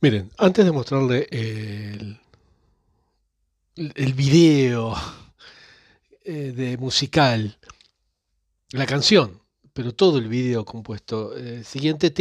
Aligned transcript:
Miren, 0.00 0.30
antes 0.38 0.64
de 0.64 0.70
mostrarle 0.70 1.26
el, 1.32 2.20
el 3.74 4.14
video 4.14 4.94
eh, 6.24 6.52
de 6.54 6.78
musical, 6.78 7.58
la 8.70 8.86
canción, 8.86 9.42
pero 9.72 9.92
todo 9.92 10.18
el 10.18 10.28
video 10.28 10.64
compuesto 10.64 11.36
eh, 11.36 11.64
siguiente, 11.64 12.14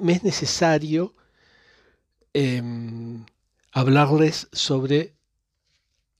me 0.00 0.12
es 0.12 0.22
necesario 0.22 1.16
em, 2.32 3.26
hablarles 3.72 4.46
sobre 4.52 5.16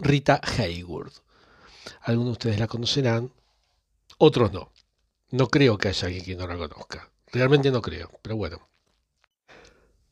Rita 0.00 0.40
Hayworth. 0.42 1.22
Algunos 2.00 2.30
de 2.30 2.32
ustedes 2.32 2.58
la 2.58 2.66
conocerán, 2.66 3.32
otros 4.18 4.52
no. 4.52 4.72
No 5.30 5.46
creo 5.46 5.78
que 5.78 5.88
haya 5.90 6.08
alguien 6.08 6.24
que 6.24 6.34
no 6.34 6.48
la 6.48 6.56
conozca. 6.56 7.08
Realmente 7.30 7.70
no 7.70 7.80
creo, 7.80 8.10
pero 8.20 8.34
bueno. 8.34 8.68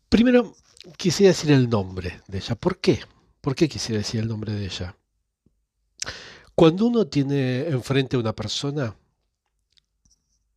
Primero, 0.08 0.54
quisiera 0.96 1.30
decir 1.30 1.50
el 1.52 1.68
nombre 1.68 2.20
de 2.28 2.38
ella. 2.38 2.54
¿Por 2.54 2.78
qué? 2.78 3.00
¿Por 3.40 3.54
qué 3.54 3.68
quisiera 3.68 3.98
decir 3.98 4.20
el 4.20 4.28
nombre 4.28 4.52
de 4.52 4.64
ella? 4.64 4.96
Cuando 6.54 6.86
uno 6.86 7.06
tiene 7.06 7.66
enfrente 7.68 8.16
a 8.16 8.20
una 8.20 8.34
persona, 8.34 8.96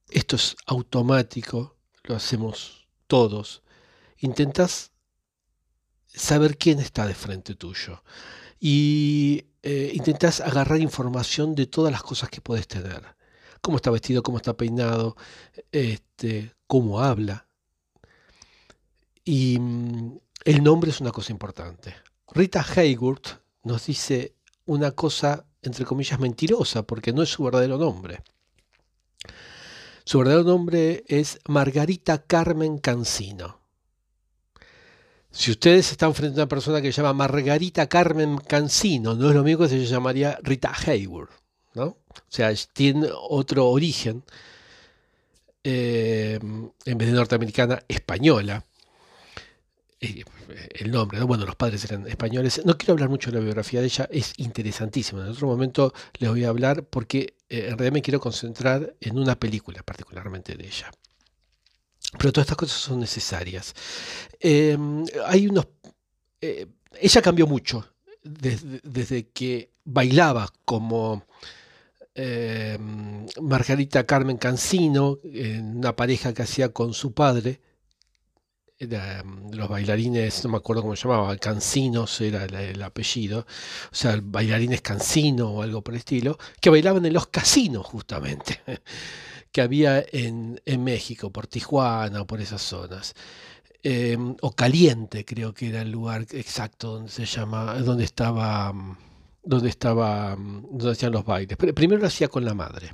esto 0.09 0.35
es 0.35 0.55
automático, 0.65 1.77
lo 2.03 2.15
hacemos 2.15 2.87
todos. 3.07 3.63
Intentas 4.17 4.91
saber 6.07 6.57
quién 6.57 6.79
está 6.79 7.05
de 7.05 7.13
frente 7.13 7.55
tuyo 7.55 8.03
y 8.59 9.45
eh, 9.63 9.91
intentas 9.93 10.41
agarrar 10.41 10.79
información 10.79 11.55
de 11.55 11.65
todas 11.65 11.91
las 11.91 12.03
cosas 12.03 12.29
que 12.29 12.41
puedes 12.41 12.67
tener. 12.67 13.15
Cómo 13.61 13.77
está 13.77 13.89
vestido, 13.91 14.23
cómo 14.23 14.37
está 14.37 14.55
peinado, 14.55 15.15
este, 15.71 16.53
cómo 16.67 17.01
habla. 17.01 17.44
Y 19.25 19.57
mm, 19.59 20.19
el 20.45 20.63
nombre 20.63 20.91
es 20.91 21.01
una 21.01 21.11
cosa 21.11 21.31
importante. 21.33 21.95
Rita 22.31 22.63
Hayworth 22.63 23.41
nos 23.63 23.87
dice 23.87 24.35
una 24.65 24.91
cosa, 24.91 25.45
entre 25.63 25.85
comillas, 25.85 26.19
mentirosa, 26.19 26.83
porque 26.83 27.11
no 27.11 27.23
es 27.23 27.29
su 27.29 27.43
verdadero 27.43 27.77
nombre. 27.77 28.21
Su 30.05 30.19
verdadero 30.19 30.43
nombre 30.43 31.03
es 31.07 31.39
Margarita 31.47 32.23
Carmen 32.23 32.77
Cancino. 32.77 33.59
Si 35.31 35.51
ustedes 35.51 35.91
están 35.91 36.13
frente 36.13 36.39
a 36.39 36.43
una 36.43 36.49
persona 36.49 36.81
que 36.81 36.93
se 36.93 37.01
llama 37.01 37.13
Margarita 37.13 37.87
Carmen 37.87 38.37
Cancino, 38.37 39.15
no 39.15 39.29
es 39.29 39.35
lo 39.35 39.43
mismo 39.43 39.63
que 39.63 39.69
se 39.69 39.85
llamaría 39.85 40.39
Rita 40.43 40.71
Hayworth, 40.85 41.31
¿no? 41.73 41.85
O 41.85 42.29
sea, 42.29 42.53
tiene 42.71 43.09
otro 43.11 43.67
origen, 43.67 44.23
eh, 45.63 46.39
en 46.41 46.97
vez 46.97 47.07
de 47.07 47.13
norteamericana, 47.13 47.83
española. 47.87 48.63
Eh, 50.05 50.69
el 50.75 50.91
nombre, 50.91 51.21
bueno, 51.23 51.45
los 51.45 51.55
padres 51.55 51.83
eran 51.85 52.07
españoles. 52.07 52.61
No 52.65 52.77
quiero 52.77 52.93
hablar 52.93 53.09
mucho 53.09 53.31
de 53.31 53.37
la 53.37 53.43
biografía 53.43 53.79
de 53.79 53.87
ella, 53.87 54.07
es 54.11 54.33
interesantísima. 54.37 55.21
En 55.21 55.31
otro 55.31 55.47
momento 55.47 55.93
les 56.19 56.29
voy 56.29 56.43
a 56.43 56.49
hablar 56.49 56.83
porque 56.83 57.35
eh, 57.49 57.67
en 57.69 57.77
realidad 57.77 57.93
me 57.93 58.01
quiero 58.01 58.19
concentrar 58.19 58.95
en 58.99 59.17
una 59.17 59.39
película 59.39 59.81
particularmente 59.83 60.55
de 60.55 60.65
ella. 60.65 60.91
Pero 62.17 62.31
todas 62.31 62.45
estas 62.45 62.57
cosas 62.57 62.77
son 62.77 62.99
necesarias. 62.99 63.73
Em, 64.39 65.03
hay 65.25 65.47
unos. 65.47 65.67
Eh, 66.39 66.67
ella 67.01 67.21
cambió 67.21 67.47
mucho 67.47 67.85
desde, 68.23 68.79
desde 68.83 69.27
que 69.29 69.71
bailaba 69.83 70.47
como 70.63 71.25
em, 72.13 73.25
Margarita 73.41 74.05
Carmen 74.05 74.37
Cancino, 74.37 75.19
en 75.23 75.77
una 75.77 75.95
pareja 75.95 76.33
que 76.33 76.43
hacía 76.43 76.69
con 76.69 76.93
su 76.93 77.13
padre 77.13 77.59
Mm, 78.77 79.53
los 79.53 79.69
bailarines, 79.69 80.43
no 80.43 80.51
me 80.51 80.57
acuerdo 80.57 80.81
cómo 80.81 80.95
se 80.97 81.07
llamaba, 81.07 81.37
Cancinos 81.37 82.19
era 82.19 82.43
el, 82.43 82.81
apellido, 82.83 83.39
o 83.91 83.95
sea, 83.95 84.19
bailarines 84.21 84.81
Cancino 84.81 85.49
o 85.51 85.61
algo 85.61 85.81
por 85.81 85.93
el 85.93 85.99
estilo, 85.99 86.37
que 86.59 86.69
bailaban 86.69 87.05
en 87.05 87.13
los 87.13 87.27
casinos 87.27 87.85
justamente, 87.85 88.59
que 89.51 89.61
había 89.61 90.03
en, 90.11 90.59
México, 90.83 91.31
por 91.31 91.47
Tijuana 91.47 92.21
o 92.21 92.27
por 92.27 92.41
esas 92.41 92.61
zonas. 92.61 93.13
Em, 93.83 94.35
o 94.41 94.51
Caliente, 94.51 95.23
creo 95.25 95.53
que 95.53 95.69
era 95.69 95.81
el 95.81 95.91
lugar 95.91 96.25
exacto 96.31 96.93
donde 96.95 97.11
se 97.11 97.25
llama, 97.25 97.75
donde 97.75 98.03
estaba, 98.03 98.73
mm, 98.73 98.97
donde 99.43 99.69
estaba, 99.69 100.35
mm, 100.35 100.63
donde 100.71 100.91
hacían 100.91 101.13
los 101.13 101.25
bailes. 101.25 101.57
Primero 101.57 102.01
lo 102.01 102.07
hacía 102.07 102.27
con 102.27 102.43
la 102.45 102.53
madre, 102.53 102.93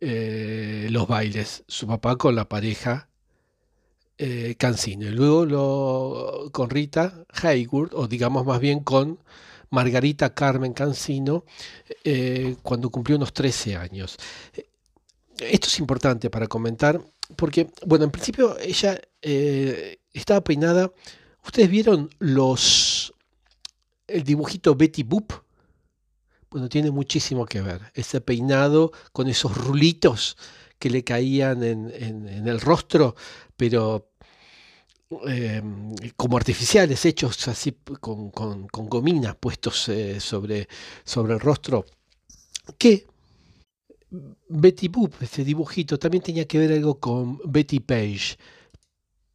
eh, 0.00 0.88
los 0.90 1.06
bailes, 1.08 1.64
su 1.68 1.86
papá 1.86 2.16
con 2.16 2.34
la 2.34 2.48
pareja 2.48 3.09
eh, 4.22 4.54
Cancino. 4.58 5.06
Y 5.06 5.12
luego 5.12 5.46
lo, 5.46 6.50
con 6.52 6.68
Rita 6.68 7.24
Hayworth, 7.42 7.94
o 7.94 8.06
digamos 8.06 8.44
más 8.44 8.60
bien 8.60 8.80
con 8.80 9.18
Margarita 9.70 10.34
Carmen 10.34 10.74
Cancino, 10.74 11.46
eh, 12.04 12.56
cuando 12.62 12.90
cumplió 12.90 13.16
unos 13.16 13.32
13 13.32 13.76
años. 13.76 14.18
Esto 15.38 15.68
es 15.68 15.78
importante 15.78 16.28
para 16.28 16.48
comentar, 16.48 17.00
porque, 17.34 17.70
bueno, 17.86 18.04
en 18.04 18.10
principio 18.10 18.58
ella 18.58 19.00
eh, 19.22 20.00
estaba 20.12 20.44
peinada. 20.44 20.92
¿Ustedes 21.42 21.70
vieron 21.70 22.10
los 22.18 23.14
el 24.06 24.22
dibujito 24.22 24.74
Betty 24.74 25.02
Boop? 25.02 25.32
Bueno, 26.50 26.68
tiene 26.68 26.90
muchísimo 26.90 27.46
que 27.46 27.62
ver. 27.62 27.80
Ese 27.94 28.20
peinado 28.20 28.92
con 29.12 29.28
esos 29.28 29.56
rulitos 29.56 30.36
que 30.78 30.90
le 30.90 31.04
caían 31.04 31.62
en, 31.62 31.90
en 31.90 32.48
el 32.48 32.60
rostro, 32.60 33.14
pero 33.56 34.09
Em, 35.10 35.92
como 36.16 36.36
artificiales, 36.36 37.04
hechos 37.04 37.48
así 37.48 37.76
con, 38.00 38.30
con, 38.30 38.68
gominas 38.70 39.34
puestos 39.34 39.88
eh, 39.88 40.20
sobre, 40.20 40.68
sobre 41.02 41.34
el 41.34 41.40
rostro, 41.40 41.84
que 42.78 43.06
Betty 44.48 44.86
Boop, 44.86 45.14
este 45.20 45.42
dibujito, 45.42 45.98
también 45.98 46.22
tenía 46.22 46.46
que 46.46 46.58
ver 46.58 46.70
algo 46.70 47.00
con 47.00 47.40
Betty 47.44 47.80
Page, 47.80 48.36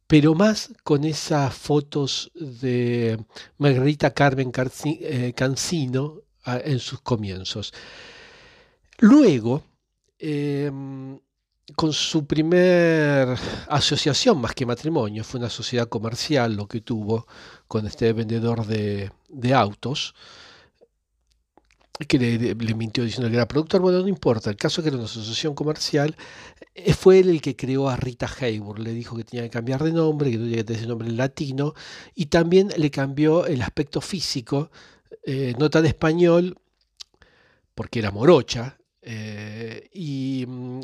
pero 0.06 0.34
más 0.34 0.72
con 0.82 1.04
esas 1.04 1.54
fotos 1.54 2.30
de 2.34 3.22
Margarita 3.58 4.14
Carmen 4.14 4.50
eh, 4.84 5.34
Cancino 5.36 6.22
en 6.46 6.78
sus 6.78 7.02
comienzos. 7.02 7.74
Luego, 8.98 9.62
con 11.74 11.92
su 11.92 12.26
primer 12.26 13.36
asociación 13.68 14.40
más 14.40 14.54
que 14.54 14.66
matrimonio, 14.66 15.24
fue 15.24 15.40
una 15.40 15.50
sociedad 15.50 15.88
comercial 15.88 16.54
lo 16.54 16.68
que 16.68 16.80
tuvo 16.80 17.26
con 17.66 17.86
este 17.86 18.12
vendedor 18.12 18.66
de, 18.66 19.10
autos, 19.52 20.14
que 22.06 22.18
le, 22.18 22.74
mintió 22.74 23.02
diciendo 23.02 23.28
que 23.28 23.36
era 23.36 23.48
productor, 23.48 23.80
bueno, 23.80 24.00
no 24.00 24.08
importa, 24.08 24.50
el 24.50 24.56
caso 24.56 24.80
es 24.80 24.84
que 24.84 24.88
era 24.90 24.98
una 24.98 25.06
asociación 25.06 25.54
comercial, 25.54 26.14
eh, 26.74 26.92
fue 26.94 27.18
él 27.18 27.30
el 27.30 27.40
que 27.40 27.56
creó 27.56 27.88
a 27.88 27.96
Rita 27.96 28.28
Hayworth, 28.28 28.78
le 28.78 28.92
dijo 28.92 29.16
que 29.16 29.24
tenía 29.24 29.42
que 29.44 29.50
cambiar 29.50 29.82
de 29.82 29.92
nombre, 29.92 30.30
que 30.30 30.38
tenía 30.38 30.56
que 30.58 30.64
tener 30.64 30.80
ese 30.80 30.88
nombre 30.88 31.08
en 31.08 31.16
latino, 31.16 31.74
y 32.14 32.26
también 32.26 32.68
le 32.76 32.90
cambió 32.90 33.46
el 33.46 33.60
aspecto 33.62 34.00
físico, 34.00 34.70
eh, 35.24 35.54
no 35.58 35.68
tan 35.68 35.84
español, 35.86 36.58
porque 37.74 37.98
era 37.98 38.12
morocha, 38.12 38.78
eh, 39.08 39.88
y 39.94 40.44
mm, 40.46 40.80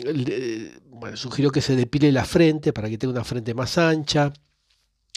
bueno, 0.91 1.17
sugirió 1.17 1.51
que 1.51 1.61
se 1.61 1.75
depile 1.75 2.13
la 2.13 2.25
frente 2.25 2.73
para 2.73 2.89
que 2.89 2.97
tenga 2.97 3.13
una 3.13 3.25
frente 3.25 3.53
más 3.53 3.77
ancha. 3.79 4.33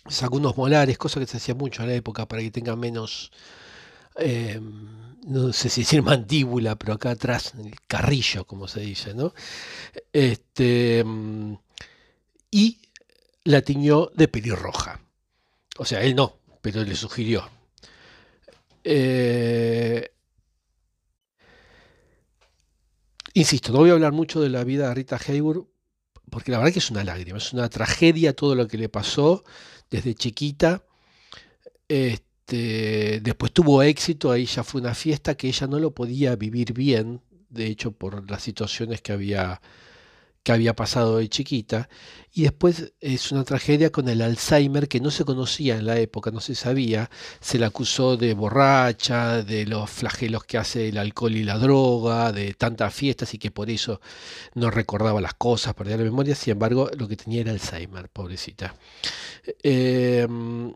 Sacó 0.07 0.37
unos 0.37 0.57
molares, 0.57 0.97
cosa 0.97 1.19
que 1.19 1.27
se 1.27 1.37
hacía 1.37 1.53
mucho 1.53 1.83
en 1.83 1.89
la 1.89 1.95
época 1.95 2.27
para 2.27 2.41
que 2.41 2.49
tenga 2.49 2.75
menos, 2.75 3.31
eh, 4.17 4.59
no 5.27 5.53
sé 5.53 5.69
si 5.69 5.81
decir 5.81 6.01
mandíbula, 6.01 6.75
pero 6.77 6.93
acá 6.93 7.11
atrás, 7.11 7.53
carrillo, 7.87 8.45
como 8.45 8.67
se 8.67 8.81
dice, 8.81 9.13
¿no? 9.13 9.33
Este, 10.11 11.03
mm, 11.03 11.53
y 12.49 12.79
la 13.43 13.61
tiñó 13.61 14.07
de 14.15 14.27
pelirroja. 14.27 14.99
O 15.77 15.85
sea, 15.85 16.01
él 16.03 16.15
no, 16.15 16.37
pero 16.61 16.83
le 16.83 16.95
sugirió. 16.95 17.49
Eh, 18.83 20.11
Insisto, 23.37 23.73
no 23.73 23.79
voy 23.79 23.89
a 23.89 23.93
hablar 23.93 24.13
mucho 24.13 24.39
de 24.39 24.47
la 24.47 24.63
vida 24.63 24.87
de 24.87 24.95
Rita 24.95 25.19
Hayworth, 25.27 25.67
porque 26.29 26.51
la 26.51 26.57
verdad 26.57 26.71
que 26.71 26.79
es 26.79 26.89
una 26.89 27.03
lágrima, 27.03 27.37
es 27.37 27.51
una 27.51 27.67
tragedia 27.67 28.33
todo 28.33 28.55
lo 28.55 28.65
que 28.65 28.77
le 28.77 28.87
pasó 28.87 29.43
desde 29.91 30.15
chiquita. 30.15 30.85
Este, 31.89 33.19
después 33.19 33.51
tuvo 33.51 33.83
éxito, 33.83 34.31
ahí 34.31 34.45
ya 34.45 34.63
fue 34.63 34.79
una 34.79 34.95
fiesta 34.95 35.35
que 35.35 35.49
ella 35.49 35.67
no 35.67 35.79
lo 35.79 35.93
podía 35.93 36.37
vivir 36.37 36.71
bien, 36.71 37.19
de 37.49 37.67
hecho 37.67 37.91
por 37.91 38.31
las 38.31 38.41
situaciones 38.41 39.01
que 39.01 39.11
había 39.11 39.61
que 40.45 40.51
había 40.51 40.75
pasado 40.75 41.17
de 41.17 41.27
chiquita, 41.27 41.89
y 42.31 42.43
después 42.43 42.93
es 43.01 43.31
una 43.31 43.43
tragedia 43.43 43.91
con 43.91 44.07
el 44.07 44.21
Alzheimer 44.21 44.87
que 44.87 44.99
no 44.99 45.09
se 45.09 45.25
conocía 45.25 45.75
en 45.75 45.87
la 45.87 45.97
época, 45.99 46.29
no 46.29 46.39
se 46.39 46.53
sabía, 46.53 47.09
se 47.41 47.57
la 47.57 47.67
acusó 47.67 48.15
de 48.15 48.35
borracha, 48.35 49.41
de 49.41 49.65
los 49.65 49.89
flagelos 49.89 50.43
que 50.43 50.59
hace 50.59 50.89
el 50.89 50.99
alcohol 50.99 51.35
y 51.35 51.43
la 51.43 51.57
droga, 51.57 52.31
de 52.31 52.53
tantas 52.53 52.93
fiestas 52.93 53.33
y 53.33 53.39
que 53.39 53.49
por 53.49 53.71
eso 53.71 53.99
no 54.53 54.69
recordaba 54.69 55.19
las 55.19 55.33
cosas, 55.33 55.73
perdía 55.73 55.97
la 55.97 56.03
memoria, 56.03 56.35
sin 56.35 56.51
embargo 56.51 56.91
lo 56.95 57.07
que 57.07 57.17
tenía 57.17 57.41
era 57.41 57.51
Alzheimer, 57.51 58.07
pobrecita. 58.09 58.75
Em, 59.63 60.71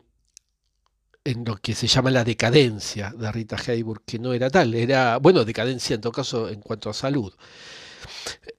en 1.24 1.46
lo 1.46 1.58
que 1.58 1.76
se 1.76 1.86
llama 1.86 2.10
la 2.10 2.24
decadencia 2.24 3.14
de 3.16 3.32
Rita 3.32 3.56
Hayworth, 3.56 4.04
que 4.04 4.18
no 4.18 4.34
era 4.34 4.50
tal, 4.50 4.74
era, 4.74 5.18
bueno, 5.18 5.46
decadencia 5.46 5.94
en 5.94 6.02
todo 6.02 6.12
caso 6.12 6.50
en 6.50 6.60
cuanto 6.62 6.90
a 6.90 6.94
salud. 6.94 7.32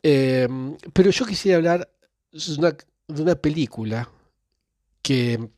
Em, 0.03 0.77
pero 0.93 1.11
yo 1.11 1.27
quisiera 1.27 1.59
hablar 1.59 1.91
de 2.33 3.23
una, 3.23 3.35
película 3.35 4.09
que, 5.03 5.51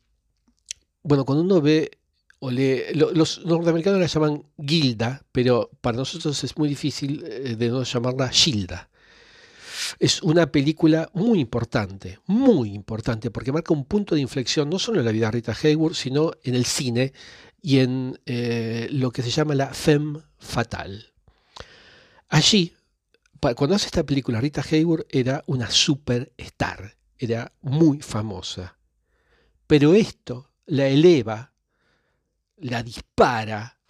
bueno, 1.03 1.25
cuando 1.25 1.45
uno 1.45 1.61
ve 1.61 1.91
o 2.41 2.51
lee, 2.51 2.83
los 2.95 3.45
norteamericanos 3.45 4.01
la 4.01 4.07
llaman 4.07 4.45
Gilda, 4.59 5.23
pero 5.31 5.71
para 5.81 5.99
nosotros 5.99 6.43
es 6.43 6.59
muy 6.59 6.69
difícil 6.69 7.25
eh, 7.25 7.57
de 7.57 7.69
no 7.69 7.85
llamarla 7.85 8.29
Gilda. 8.31 8.89
Es 9.99 10.23
una 10.23 10.51
película 10.51 11.09
muy 11.13 11.41
importante, 11.41 12.19
muy 12.27 12.75
importante, 12.75 13.31
porque 13.31 13.53
marca 13.53 13.73
un 13.73 13.85
punto 13.85 14.15
de 14.15 14.21
inflexión 14.21 14.71
no 14.71 14.79
solo 14.79 15.01
en 15.01 15.07
la 15.07 15.13
vida 15.13 15.27
de 15.27 15.33
Rita 15.33 15.57
Hayworth, 15.61 15.95
sino 15.95 16.33
en 16.43 16.55
el 16.55 16.65
cine 16.65 17.13
y 17.61 17.79
en 17.79 18.19
eh, 18.27 18.89
lo 18.91 19.13
que 19.13 19.23
se 19.23 19.31
llama 19.31 19.55
la 19.55 19.73
femme 19.73 20.21
fatal. 20.39 21.13
Allí, 22.29 22.75
cuando 23.57 23.75
hace 23.75 23.87
esta 23.87 24.05
película, 24.05 24.41
Rita 24.41 24.63
Hayworth 24.63 25.07
era 25.11 25.43
una 25.47 25.69
superstar, 25.69 26.97
era 27.19 27.53
muy 27.61 28.01
famosa. 28.01 28.79
Pero 29.67 29.95
esto 29.95 30.53
la 30.67 30.87
eleva, 30.87 31.53
la 32.59 32.83
dispara 32.85 33.81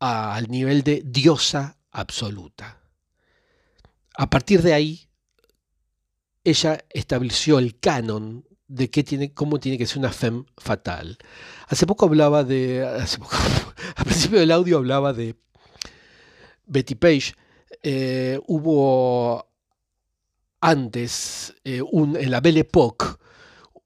al 0.00 0.48
nivel 0.48 0.82
de 0.82 1.02
diosa 1.04 1.78
absoluta. 1.92 2.80
A 4.16 4.28
partir 4.28 4.62
de 4.62 4.74
ahí, 4.74 5.08
ella 6.42 6.84
estableció 6.90 7.60
el 7.60 7.78
canon 7.78 8.44
de 8.66 8.90
qué 8.90 9.04
tiene, 9.04 9.32
cómo 9.32 9.60
tiene 9.60 9.78
que 9.78 9.86
ser 9.86 9.98
una 9.98 10.12
femme 10.12 10.44
fatal. 10.58 11.18
Hace 11.68 11.86
poco 11.86 12.06
hablaba 12.06 12.42
de, 12.42 12.84
hace 12.84 13.18
poco, 13.18 13.36
al 13.96 14.04
principio 14.04 14.40
del 14.40 14.50
audio 14.50 14.78
hablaba 14.78 15.12
de 15.12 15.36
Betty 16.66 16.96
Page. 16.96 17.34
Eh, 17.82 18.40
hubo 18.46 19.46
antes, 20.60 21.54
eh, 21.64 21.82
en 21.92 22.30
la 22.30 22.40
Belle 22.40 22.60
Époque, 22.60 23.06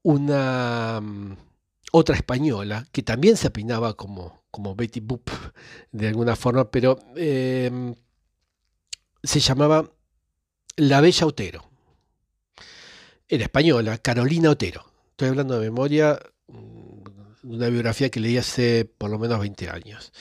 una 0.03 0.99
mm, 1.01 1.37
otra 1.91 2.15
española 2.15 2.87
que 2.91 3.03
también 3.03 3.37
se 3.37 3.51
peinaba 3.51 3.95
como, 3.95 4.43
como 4.49 4.75
Betty 4.75 4.99
Boop 4.99 5.29
de 5.91 6.07
alguna 6.07 6.35
forma, 6.35 6.71
pero 6.71 6.97
em, 7.15 7.93
se 9.23 9.39
llamaba 9.39 9.91
la 10.77 11.01
Bella 11.01 11.27
Otero. 11.27 11.69
Era 13.27 13.43
española, 13.43 13.97
Carolina 13.97 14.49
Otero. 14.49 14.85
Estoy 15.11 15.29
hablando 15.29 15.59
de 15.59 15.69
memoria, 15.69 16.19
mm, 16.47 17.03
de 17.43 17.55
una 17.55 17.69
biografía 17.69 18.09
que 18.09 18.19
leí 18.19 18.37
hace 18.37 18.85
por 18.85 19.09
lo 19.09 19.19
menos 19.19 19.39
20 19.39 19.69
años. 19.69 20.11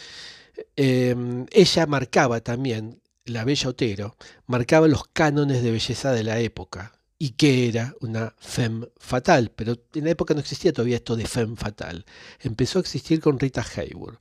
Em, 0.76 1.46
ella 1.52 1.86
marcaba 1.86 2.40
también, 2.40 3.00
la 3.30 3.44
Bella 3.44 3.70
Otero, 3.70 4.16
marcaba 4.46 4.88
los 4.88 5.04
cánones 5.08 5.62
de 5.62 5.70
belleza 5.70 6.12
de 6.12 6.24
la 6.24 6.38
época 6.40 6.92
y 7.18 7.30
que 7.30 7.68
era 7.68 7.94
una 8.00 8.34
femme 8.38 8.88
fatal, 8.98 9.52
pero 9.54 9.76
en 9.94 10.04
la 10.04 10.10
época 10.10 10.34
no 10.34 10.40
existía 10.40 10.72
todavía 10.72 10.96
esto 10.96 11.16
de 11.16 11.26
femme 11.26 11.56
fatal. 11.56 12.04
Empezó 12.40 12.78
a 12.78 12.82
existir 12.82 13.20
con 13.20 13.38
Rita 13.38 13.62
Hayworth. 13.62 14.20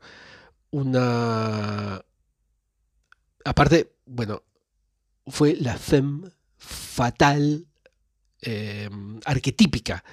Una... 0.72 2.04
Aparte, 3.46 3.96
bueno, 4.06 4.44
fue 5.26 5.56
la 5.56 5.78
femme 5.78 6.30
fatal 6.58 7.66
em, 8.42 9.20
arquetípica, 9.26 10.04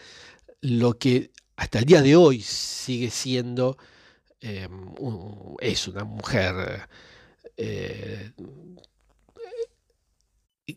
lo 0.60 0.96
que 0.96 1.32
hasta 1.56 1.80
el 1.80 1.86
día 1.86 2.02
de 2.02 2.14
hoy 2.14 2.40
sigue 2.40 3.10
siendo, 3.10 3.76
em, 4.40 4.94
es 5.60 5.88
una 5.88 6.04
mujer 6.04 6.88
eh, 7.56 8.32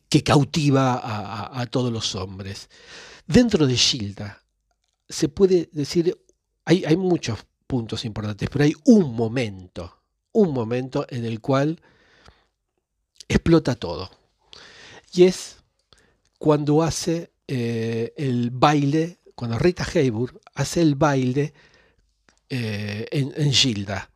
que 0.08 0.24
cautiva 0.24 1.00
a, 1.60 1.66
todos 1.68 1.92
los 1.92 2.16
hombres. 2.16 2.70
Dentro 3.28 3.68
de 3.68 3.76
Gilda 3.76 4.44
se 5.08 5.30
puede 5.30 5.70
decir, 5.72 6.18
hay, 6.66 6.86
hay 6.86 6.98
muchos 6.98 7.40
puntos 7.68 8.06
importantes, 8.06 8.50
pero 8.50 8.66
hay 8.66 8.74
un 8.86 9.14
momento, 9.14 10.04
un 10.32 10.54
momento 10.54 11.06
en 11.10 11.26
el 11.26 11.40
cual 11.40 11.82
explota 13.28 13.76
todo 13.76 14.10
y 15.14 15.24
es 15.24 15.58
cuando 16.38 16.84
hace 16.84 17.32
eh, 17.48 18.14
el 18.18 18.52
baile, 18.52 19.20
cuando 19.36 19.58
Rita 19.58 19.86
Hayworth 19.94 20.36
hace 20.54 20.82
el 20.82 20.96
baile 20.96 21.54
eh, 22.50 23.06
en, 23.12 23.52
Gilda. 23.52 24.10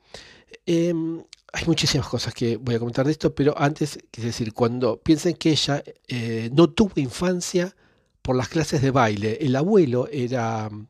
Em, 0.66 1.24
hay 1.56 1.66
muchísimas 1.68 2.08
cosas 2.08 2.34
que 2.34 2.58
voy 2.58 2.74
a 2.76 2.80
comentar 2.80 3.06
de 3.06 3.12
esto, 3.12 3.36
pero 3.36 3.54
antes, 3.56 4.00
es 4.12 4.24
decir, 4.24 4.54
cuando 4.54 5.00
piensen 5.00 5.36
que 5.36 5.52
ella 5.52 5.84
eh, 6.08 6.50
no 6.52 6.72
tuvo 6.72 6.94
infancia 6.96 7.76
por 8.24 8.36
las 8.36 8.50
clases 8.50 8.82
de 8.82 8.90
baile, 8.90 9.38
el 9.40 9.56
abuelo 9.56 10.08
era 10.12 10.68
mm, 10.68 10.88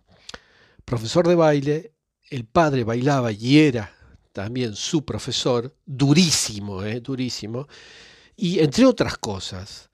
profesor 0.85 1.27
de 1.27 1.35
baile, 1.35 1.91
el 2.29 2.45
padre 2.45 2.85
bailaba 2.85 3.33
y 3.33 3.59
era 3.59 3.93
también 4.31 4.73
su 4.75 5.03
profesor, 5.03 5.75
durísimo, 5.85 6.81
durísimo, 6.81 7.67
y 8.37 8.59
entre 8.59 8.85
otras 8.85 9.17
cosas, 9.17 9.89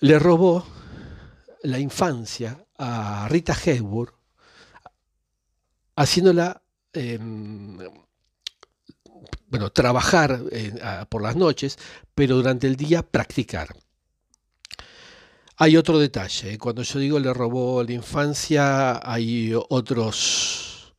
le 0.00 0.18
robó 0.18 0.66
la 1.62 1.78
infancia 1.78 2.66
a 2.76 3.28
Rita 3.28 3.54
Hayworth, 3.54 4.14
haciéndola 5.94 6.60
em, 6.92 7.78
bueno, 9.48 9.70
trabajar 9.70 10.40
por 11.08 11.22
las 11.22 11.36
noches, 11.36 11.78
pero 12.14 12.36
durante 12.36 12.66
el 12.66 12.76
día 12.76 13.02
practicar. 13.02 13.68
Hay 15.60 15.76
otro 15.76 15.98
detalle, 15.98 16.52
¿eh? 16.52 16.58
cuando 16.58 16.82
yo 16.82 17.00
digo 17.00 17.18
le 17.18 17.34
robó 17.34 17.82
la 17.82 17.92
infancia, 17.92 19.00
hay 19.02 19.52
otros, 19.70 20.94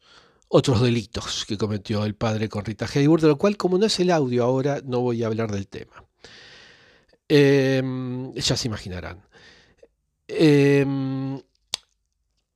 otros 0.50 0.82
delitos 0.82 1.46
que 1.46 1.58
cometió 1.58 2.04
el 2.04 2.14
padre 2.16 2.50
con 2.50 2.66
Rita 2.66 2.86
Hayworth, 2.86 3.22
de 3.22 3.30
lo 3.30 3.38
cual, 3.38 3.56
como 3.56 3.78
no 3.78 3.86
es 3.86 3.98
el 4.02 4.12
audio 4.12 4.44
ahora, 4.44 4.82
no 4.84 5.00
voy 5.00 5.24
a 5.24 5.28
hablar 5.28 5.50
del 5.50 5.70
tema. 5.70 6.04
Em, 7.30 8.34
ya 8.34 8.58
se 8.58 8.68
imaginarán. 8.68 9.24
Em, 10.28 11.42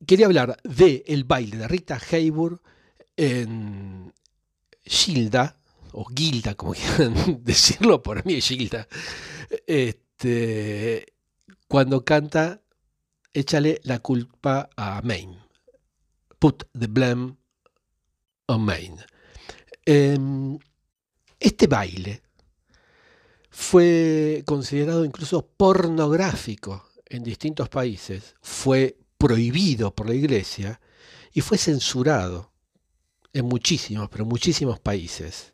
quería 0.06 0.26
hablar 0.26 0.58
de 0.62 1.04
el 1.06 1.24
baile 1.24 1.56
de 1.56 1.68
Rita 1.68 1.98
Hayworth 2.10 2.60
en 3.16 4.12
Gilda, 4.84 5.56
o 5.92 6.04
Gilda, 6.04 6.54
como 6.54 6.72
quieran 6.74 7.14
decirlo, 7.44 8.02
por 8.02 8.24
mí 8.26 8.34
es 8.34 8.46
Gilda, 8.46 8.88
este, 9.66 11.14
cuando 11.68 12.04
canta 12.04 12.60
Échale 13.36 13.80
la 13.82 13.98
culpa 13.98 14.70
a 14.76 15.02
Maine. 15.02 15.36
Put 16.38 16.68
the 16.78 16.86
blame 16.86 17.34
on 18.46 18.64
Maine. 18.64 19.04
Em, 19.84 20.56
este 21.40 21.66
baile 21.66 22.22
fue 23.50 24.44
considerado 24.46 25.04
incluso 25.04 25.44
pornográfico 25.44 26.88
en 27.06 27.24
distintos 27.24 27.68
países, 27.68 28.36
fue 28.40 28.96
prohibido 29.18 29.92
por 29.92 30.08
la 30.08 30.14
iglesia 30.14 30.80
y 31.32 31.40
fue 31.40 31.58
censurado 31.58 32.52
en 33.34 33.44
muchísimos, 33.46 34.08
pero 34.08 34.24
muchísimos 34.24 34.80
países. 34.80 35.52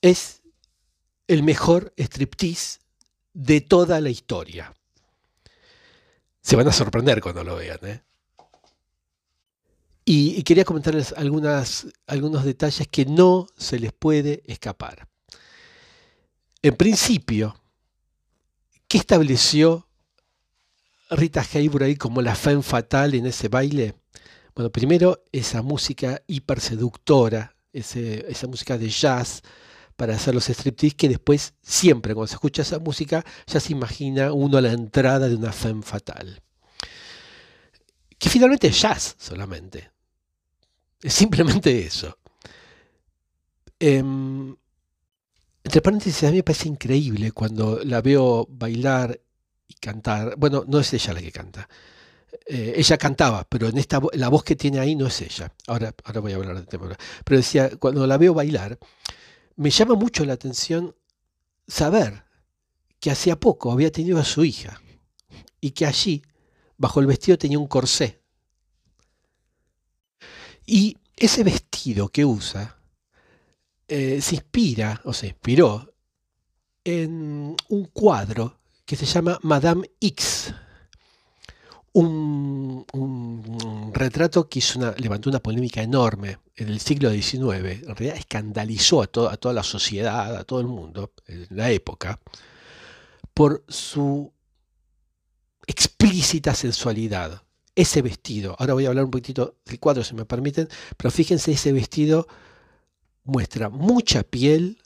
Es 0.00 0.42
el 1.26 1.42
mejor 1.42 1.92
striptease 1.96 2.78
de 3.32 3.60
toda 3.60 4.00
la 4.00 4.10
historia. 4.10 4.72
Se 6.40 6.54
van 6.54 6.68
a 6.68 6.72
sorprender 6.72 7.20
cuando 7.20 7.42
lo 7.42 7.56
vean. 7.56 7.78
¿eh? 7.82 8.02
Y, 10.04 10.42
quería 10.44 10.64
comentarles 10.64 11.12
algunas, 11.16 11.88
algunos 12.06 12.44
detalles 12.44 12.86
que 12.86 13.06
no 13.06 13.48
se 13.56 13.80
les 13.80 13.92
puede 13.92 14.42
escapar. 14.46 15.08
En 16.62 16.76
principio, 16.76 17.60
¿qué 18.86 18.98
estableció 18.98 19.88
Rita 21.10 21.44
Hayworth 21.52 21.82
ahí 21.82 21.96
como 21.96 22.22
la 22.22 22.34
fan 22.36 22.62
fatal 22.62 23.14
en 23.14 23.26
ese 23.26 23.48
baile? 23.48 23.94
Bueno, 24.56 24.72
primero 24.72 25.22
esa 25.32 25.60
música 25.60 26.22
hiper 26.26 26.60
seductora, 26.60 27.54
esa 27.74 28.46
música 28.46 28.78
de 28.78 28.88
jazz 28.88 29.42
para 29.96 30.14
hacer 30.14 30.34
los 30.34 30.48
striptease, 30.48 30.96
que 30.96 31.10
después 31.10 31.52
siempre 31.60 32.14
cuando 32.14 32.28
se 32.28 32.36
escucha 32.36 32.62
esa 32.62 32.78
música 32.78 33.22
ya 33.46 33.60
se 33.60 33.72
imagina 33.72 34.32
uno 34.32 34.56
a 34.56 34.62
la 34.62 34.72
entrada 34.72 35.28
de 35.28 35.36
una 35.36 35.52
fan 35.52 35.82
fatal. 35.82 36.40
Que 38.18 38.30
finalmente 38.30 38.68
es 38.68 38.80
jazz 38.80 39.14
solamente. 39.18 39.90
Es 41.02 41.12
simplemente 41.12 41.78
eso. 41.84 42.16
Em, 43.78 44.56
entre 45.64 45.82
paréntesis, 45.82 46.24
a 46.24 46.30
mí 46.30 46.38
me 46.38 46.42
parece 46.42 46.68
increíble 46.68 47.30
cuando 47.32 47.80
la 47.84 48.00
veo 48.00 48.46
bailar 48.48 49.20
y 49.68 49.74
cantar. 49.74 50.36
Bueno, 50.38 50.64
no 50.66 50.80
es 50.80 50.94
ella 50.94 51.12
la 51.12 51.20
que 51.20 51.30
canta. 51.30 51.68
Eh, 52.44 52.74
ella 52.76 52.98
cantaba, 52.98 53.46
pero 53.48 53.68
en 53.68 53.78
esta 53.78 54.00
la 54.12 54.28
voz 54.28 54.44
que 54.44 54.56
tiene 54.56 54.78
ahí 54.78 54.94
no 54.94 55.06
es 55.06 55.20
ella. 55.22 55.52
Ahora, 55.66 55.94
ahora 56.04 56.20
voy 56.20 56.32
a 56.32 56.36
hablar 56.36 56.56
del 56.56 56.66
tema. 56.66 56.88
Pero 57.24 57.38
decía, 57.38 57.70
cuando 57.78 58.06
la 58.06 58.18
veo 58.18 58.34
bailar, 58.34 58.78
me 59.56 59.70
llama 59.70 59.94
mucho 59.94 60.24
la 60.24 60.34
atención 60.34 60.94
saber 61.66 62.24
que 63.00 63.10
hacía 63.10 63.38
poco 63.38 63.72
había 63.72 63.90
tenido 63.90 64.18
a 64.18 64.24
su 64.24 64.44
hija 64.44 64.80
y 65.60 65.70
que 65.70 65.86
allí, 65.86 66.22
bajo 66.76 67.00
el 67.00 67.06
vestido, 67.06 67.38
tenía 67.38 67.58
un 67.58 67.66
corsé. 67.66 68.22
Y 70.66 70.96
ese 71.16 71.44
vestido 71.44 72.08
que 72.08 72.24
usa 72.24 72.76
eh, 73.88 74.20
se 74.20 74.34
inspira, 74.34 75.00
o 75.04 75.12
se 75.12 75.28
inspiró, 75.28 75.94
en 76.84 77.56
un 77.68 77.84
cuadro 77.86 78.58
que 78.84 78.96
se 78.96 79.06
llama 79.06 79.38
Madame 79.42 79.90
X. 80.00 80.52
Un, 81.98 82.84
retrato 83.94 84.50
que 84.50 84.58
hizo 84.58 84.94
levantó 84.98 85.30
una 85.30 85.40
polémica 85.40 85.82
enorme 85.82 86.38
en 86.54 86.68
el 86.68 86.78
siglo 86.80 87.10
XIX. 87.10 87.42
En 87.42 87.96
realidad 87.96 88.16
escandalizó 88.16 89.00
a, 89.00 89.04
a 89.04 89.36
toda 89.38 89.54
la 89.54 89.62
sociedad, 89.62 90.36
a 90.36 90.44
todo 90.44 90.60
el 90.60 90.66
mundo, 90.66 91.12
en 91.26 91.46
la 91.50 91.70
época, 91.70 92.20
por 93.32 93.64
su 93.68 94.30
explícita 95.66 96.54
sensualidad. 96.54 97.42
Ese 97.74 98.02
vestido, 98.02 98.56
ahora 98.58 98.74
voy 98.74 98.84
a 98.84 98.88
hablar 98.88 99.04
un 99.06 99.10
poquitito 99.10 99.56
del 99.64 99.80
cuadro 99.80 100.04
si 100.04 100.14
me 100.14 100.26
permiten, 100.26 100.68
pero 100.98 101.10
fíjense, 101.10 101.52
ese 101.52 101.72
vestido 101.72 102.26
muestra 103.24 103.70
mucha 103.70 104.22
piel 104.22 104.82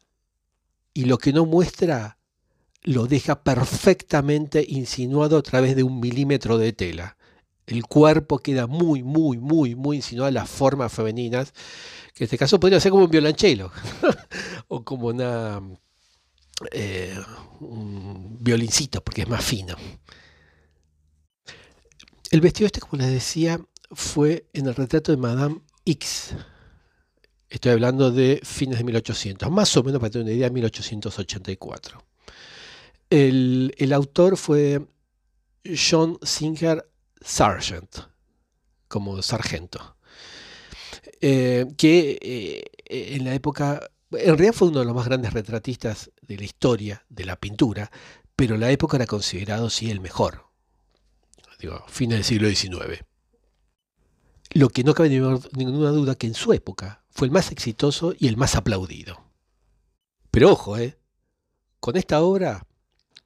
y 0.94 1.06
lo 1.06 1.18
que 1.18 1.32
no 1.32 1.44
muestra 1.44 2.19
lo 2.82 3.06
deja 3.06 3.42
perfectamente 3.42 4.64
insinuado 4.66 5.38
a 5.38 5.42
través 5.42 5.76
de 5.76 5.82
un 5.82 6.00
milímetro 6.00 6.58
de 6.58 6.72
tela. 6.72 7.16
El 7.66 7.84
cuerpo 7.84 8.38
queda 8.38 8.66
muy, 8.66 9.02
muy, 9.02 9.38
muy, 9.38 9.74
muy 9.74 9.98
insinuado 9.98 10.28
a 10.28 10.32
las 10.32 10.50
formas 10.50 10.92
femeninas, 10.92 11.52
que 12.14 12.24
en 12.24 12.26
este 12.26 12.38
caso 12.38 12.58
podría 12.58 12.80
ser 12.80 12.90
como 12.90 13.04
un 13.04 13.10
violonchelo 13.10 13.70
o 14.68 14.84
como 14.84 15.08
una, 15.08 15.60
eh, 16.72 17.16
un 17.60 18.38
violincito, 18.40 19.02
porque 19.02 19.22
es 19.22 19.28
más 19.28 19.44
fino. 19.44 19.76
El 22.30 22.40
vestido 22.40 22.66
este, 22.66 22.80
como 22.80 23.02
les 23.02 23.10
decía, 23.12 23.60
fue 23.92 24.48
en 24.52 24.66
el 24.66 24.74
retrato 24.74 25.12
de 25.12 25.18
Madame 25.18 25.60
X. 25.84 26.34
Estoy 27.48 27.72
hablando 27.72 28.10
de 28.10 28.40
fines 28.44 28.78
de 28.78 28.84
1800, 28.84 29.50
más 29.50 29.76
o 29.76 29.82
menos 29.82 30.00
para 30.00 30.10
tener 30.10 30.24
una 30.24 30.34
idea, 30.34 30.50
1884. 30.50 32.09
El, 33.10 33.74
el 33.76 33.92
autor 33.92 34.36
fue 34.36 34.86
John 35.64 36.18
Singer 36.22 36.88
Sargent, 37.20 37.96
como 38.88 39.20
sargento, 39.22 39.96
eh, 41.20 41.66
que 41.76 42.18
eh, 42.20 43.14
en 43.16 43.24
la 43.24 43.34
época, 43.34 43.90
en 44.10 44.38
realidad 44.38 44.54
fue 44.54 44.68
uno 44.68 44.80
de 44.80 44.86
los 44.86 44.94
más 44.94 45.06
grandes 45.06 45.32
retratistas 45.32 46.10
de 46.22 46.38
la 46.38 46.44
historia 46.44 47.04
de 47.08 47.24
la 47.24 47.36
pintura, 47.36 47.90
pero 48.36 48.54
en 48.54 48.62
la 48.62 48.70
época 48.70 48.96
era 48.96 49.06
considerado 49.06 49.68
sí 49.70 49.90
el 49.90 50.00
mejor, 50.00 50.46
digo, 51.58 51.84
fines 51.88 52.18
del 52.18 52.24
siglo 52.24 52.48
XIX. 52.48 53.04
Lo 54.52 54.70
que 54.70 54.82
no 54.82 54.94
cabe 54.94 55.10
ninguna 55.10 55.90
duda 55.90 56.14
que 56.14 56.26
en 56.26 56.34
su 56.34 56.52
época 56.52 57.04
fue 57.10 57.26
el 57.26 57.32
más 57.32 57.52
exitoso 57.52 58.14
y 58.18 58.26
el 58.28 58.36
más 58.36 58.56
aplaudido. 58.56 59.22
Pero 60.30 60.50
ojo, 60.50 60.78
¿eh? 60.78 60.98
con 61.78 61.96
esta 61.96 62.20
obra 62.22 62.66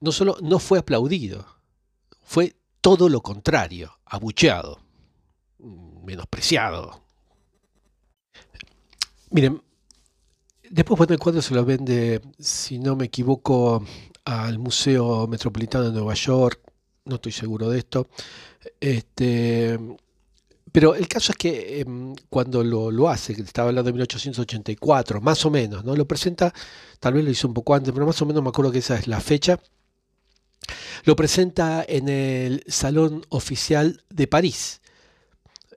no 0.05 0.13
solo 0.13 0.37
no 0.43 0.59
fue 0.59 0.79
aplaudido, 0.79 1.47
fue 2.23 2.55
todo 2.81 3.09
lo 3.09 3.23
contrario, 3.23 3.99
abucheado, 4.05 4.79
menospreciado. 6.05 7.03
Miren, 9.31 9.63
después 10.71 10.99
bueno, 10.99 11.15
el 11.15 11.19
cuadro 11.19 11.41
se 11.41 11.55
lo 11.55 11.65
vende, 11.65 12.21
si 12.39 12.79
no 12.79 12.95
me 12.97 13.07
equivoco, 13.07 13.83
al 14.25 14.59
Museo 14.59 15.27
Metropolitano 15.27 15.87
de 15.87 15.93
Nueva 15.93 16.15
York, 16.15 16.61
no 17.07 17.17
estoy 17.17 17.33
seguro 17.33 17.71
de 17.71 17.79
esto. 17.79 18.09
Este, 18.81 19.79
pero 20.71 20.95
el 20.95 21.09
caso 21.09 21.33
es 21.33 21.39
que 21.39 21.81
em, 21.81 22.15
cuando 22.29 22.63
lo, 22.63 22.91
lo, 22.91 23.09
hace, 23.09 23.35
que 23.35 23.43
estaba 23.43 23.69
hablando 23.69 23.89
de 23.89 23.95
1884, 23.95 25.21
más 25.21 25.47
o 25.47 25.51
menos, 25.51 25.85
¿no? 25.85 25.97
Lo 25.97 26.07
presenta, 26.07 26.53
tal 27.01 27.15
vez 27.15 27.25
lo 27.25 27.31
hizo 27.31 27.49
un 27.49 27.55
poco 27.55 27.75
antes, 27.75 27.93
pero 27.93 28.05
más 28.07 28.21
o 28.21 28.27
menos 28.27 28.43
me 28.43 28.49
acuerdo 28.51 28.73
que 28.73 28.79
esa 28.79 28.99
es 28.99 29.07
la 29.07 29.21
fecha. 29.21 29.61
Lo 31.05 31.17
presenta 31.17 31.85
en 31.87 32.09
el 32.09 32.65
Salón 32.67 33.25
Oficial 33.29 34.03
de 34.11 34.27
París. 34.27 34.81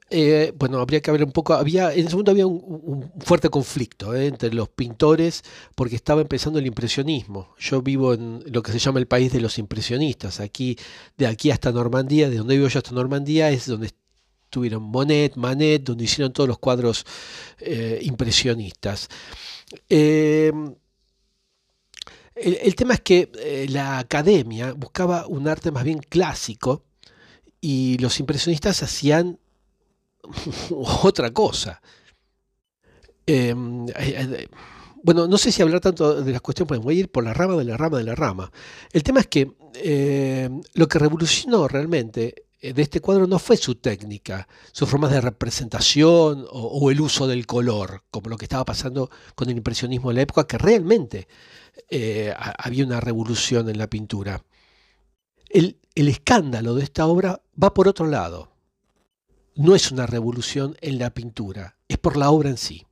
Eh, 0.09 0.53
bueno, 0.55 0.79
habría 0.79 1.01
que 1.01 1.11
ver 1.11 1.23
un 1.23 1.33
poco, 1.33 1.53
había, 1.53 1.91
en 1.93 2.07
ese 2.07 2.11
momento 2.11 2.31
había 2.31 2.47
un, 2.47 3.11
fuerte 3.19 3.49
conflicto 3.49 4.15
eh, 4.15 4.27
entre 4.27 4.53
los 4.53 4.69
pintores 4.69 5.43
porque 5.75 5.97
estaba 5.97 6.21
empezando 6.21 6.59
el 6.59 6.65
impresionismo. 6.65 7.53
Yo 7.59 7.81
vivo 7.81 8.13
en 8.13 8.41
lo 8.45 8.63
que 8.63 8.71
se 8.71 8.79
llama 8.79 8.99
el 8.99 9.07
país 9.07 9.33
de 9.33 9.41
los 9.41 9.57
impresionistas. 9.57 10.39
Aquí, 10.39 10.77
de 11.17 11.27
aquí 11.27 11.51
hasta 11.51 11.71
Normandía, 11.71 12.29
de 12.29 12.37
donde 12.37 12.55
vivo 12.55 12.69
yo 12.69 12.79
hasta 12.79 12.93
Normandía, 12.93 13.49
es 13.49 13.65
donde 13.67 13.89
estuvieron 14.45 14.83
Monet, 14.83 15.35
Manet, 15.35 15.83
donde 15.83 16.05
hicieron 16.05 16.31
todos 16.31 16.47
los 16.47 16.57
cuadros 16.57 17.05
eh, 17.59 17.99
impresionistas. 18.01 19.09
El, 22.39 22.75
tema 22.75 22.95
es 22.95 23.01
que 23.01 23.31
eh, 23.39 23.67
la 23.69 23.99
academia 23.99 24.73
buscaba 24.73 25.25
un 25.27 25.47
arte 25.47 25.71
más 25.71 25.83
bien 25.83 25.99
clásico 25.99 26.83
y 27.59 27.97
los 27.97 28.19
impresionistas 28.19 28.83
hacían 28.83 29.39
otra 31.03 31.31
cosa. 31.31 31.81
Em, 33.25 33.85
bueno, 35.03 35.27
no 35.27 35.37
sé 35.37 35.51
si 35.51 35.61
hablar 35.61 35.81
tanto 35.81 36.21
de 36.21 36.31
las 36.31 36.41
cuestiones, 36.41 36.67
pues 36.67 36.79
voy 36.79 36.97
a 36.97 36.99
ir 37.01 37.11
por 37.11 37.23
la 37.23 37.33
rama 37.33 37.55
de 37.55 37.63
la 37.63 37.77
rama 37.77 37.97
de 37.97 38.03
la 38.03 38.15
rama. 38.15 38.51
El 38.91 39.03
tema 39.03 39.21
es 39.21 39.27
que 39.27 39.51
lo 40.73 40.87
que 40.87 40.99
revolucionó 40.99 41.67
realmente 41.67 42.35
eh, 42.37 42.46
de 42.61 42.81
este 42.81 43.01
cuadro 43.01 43.27
no 43.27 43.37
fue 43.37 43.55
su 43.55 43.75
técnica, 43.75 44.47
sus 44.71 44.89
formas 44.89 45.11
de 45.11 45.21
representación 45.21 46.45
o, 46.49 46.89
el 46.89 47.01
uso 47.01 47.27
del 47.27 47.45
color, 47.45 48.03
como 48.09 48.29
lo 48.29 48.37
que 48.37 48.45
estaba 48.45 48.65
pasando 48.65 49.09
con 49.35 49.49
el 49.49 49.57
impresionismo 49.57 50.09
de 50.09 50.15
la 50.15 50.21
época, 50.21 50.47
que 50.47 50.57
realmente 50.57 51.27
eh, 51.89 52.33
había 52.37 52.85
una 52.85 52.99
revolución 52.99 53.69
en 53.69 53.77
la 53.77 53.87
pintura. 53.87 54.43
El, 55.49 55.79
el 55.93 56.07
escándalo 56.07 56.73
de 56.73 56.83
esta 56.83 57.05
obra 57.05 57.41
va 57.61 57.73
por 57.73 57.87
otro 57.87 58.07
lado. 58.07 58.51
No 59.55 59.75
es 59.75 59.91
una 59.91 60.05
revolución 60.05 60.75
en 60.81 60.99
la 60.99 61.11
pintura, 61.13 61.77
es 61.87 61.97
por 61.97 62.17
la 62.17 62.29
obra 62.31 62.49
en 62.49 62.57
sí. 62.57 62.87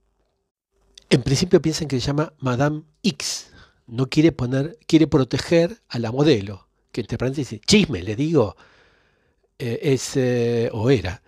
En 1.10 1.22
principio 1.22 1.62
piensan 1.62 1.88
que 1.88 2.00
se 2.00 2.08
llama 2.08 2.34
Madame 2.40 2.84
X. 3.04 3.48
No 3.88 4.10
quiere 4.10 4.32
poner, 4.32 4.80
quiere 4.88 5.08
proteger 5.08 5.82
a 5.88 6.00
la 6.00 6.12
modelo. 6.12 6.68
Que 6.92 7.02
entre 7.02 7.18
paréntesis, 7.18 7.62
chisme, 7.62 8.02
le 8.02 8.16
digo, 8.16 8.56
eh, 9.58 9.80
es, 9.82 10.18
eh, 10.18 10.70
o 10.74 10.90
era, 10.90 11.22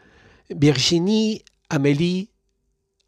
Virginie 0.49 1.43
Amélie 1.69 2.29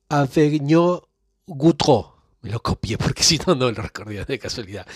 Avegnon 0.10 1.02
Goutreau. 1.46 2.14
Me 2.42 2.50
lo 2.50 2.62
copié 2.62 2.98
porque 2.98 3.24
si 3.30 3.38
no, 3.46 3.54
no 3.54 3.70
lo 3.70 3.82
recordé 3.82 4.24
de 4.24 4.40
casualidad. 4.40 4.88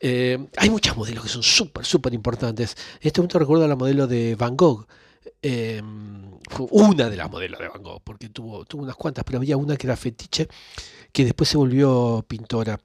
Eh, 0.00 0.46
hay 0.58 0.70
muchas 0.70 0.96
modelos 0.96 1.24
que 1.24 1.30
son 1.30 1.42
súper, 1.42 1.86
súper 1.86 2.12
importantes. 2.12 2.76
En 3.00 3.06
este 3.08 3.20
momento 3.20 3.38
recuerdo 3.38 3.66
la 3.66 3.76
modelo 3.76 4.06
de 4.06 4.34
Van 4.34 4.56
Gogh. 4.56 4.86
fue 5.40 6.66
una 6.70 7.08
de 7.08 7.16
las 7.16 7.30
modelos 7.30 7.58
de 7.58 7.68
Van 7.68 7.82
Gogh, 7.82 8.02
porque 8.04 8.28
tuvo, 8.28 8.66
tuvo 8.66 8.82
unas 8.82 8.96
cuantas, 8.96 9.24
pero 9.24 9.38
había 9.38 9.56
una 9.56 9.76
que 9.76 9.86
era 9.86 9.96
fetiche, 9.96 10.48
que 11.12 11.24
después 11.24 11.48
se 11.48 11.56
volvió 11.56 12.24
pintora. 12.28 12.78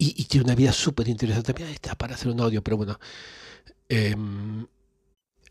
Y, 0.00 0.24
tiene 0.24 0.44
una 0.44 0.54
vida 0.54 0.72
súper 0.72 1.08
interesante. 1.08 1.52
También 1.52 1.74
está 1.74 1.96
para 1.96 2.14
hacer 2.14 2.28
un 2.28 2.40
audio, 2.40 2.62
pero 2.62 2.76
bueno. 2.76 2.98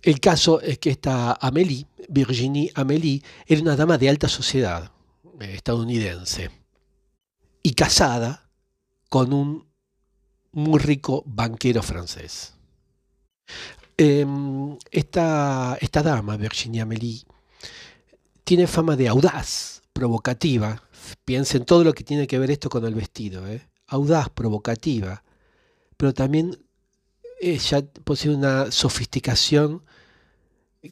El 0.02 0.20
caso 0.20 0.62
es 0.62 0.80
que 0.80 0.90
esta 0.90 1.34
Amélie, 1.34 1.88
Virginie 2.10 2.72
Amélie, 2.76 3.22
era 3.46 3.62
una 3.62 3.76
dama 3.76 3.98
de 3.98 4.10
alta 4.10 4.28
sociedad 4.28 4.92
eh, 5.40 5.54
estadounidense 5.56 6.52
y 7.64 7.74
casada 7.74 8.50
con 9.10 9.34
un 9.34 9.68
muy 10.52 10.80
rico 10.80 11.24
banquero 11.26 11.84
francés. 11.84 12.54
Em, 13.98 14.78
esta, 14.92 15.78
esta, 15.82 16.04
dama, 16.04 16.38
Virginie 16.38 16.82
Amélie, 16.82 17.24
tiene 18.44 18.68
fama 18.68 18.96
de 18.96 19.08
audaz, 19.08 19.82
provocativa. 19.94 20.82
Piensen 21.26 21.66
todo 21.66 21.84
lo 21.84 21.94
que 21.94 22.04
tiene 22.04 22.28
que 22.28 22.40
ver 22.40 22.52
esto 22.52 22.70
con 22.70 22.86
el 22.86 22.96
vestido. 22.96 23.48
¿eh? 23.48 23.68
Audaz, 23.88 24.30
provocativa, 24.30 25.24
pero 25.98 26.14
también 26.14 26.58
ella 27.40 27.86
posee 28.04 28.34
una 28.34 28.72
sofisticación 28.72 29.84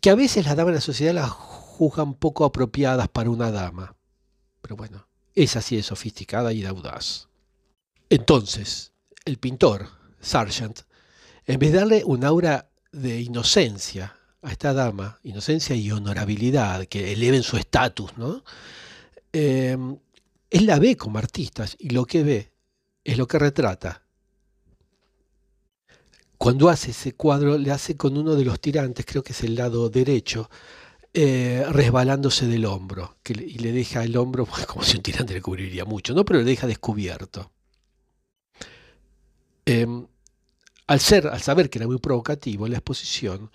que 0.01 0.09
a 0.09 0.15
veces 0.15 0.45
las 0.45 0.55
damas 0.55 0.73
de 0.73 0.77
la 0.77 0.81
sociedad 0.81 1.13
las 1.13 1.29
juzgan 1.29 2.13
poco 2.13 2.45
apropiadas 2.45 3.07
para 3.07 3.29
una 3.29 3.51
dama. 3.51 3.95
Pero 4.61 4.75
bueno, 4.75 5.07
es 5.33 5.55
así 5.55 5.75
de 5.75 5.83
sofisticada 5.83 6.53
y 6.53 6.65
audaz. 6.65 7.27
Entonces, 8.09 8.93
el 9.25 9.37
pintor, 9.37 9.87
Sargent, 10.19 10.81
en 11.45 11.59
vez 11.59 11.71
de 11.71 11.79
darle 11.79 12.03
un 12.05 12.23
aura 12.23 12.69
de 12.91 13.21
inocencia 13.21 14.15
a 14.41 14.51
esta 14.51 14.73
dama, 14.73 15.19
inocencia 15.23 15.75
y 15.75 15.91
honorabilidad, 15.91 16.85
que 16.85 17.13
eleven 17.13 17.43
su 17.43 17.57
estatus, 17.57 18.17
¿no? 18.17 18.43
Eh, 19.33 19.77
él 20.49 20.65
la 20.65 20.79
ve 20.79 20.95
como 20.95 21.17
artista 21.17 21.65
y 21.77 21.89
lo 21.89 22.05
que 22.05 22.23
ve 22.23 22.53
es 23.03 23.17
lo 23.17 23.27
que 23.27 23.39
retrata. 23.39 24.04
Cuando 26.45 26.69
hace 26.69 26.91
ese 26.91 27.13
cuadro, 27.13 27.57
le 27.57 27.71
hace 27.71 27.97
con 27.97 28.15
uno 28.15 28.35
de 28.35 28.45
los 28.45 28.59
tirantes, 28.59 29.03
creo 29.03 29.23
que 29.23 29.33
es 29.33 29.41
el 29.41 29.55
lado 29.55 29.89
derecho, 29.89 30.47
eh, 31.11 31.65
resbalándose 31.71 32.45
del 32.45 32.65
hombro, 32.65 33.17
y 33.27 33.57
le 33.57 33.71
deja 33.71 34.03
el 34.03 34.15
hombro, 34.15 34.45
como 34.67 34.83
si 34.83 34.97
un 34.97 35.01
tirante 35.01 35.33
le 35.33 35.41
cubriría 35.41 35.85
mucho, 35.85 36.13
¿no? 36.13 36.23
pero 36.23 36.37
le 36.37 36.45
deja 36.45 36.67
descubierto. 36.67 37.51
Em, 39.65 40.05
al, 40.85 40.99
ser, 40.99 41.25
al 41.25 41.41
saber 41.41 41.67
que 41.67 41.79
era 41.79 41.87
muy 41.87 41.97
provocativo 41.97 42.67
la 42.67 42.77
exposición, 42.77 43.49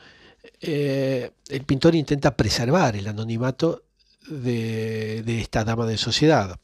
eh, 0.61 1.30
el 1.49 1.62
pintor 1.62 1.94
intenta 1.94 2.37
preservar 2.37 2.97
el 2.97 3.06
anonimato 3.06 3.85
de, 4.28 5.23
de 5.23 5.40
esta 5.40 5.62
dama 5.62 5.87
de 5.87 5.97
sociedad. 5.97 6.59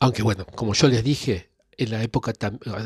Aunque 0.00 0.24
bueno, 0.24 0.46
como 0.46 0.74
yo 0.74 0.88
les 0.88 1.04
dije, 1.04 1.47
en 1.78 1.90
la 1.92 2.02
época, 2.02 2.32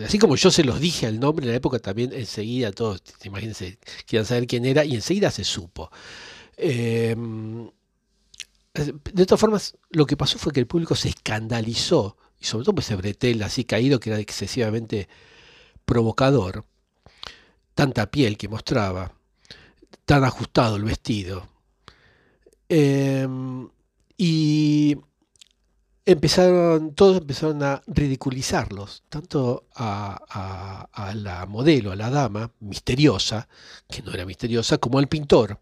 así 0.05 0.19
como 0.19 0.37
yo 0.37 0.51
se 0.51 0.65
los 0.65 0.79
dije 0.79 1.07
al 1.07 1.19
nombre, 1.19 1.47
en 1.47 1.51
la 1.51 1.57
época 1.57 1.79
también 1.79 2.13
enseguida 2.13 2.73
todos, 2.73 3.03
imagínense, 3.25 3.79
querían 4.07 4.27
saber 4.27 4.47
quién 4.47 4.67
era 4.67 4.85
y 4.85 4.95
enseguida 4.95 5.31
se 5.31 5.45
supo. 5.45 5.91
Em, 6.59 7.71
de 8.75 9.27
todas 9.27 9.41
formas, 9.41 9.77
lo 9.91 10.05
que 10.07 10.17
pasó 10.19 10.39
fue 10.39 10.53
que 10.53 10.61
el 10.61 10.67
público 10.67 10.95
se 10.95 11.09
escandalizó, 11.09 12.19
y 12.39 12.45
sobre 12.45 12.65
todo 12.65 12.75
pues 12.75 12.87
ese 12.87 12.97
bretel 12.97 13.43
así 13.43 13.65
caído 13.65 13.99
que 13.99 14.11
era 14.11 14.19
excesivamente 14.19 15.09
provocador, 15.87 16.67
tanta 17.75 18.11
piel 18.11 18.37
que 18.37 18.49
mostraba, 18.49 19.15
tan 20.05 20.23
ajustado 20.25 20.77
el 20.77 20.85
vestido. 20.85 21.49
Em, 22.69 23.69
y 24.19 24.99
empezaron, 26.05 26.95
todos 26.95 27.19
empezaron 27.19 27.63
a 27.63 27.83
ridiculizarlos, 27.87 29.05
tanto 29.09 29.67
a, 29.75 30.89
la 31.15 31.47
modelo, 31.47 31.93
a 31.93 31.97
la 31.97 32.11
dama, 32.11 32.53
misteriosa, 32.61 33.49
que 33.89 34.03
no 34.03 34.13
era 34.13 34.27
misteriosa, 34.27 34.79
como 34.79 34.99
al 34.99 35.09
pintor. 35.09 35.61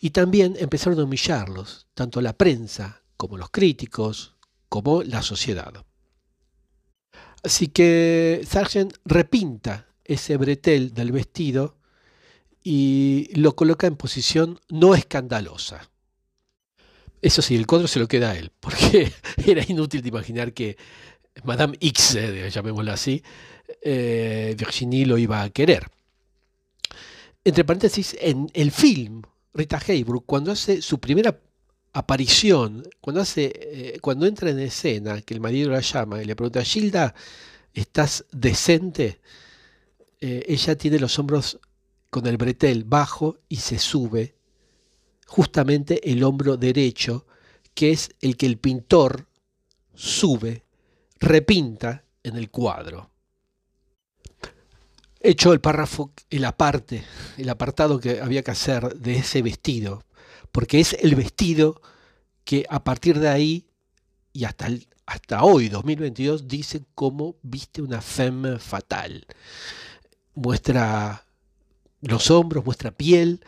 Y 0.00 0.10
también 0.10 0.56
empezaron 0.58 0.98
a 1.00 1.04
humillarlos, 1.04 1.86
tanto 1.94 2.20
la 2.20 2.32
prensa 2.32 3.02
como 3.16 3.36
los 3.36 3.50
críticos, 3.50 4.36
como 4.68 5.02
la 5.02 5.22
sociedad. 5.22 5.72
Así 7.44 7.68
que 7.68 8.44
Sargent 8.48 8.96
repinta 9.04 9.86
ese 10.04 10.36
bretel 10.36 10.94
del 10.94 11.12
vestido 11.12 11.76
y 12.62 13.30
lo 13.34 13.54
coloca 13.56 13.86
en 13.86 13.96
posición 13.96 14.60
no 14.68 14.94
escandalosa. 14.94 15.91
Eso 17.22 17.40
sí, 17.40 17.54
el 17.54 17.68
cuadro 17.68 17.86
se 17.86 18.00
lo 18.00 18.08
queda 18.08 18.32
a 18.32 18.36
él, 18.36 18.50
porque 18.58 19.12
era 19.46 19.64
inútil 19.66 20.02
de 20.02 20.08
imaginar 20.08 20.52
que 20.52 20.76
Madame 21.44 21.76
X, 21.80 22.16
eh, 22.16 22.50
llamémoslo 22.50 22.92
así, 22.92 23.22
eh, 23.80 24.54
Virginie 24.58 25.06
lo 25.06 25.16
iba 25.16 25.40
a 25.40 25.50
querer. 25.50 25.88
Entre 27.44 27.64
paréntesis, 27.64 28.16
en 28.20 28.50
el 28.54 28.72
film, 28.72 29.22
Rita 29.54 29.80
Hayworth, 29.86 30.24
cuando 30.26 30.50
hace 30.50 30.82
su 30.82 30.98
primera 30.98 31.40
aparición, 31.92 32.88
cuando, 33.00 33.20
hace, 33.20 33.52
eh, 33.54 33.98
cuando 34.00 34.26
entra 34.26 34.50
en 34.50 34.58
escena, 34.58 35.20
que 35.22 35.34
el 35.34 35.40
marido 35.40 35.70
la 35.70 35.80
llama 35.80 36.20
y 36.20 36.24
le 36.24 36.34
pregunta, 36.34 36.64
Gilda, 36.64 37.14
¿estás 37.72 38.26
decente? 38.32 39.20
ella 40.24 40.78
tiene 40.78 41.00
los 41.00 41.18
hombros 41.18 41.58
con 42.08 42.28
el 42.28 42.36
bretel 42.36 42.84
bajo 42.84 43.40
y 43.48 43.56
se 43.56 43.80
sube 43.80 44.36
justamente 45.32 46.12
el 46.12 46.24
hombro 46.24 46.58
derecho, 46.58 47.24
que 47.72 47.90
es 47.90 48.10
el 48.20 48.36
que 48.36 48.44
el 48.44 48.58
pintor 48.58 49.28
sube, 49.94 50.62
repinta 51.20 52.04
en 52.22 52.36
el 52.36 52.50
cuadro. 52.50 53.08
Hecho 55.20 55.54
el 55.54 55.62
párrafo, 55.62 56.12
el 56.28 56.44
aparte, 56.44 57.02
el 57.38 57.48
apartado 57.48 57.98
que 57.98 58.20
había 58.20 58.42
que 58.42 58.50
hacer 58.50 58.94
de 58.98 59.16
ese 59.16 59.40
vestido, 59.40 60.04
porque 60.52 60.80
es 60.80 60.92
el 61.00 61.14
vestido 61.14 61.80
que 62.44 62.66
a 62.68 62.84
partir 62.84 63.18
de 63.18 63.28
ahí 63.28 63.66
y 64.34 64.44
hasta, 64.44 64.68
hasta 65.06 65.44
hoy, 65.44 65.70
2022, 65.70 66.46
dice 66.46 66.82
cómo 66.94 67.36
viste 67.40 67.80
una 67.80 68.02
femme 68.02 68.58
fatal. 68.58 69.26
Muestra 70.34 71.24
los 72.02 72.30
hombros, 72.30 72.66
muestra 72.66 72.90
piel, 72.90 73.42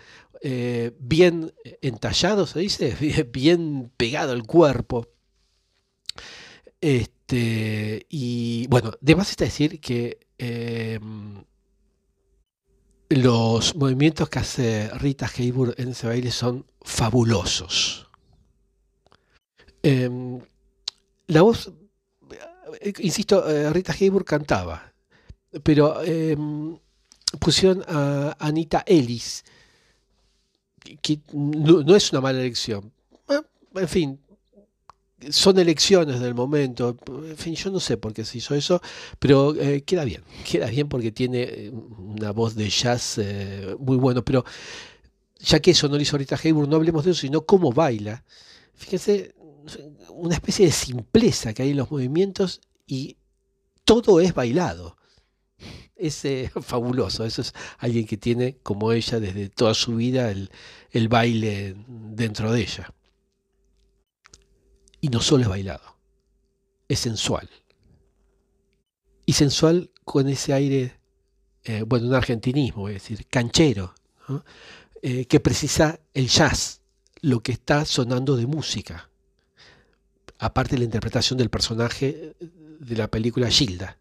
eh, 0.46 0.94
bien 0.98 1.54
entallado, 1.80 2.46
se 2.46 2.60
dice, 2.60 2.94
bien, 3.32 3.90
pegado 3.96 4.32
al 4.32 4.42
cuerpo. 4.42 5.08
Este, 6.82 8.04
y 8.10 8.66
bueno, 8.66 8.92
de 9.00 9.16
más 9.16 9.30
está 9.30 9.46
decir 9.46 9.80
que 9.80 10.18
em, 10.36 11.42
los 13.08 13.74
movimientos 13.74 14.28
que 14.28 14.38
hace 14.38 14.90
Rita 14.98 15.30
Hayworth 15.34 15.80
en 15.80 15.88
ese 15.88 16.08
baile 16.08 16.30
son 16.30 16.66
fabulosos. 16.82 18.10
Em, 19.82 20.40
la 21.26 21.40
voz, 21.40 21.72
eh, 22.82 22.92
insisto, 22.98 23.48
eh, 23.48 23.72
Rita 23.72 23.94
Hayworth 23.98 24.26
cantaba, 24.26 24.92
pero 25.62 26.02
em, 26.02 26.78
pusieron 27.40 27.82
a 27.88 28.36
Anita 28.38 28.84
Ellis, 28.86 29.42
que 31.00 31.20
no, 31.32 31.96
es 31.96 32.12
una 32.12 32.20
mala 32.20 32.40
elección. 32.40 32.92
en 33.74 33.88
fin, 33.88 34.18
son 35.30 35.58
elecciones 35.58 36.20
del 36.20 36.34
momento. 36.34 36.96
En 37.08 37.36
fin, 37.36 37.54
yo 37.54 37.70
no 37.70 37.80
sé 37.80 37.96
por 37.96 38.12
qué 38.12 38.24
se 38.24 38.38
hizo 38.38 38.54
eso, 38.54 38.80
pero 39.18 39.54
eh, 39.54 39.82
queda 39.82 40.04
bien. 40.04 40.22
Queda 40.48 40.66
bien 40.66 40.88
porque 40.88 41.12
tiene 41.12 41.42
eh, 41.42 41.70
una 41.70 42.32
voz 42.32 42.54
de 42.54 42.68
jazz 42.68 43.18
eh, 43.18 43.74
muy 43.78 43.96
bueno. 43.96 44.24
Pero 44.24 44.44
ya 45.40 45.60
que 45.60 45.70
eso 45.72 45.88
no 45.88 45.96
lo 45.96 46.02
hizo 46.02 46.16
ahorita 46.16 46.38
Hayward, 46.42 46.68
no 46.68 46.76
hablemos 46.76 47.04
de 47.04 47.12
eso, 47.12 47.20
sino 47.22 47.44
cómo 47.46 47.72
baila. 47.72 48.24
Fíjense, 48.74 49.34
una 50.10 50.34
especie 50.34 50.66
de 50.66 50.72
simpleza 50.72 51.54
que 51.54 51.62
hay 51.62 51.70
en 51.70 51.78
los 51.78 51.90
movimientos 51.90 52.60
y 52.86 53.16
todo 53.84 54.20
es 54.20 54.34
bailado 54.34 54.96
es 55.96 56.24
fabuloso. 56.62 57.24
Eso 57.24 57.42
es 57.42 57.52
alguien 57.78 58.06
que 58.06 58.16
tiene, 58.16 58.56
como 58.62 58.92
ella, 58.92 59.20
desde 59.20 59.48
toda 59.48 59.74
su 59.74 59.96
vida 59.96 60.30
el, 60.30 60.50
el 60.90 61.08
baile 61.08 61.76
dentro 61.86 62.52
de 62.52 62.62
ella. 62.62 62.92
Y 65.00 65.08
no 65.08 65.20
solo 65.20 65.42
es 65.42 65.48
bailado, 65.48 65.96
es 66.88 66.98
sensual. 67.00 67.48
Y 69.26 69.34
sensual 69.34 69.90
con 70.04 70.28
ese 70.28 70.52
aire, 70.52 70.98
eh, 71.64 71.82
bueno, 71.86 72.08
un 72.08 72.14
argentinismo, 72.14 72.88
es 72.88 72.94
decir, 72.94 73.26
canchero, 73.26 73.94
eh, 75.02 75.26
que 75.26 75.40
precisa 75.40 76.00
el 76.14 76.28
jazz, 76.28 76.80
lo 77.20 77.40
que 77.42 77.52
está 77.52 77.84
sonando 77.84 78.36
de 78.36 78.46
música. 78.46 79.10
Aparte 80.38 80.72
de 80.72 80.78
la 80.78 80.84
interpretación 80.84 81.38
del 81.38 81.50
personaje 81.50 82.34
de 82.40 82.96
la 82.96 83.08
película 83.08 83.48
Gilda 83.48 83.98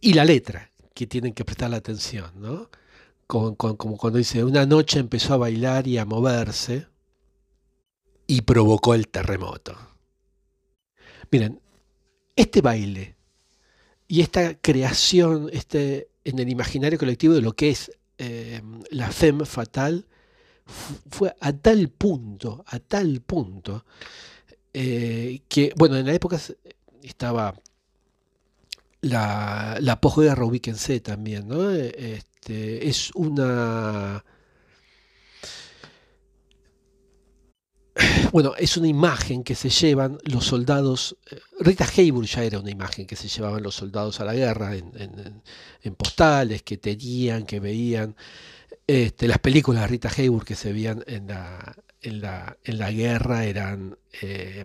y 0.00 0.14
la 0.14 0.24
letra, 0.24 0.70
que 0.94 1.06
tienen 1.06 1.32
que 1.32 1.44
prestar 1.44 1.70
la 1.70 1.76
atención, 1.76 2.30
¿no? 2.36 2.70
Como, 3.26 3.56
cuando 3.56 4.18
dice, 4.18 4.42
una 4.42 4.66
noche 4.66 4.98
empezó 4.98 5.34
a 5.34 5.38
bailar 5.38 5.86
y 5.86 5.98
a 5.98 6.04
moverse 6.04 6.88
y 8.26 8.42
provocó 8.42 8.94
el 8.94 9.08
terremoto. 9.08 9.76
Miren, 11.30 11.60
este 12.34 12.60
baile 12.60 13.16
y 14.08 14.20
esta 14.20 14.54
creación 14.54 15.48
este, 15.52 16.08
en 16.24 16.40
el 16.40 16.48
imaginario 16.48 16.98
colectivo 16.98 17.34
de 17.34 17.42
lo 17.42 17.52
que 17.52 17.70
es 17.70 17.92
eh, 18.18 18.60
la 18.90 19.10
femme 19.10 19.46
fatal 19.46 20.06
fue 21.08 21.34
a 21.40 21.52
tal 21.52 21.88
punto, 21.88 22.64
a 22.66 22.78
tal 22.80 23.20
punto, 23.20 23.84
eh, 24.74 25.42
que, 25.48 25.72
bueno, 25.76 25.96
en 25.96 26.06
la 26.06 26.14
época 26.14 26.38
estaba 27.02 27.54
la, 29.00 29.76
la 29.80 30.00
posguerra, 30.00 30.44
ubíquense 30.44 31.00
también, 31.00 31.48
¿no? 31.48 31.70
Este, 31.70 32.88
es 32.88 33.10
una... 33.14 34.24
Bueno, 38.32 38.54
es 38.56 38.76
una 38.76 38.88
imagen 38.88 39.42
que 39.42 39.54
se 39.54 39.68
llevan 39.68 40.18
los 40.24 40.46
soldados. 40.46 41.16
Eh, 41.30 41.40
Rita 41.58 41.84
Hayworth 41.84 42.28
ya 42.28 42.44
era 42.44 42.60
una 42.60 42.70
imagen 42.70 43.06
que 43.06 43.16
se 43.16 43.28
llevaban 43.28 43.62
los 43.62 43.74
soldados 43.74 44.20
a 44.20 44.24
la 44.24 44.34
guerra 44.34 44.74
en, 44.76 45.94
postales 45.96 46.62
que 46.62 46.78
tenían, 46.78 47.44
que 47.44 47.60
veían. 47.60 48.16
Este, 48.86 49.28
las 49.28 49.38
películas 49.38 49.82
de 49.82 49.88
Rita 49.88 50.10
Hayworth 50.16 50.46
que 50.46 50.54
se 50.54 50.72
veían 50.72 51.02
en 51.06 51.28
la, 51.28 51.76
en 52.02 52.20
la, 52.20 52.56
en 52.64 52.78
la 52.78 52.90
guerra 52.90 53.44
eran, 53.44 53.98
eh, 54.22 54.64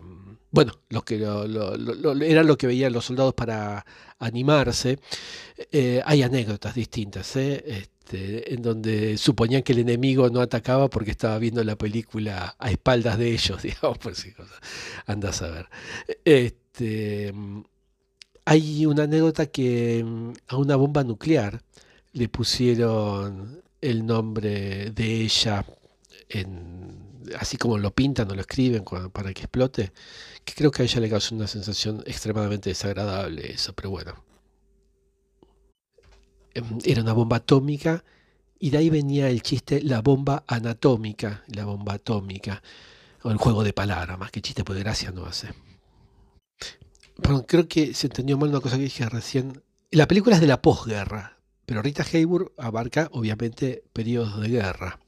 bueno, 0.52 0.74
los 0.90 1.04
que 1.04 1.16
eran 1.16 2.48
lo 2.48 2.58
que 2.58 2.68
veían 2.68 2.94
los 2.94 3.06
soldados 3.06 3.34
para 3.34 3.86
animarse. 4.20 5.00
Eh, 5.72 6.02
hay 6.06 6.24
anécdotas 6.24 6.76
distintas. 6.76 7.36
¿eh? 7.36 7.88
este, 8.06 8.54
en 8.54 8.62
donde 8.62 9.18
suponían 9.18 9.64
que 9.64 9.74
el 9.74 9.80
enemigo 9.80 10.30
no 10.30 10.40
atacaba 10.40 10.90
porque 10.90 11.12
estaba 11.12 11.40
viendo 11.40 11.64
la 11.64 11.76
película 11.76 12.56
a 12.60 12.70
espaldas 12.70 13.18
de 13.18 13.32
ellos, 13.32 13.62
digamos, 13.64 13.98
por 13.98 14.16
si 14.16 14.32
cosa. 14.32 14.54
Anda 15.08 15.30
a 15.30 15.34
saber. 15.34 15.68
Este, 16.24 17.34
hay 18.46 18.86
una 18.86 19.04
anécdota 19.04 19.48
que 19.48 20.04
mm, 20.04 20.34
a 20.48 20.58
una 20.58 20.76
bomba 20.76 21.04
nuclear 21.04 21.62
le 22.14 22.30
pusieron 22.30 23.64
el 23.82 24.06
nombre 24.06 24.92
de 24.92 25.22
ella, 25.22 25.66
en, 26.30 27.05
así 27.40 27.58
como 27.58 27.78
lo 27.78 27.94
pintan 27.94 28.30
o 28.32 28.36
lo 28.36 28.42
escriben 28.42 28.84
para 29.12 29.34
que 29.34 29.42
explote, 29.44 29.92
que 30.44 30.54
creo 30.54 30.72
que 30.72 30.84
a 30.84 30.86
ella 30.86 31.02
le 31.02 31.10
causó 31.10 31.36
una 31.36 31.48
sensación 31.48 32.04
extremadamente 32.06 32.70
desagradable 32.70 33.52
eso, 33.52 33.74
pero 33.74 33.90
bueno. 33.90 34.24
Em, 36.54 36.80
era 36.86 37.02
una 37.02 37.14
bomba 37.14 37.38
atómica 37.38 38.04
y 38.60 38.70
de 38.70 38.78
ahí 38.78 38.90
venía 38.90 39.30
el 39.30 39.42
chiste 39.42 39.82
la 39.82 40.02
bomba 40.02 40.44
anatómica, 40.48 41.44
la 41.48 41.66
bomba 41.66 41.94
atómica, 41.96 42.64
o 43.24 43.32
el 43.32 43.38
juego 43.38 43.64
de 43.64 43.74
palabras, 43.74 44.18
más 44.18 44.32
que 44.32 44.42
chiste, 44.42 44.64
pues 44.64 44.80
gracia 44.80 45.12
no 45.12 45.26
hace. 45.26 45.50
Perdón, 47.22 47.46
creo 47.48 47.68
que 47.68 47.94
se 47.94 48.08
entendió 48.08 48.38
mal 48.38 48.50
una 48.50 48.60
cosa 48.60 48.78
que 48.78 48.84
dije 48.84 49.08
recién. 49.10 49.64
La 49.92 50.08
película 50.08 50.36
es 50.36 50.42
de 50.42 50.48
la 50.48 50.62
posguerra, 50.62 51.38
pero 51.66 51.82
Rita 51.82 52.04
Hayworth 52.04 52.52
abarca, 52.58 53.10
obviamente, 53.12 53.84
periodos 53.94 54.40
de 54.40 54.50
guerra. 54.50 55.00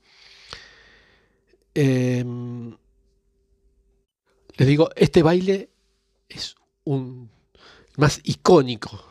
Em, 1.80 2.76
les 4.56 4.68
digo, 4.68 4.90
este 4.96 5.22
baile 5.22 5.70
es 6.28 6.56
un 6.86 7.30
más 7.98 8.20
icónico 8.24 9.06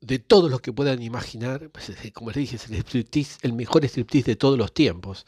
de 0.00 0.18
todos 0.18 0.50
los 0.50 0.60
que 0.60 0.72
puedan 0.72 1.00
imaginar. 1.02 1.70
Pues, 1.70 1.92
como 2.12 2.30
les 2.30 2.50
dije, 2.50 2.56
es 2.56 2.68
el, 2.68 3.28
el 3.42 3.52
mejor 3.52 3.84
striptease 3.84 4.32
de 4.32 4.36
todos 4.36 4.58
los 4.58 4.74
tiempos. 4.74 5.24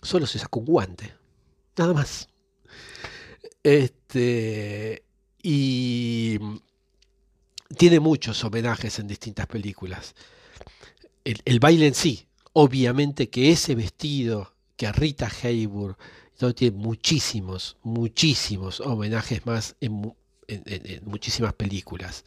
Solo 0.00 0.24
se 0.24 0.38
saca 0.38 0.58
un 0.58 0.64
guante, 0.64 1.12
nada 1.76 1.92
más. 1.92 2.26
Este, 3.62 5.04
y 5.42 6.38
tiene 7.76 8.00
muchos 8.00 8.42
homenajes 8.44 8.98
en 8.98 9.08
distintas 9.08 9.46
películas. 9.46 10.14
El, 11.22 11.60
baile 11.60 11.88
en 11.88 11.94
sí, 11.94 12.28
obviamente 12.54 13.28
que 13.28 13.50
ese 13.50 13.74
vestido 13.74 14.55
que 14.76 14.86
a 14.86 14.92
Rita 14.92 15.28
Hayworth 15.42 15.98
tiene 16.54 16.76
muchísimos, 16.76 17.76
muchísimos 17.82 18.80
homenajes 18.80 19.46
más 19.46 19.76
en, 19.80 20.14
muchísimas 21.04 21.54
películas. 21.54 22.24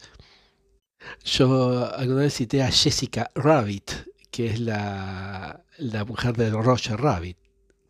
Yo 1.24 1.94
alguna 1.94 2.22
vez 2.22 2.34
cité 2.34 2.62
a 2.62 2.70
Jessica 2.70 3.30
Rabbit, 3.34 3.92
que 4.30 4.46
es 4.46 4.60
la, 4.60 5.64
la 5.78 6.04
mujer 6.04 6.36
de 6.36 6.50
Roger 6.50 7.00
Rabbit, 7.00 7.38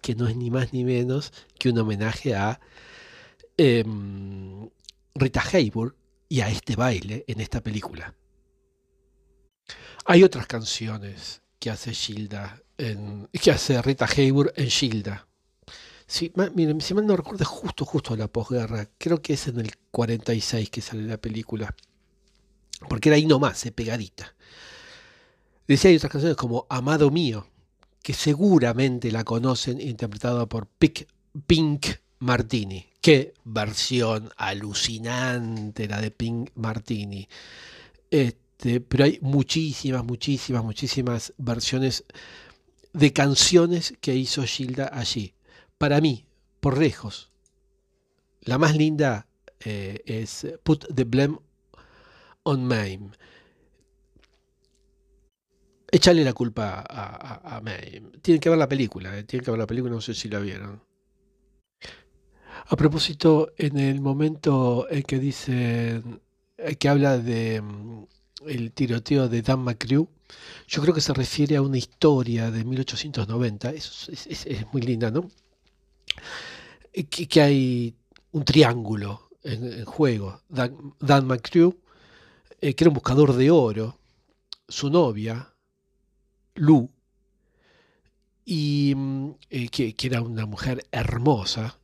que 0.00 0.14
no 0.14 0.28
es 0.28 0.36
ni 0.36 0.50
más 0.50 0.72
ni 0.72 0.84
menos 0.84 1.32
que 1.58 1.70
un 1.70 1.78
homenaje 1.78 2.34
a 2.34 2.60
em, 3.56 4.68
Rita 5.14 5.42
Hayworth 5.52 5.96
y 6.28 6.40
a 6.40 6.48
este 6.48 6.76
baile 6.76 7.24
en 7.26 7.40
esta 7.40 7.60
película. 7.60 8.14
Hay 10.04 10.22
otras 10.22 10.46
canciones 10.46 11.42
que 11.58 11.70
hace 11.70 11.92
Gilda, 11.92 12.62
en, 12.80 13.28
que 13.32 13.50
hace 13.50 13.80
Rita 13.82 14.06
Hayworth 14.06 14.58
en 14.58 14.70
Gilda. 14.70 15.26
Si, 16.06 16.32
miren, 16.54 16.80
si 16.80 16.94
mal 16.94 17.06
no 17.06 17.16
recuerdo, 17.16 17.44
justo, 17.44 17.84
justo 17.84 18.16
la 18.16 18.26
posguerra. 18.26 18.88
Creo 18.98 19.22
que 19.22 19.34
es 19.34 19.46
en 19.46 19.60
el 19.60 19.72
46 19.90 20.70
que 20.70 20.80
sale 20.80 21.02
la 21.02 21.18
película. 21.18 21.74
Porque 22.88 23.10
era 23.10 23.16
ahí 23.16 23.26
nomás, 23.26 23.64
eh, 23.66 23.72
pegadita. 23.72 24.34
Decía 25.68 25.90
hay 25.90 25.96
otras 25.96 26.10
canciones 26.10 26.36
como 26.36 26.66
Amado 26.68 27.10
Mío, 27.10 27.46
que 28.02 28.12
seguramente 28.12 29.12
la 29.12 29.22
conocen, 29.22 29.80
interpretada 29.80 30.46
por 30.46 30.66
Pink 30.66 31.86
Martini. 32.18 32.86
Qué 33.00 33.34
versión 33.44 34.30
alucinante 34.36 35.86
la 35.86 36.00
de 36.00 36.10
Pink 36.10 36.50
Martini. 36.56 37.28
Este, 38.10 38.80
pero 38.80 39.04
hay 39.04 39.18
muchísimas, 39.22 40.04
muchísimas, 40.04 40.64
muchísimas 40.64 41.32
versiones 41.38 42.04
de 42.92 43.12
canciones 43.12 43.94
que 44.00 44.14
hizo 44.14 44.42
Gilda 44.42 44.90
allí. 44.92 45.34
Para 45.78 46.00
mí, 46.00 46.26
por 46.60 46.78
lejos, 46.78 47.30
la 48.42 48.58
más 48.58 48.76
linda 48.76 49.26
eh, 49.64 50.02
es 50.06 50.46
Put 50.62 50.86
the 50.94 51.04
Blame 51.04 51.38
on 52.42 52.64
Mame. 52.64 53.10
Échale 55.92 56.24
la 56.24 56.32
culpa 56.32 56.84
a, 56.88 57.56
a, 57.56 57.60
Mame. 57.60 58.12
Tienen 58.22 58.40
que 58.40 58.48
ver 58.48 58.58
la 58.58 58.68
película, 58.68 59.16
eh, 59.18 59.24
tienen 59.24 59.44
que 59.44 59.50
ver 59.50 59.58
la 59.58 59.66
película, 59.66 59.92
no 59.92 60.00
sé 60.00 60.14
si 60.14 60.28
la 60.28 60.38
vieron. 60.38 60.82
A 62.66 62.76
propósito, 62.76 63.52
en 63.56 63.78
el 63.78 64.00
momento 64.00 64.86
en 64.90 65.02
que 65.02 65.18
dice 65.18 66.02
eh, 66.58 66.76
que 66.76 66.88
habla 66.88 67.18
de 67.18 67.60
mm, 67.60 68.04
el 68.46 68.72
tiroteo 68.72 69.28
de 69.28 69.42
Dan 69.42 69.60
McCrew, 69.60 70.08
yo 70.66 70.82
creo 70.82 70.94
que 70.94 71.00
se 71.00 71.12
refiere 71.12 71.56
a 71.56 71.62
una 71.62 71.78
historia 71.78 72.50
de 72.50 72.64
1890, 72.64 73.70
es, 73.70 74.08
muy 74.72 74.82
linda, 74.82 75.10
¿no? 75.10 75.30
Eh, 76.92 77.04
que, 77.04 77.40
hay 77.40 77.94
un 78.32 78.44
triángulo 78.44 79.28
en, 79.42 79.84
juego. 79.84 80.42
Dan, 80.48 80.94
Dan 81.00 81.26
McCrew, 81.26 81.76
eh, 82.60 82.74
que 82.74 82.84
era 82.84 82.90
un 82.90 82.94
buscador 82.94 83.34
de 83.34 83.50
oro, 83.50 83.98
su 84.68 84.90
novia, 84.90 85.52
Lou, 86.54 86.90
y 88.44 88.94
mm, 88.96 89.30
que, 89.70 89.94
era 90.02 90.22
una 90.22 90.46
mujer 90.46 90.86
hermosa, 90.90 91.78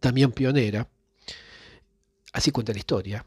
también 0.00 0.32
pionera, 0.32 0.88
así 2.32 2.50
cuenta 2.50 2.72
la 2.72 2.78
historia, 2.78 3.26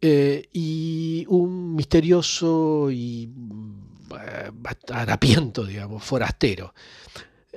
eh, 0.00 0.48
y 0.52 1.24
un 1.28 1.74
misterioso 1.74 2.90
y 2.90 3.30
eh, 4.10 4.50
harapiento, 4.92 5.64
digamos, 5.64 6.02
forastero, 6.04 6.74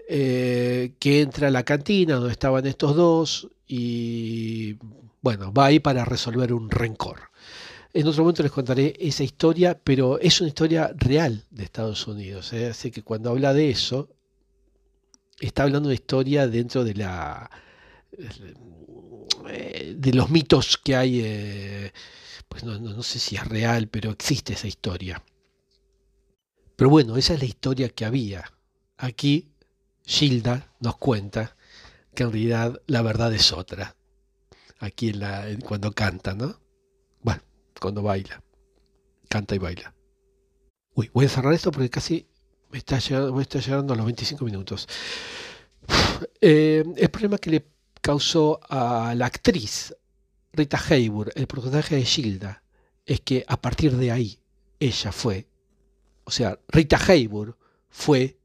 eh, 0.07 0.93
que 0.99 1.21
entra 1.21 1.47
a 1.47 1.51
la 1.51 1.63
cantina 1.63 2.15
donde 2.15 2.31
estaban 2.31 2.65
estos 2.65 2.95
dos 2.95 3.49
y, 3.67 4.77
bueno, 5.21 5.51
va 5.51 5.65
ahí 5.65 5.79
para 5.79 6.05
resolver 6.05 6.53
un 6.53 6.69
rencor. 6.69 7.31
En 7.93 8.07
otro 8.07 8.23
momento 8.23 8.43
les 8.43 8.51
contaré 8.51 8.93
esa 8.99 9.23
historia, 9.23 9.79
pero 9.81 10.19
es 10.19 10.41
una 10.41 10.49
historia 10.49 10.91
real 10.95 11.45
de 11.49 11.63
Estados 11.63 12.05
Unidos. 12.07 12.51
Así 12.53 12.91
que 12.91 13.03
cuando 13.03 13.29
habla 13.29 13.53
de 13.53 13.69
eso, 13.69 14.09
está 15.39 15.63
hablando 15.63 15.89
de 15.89 15.95
historia 15.95 16.47
dentro 16.47 16.83
de 16.83 16.93
la 16.93 17.49
eh, 19.49 19.95
de 19.97 20.13
los 20.13 20.29
mitos 20.29 20.77
que 20.77 20.95
hay, 20.95 21.21
eh, 21.23 21.93
pues 22.47 22.63
no, 22.63 23.03
sé 23.03 23.19
si 23.19 23.36
es 23.36 23.47
real, 23.47 23.88
pero 23.88 24.12
existe 24.12 24.53
esa 24.53 24.67
historia. 24.67 25.23
Pero 26.75 26.89
bueno, 26.89 27.17
esa 27.17 27.34
es 27.34 27.39
la 27.39 27.45
historia 27.45 27.89
que 27.89 28.05
había. 28.05 28.51
Aquí 28.97 29.51
Gilda 30.05 30.73
nos 30.79 30.97
cuenta 30.97 31.55
que 32.13 32.23
en 32.23 32.31
realidad 32.31 32.81
la 32.88 33.01
verdad 33.01 33.34
es 33.34 33.51
otra. 33.51 33.95
Aquí 34.79 35.13
cuando 35.65 35.91
canta, 35.91 36.34
¿no? 36.34 36.60
Bueno, 37.21 37.41
cuando 37.79 38.01
baila. 38.01 38.43
Canta 39.29 39.55
y 39.55 39.58
baila. 39.58 39.95
Uy, 40.93 41.10
voy 41.13 41.25
a 41.25 41.29
cerrar 41.29 41.53
esto 41.53 41.71
porque 41.71 41.89
casi 41.89 42.27
me 42.71 42.77
está 42.77 42.99
llegando, 42.99 43.34
me 43.34 43.41
está 43.41 43.60
llegando 43.60 43.93
a 43.93 43.97
los 43.97 44.05
25 44.05 44.45
minutos. 44.45 44.88
Eh, 46.41 46.84
el 46.97 47.10
problema 47.10 47.38
que 47.38 47.49
le 47.49 47.74
causó 48.06 48.60
a 48.70 49.15
la 49.15 49.26
actriz 49.26 49.96
Rita 50.54 50.78
Hayworth, 50.78 51.36
el 51.36 51.48
personaje 51.48 51.96
de 51.96 52.06
Gilda, 52.06 52.62
es 53.04 53.20
que 53.22 53.44
a 53.48 53.60
partir 53.60 53.94
de 53.98 54.12
ahí 54.12 54.39
ella 54.80 55.12
fue, 55.12 55.48
o 56.24 56.30
sea, 56.30 56.60
Rita 56.68 57.00
Hayworth 57.04 57.58
fue 57.89 58.38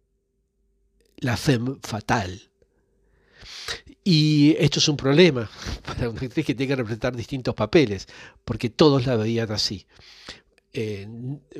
la 1.18 1.36
femme 1.36 1.76
fatal. 1.82 2.50
Y 4.02 4.56
esto 4.58 4.78
es 4.78 4.88
un 4.88 4.96
problema 4.96 5.50
para 5.84 6.08
una 6.08 6.22
actriz 6.22 6.46
que 6.46 6.54
tiene 6.54 6.68
que 6.68 6.76
representar 6.76 7.14
distintos 7.14 7.54
papeles, 7.54 8.08
porque 8.46 8.70
todos 8.70 9.04
la 9.04 9.16
veían 9.16 9.52
así. 9.52 9.86
Eh, 10.72 11.06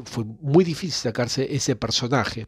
fue 0.07 0.25
muy 0.25 0.65
difícil 0.65 0.93
sacarse 0.93 1.55
ese 1.55 1.77
personaje, 1.77 2.47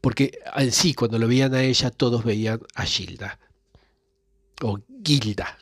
porque 0.00 0.38
en 0.56 0.72
sí, 0.72 0.94
cuando 0.94 1.18
lo 1.18 1.28
veían 1.28 1.52
a 1.52 1.62
ella, 1.62 1.90
todos 1.90 2.24
veían 2.24 2.62
a 2.74 2.86
Gilda 2.86 3.38
o 4.62 4.78
Gilda. 5.04 5.58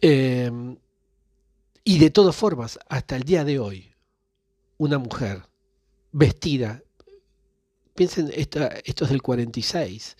Em, 0.00 0.76
y 1.84 1.98
de 1.98 2.10
todas 2.10 2.34
formas, 2.34 2.78
hasta 2.88 3.16
el 3.16 3.22
día 3.22 3.44
de 3.44 3.58
hoy, 3.58 3.92
una 4.78 4.98
mujer 4.98 5.42
vestida, 6.10 6.82
piensen, 7.94 8.30
esta, 8.34 8.66
esto 8.84 9.04
es 9.04 9.10
del 9.10 9.22
46, 9.22 10.16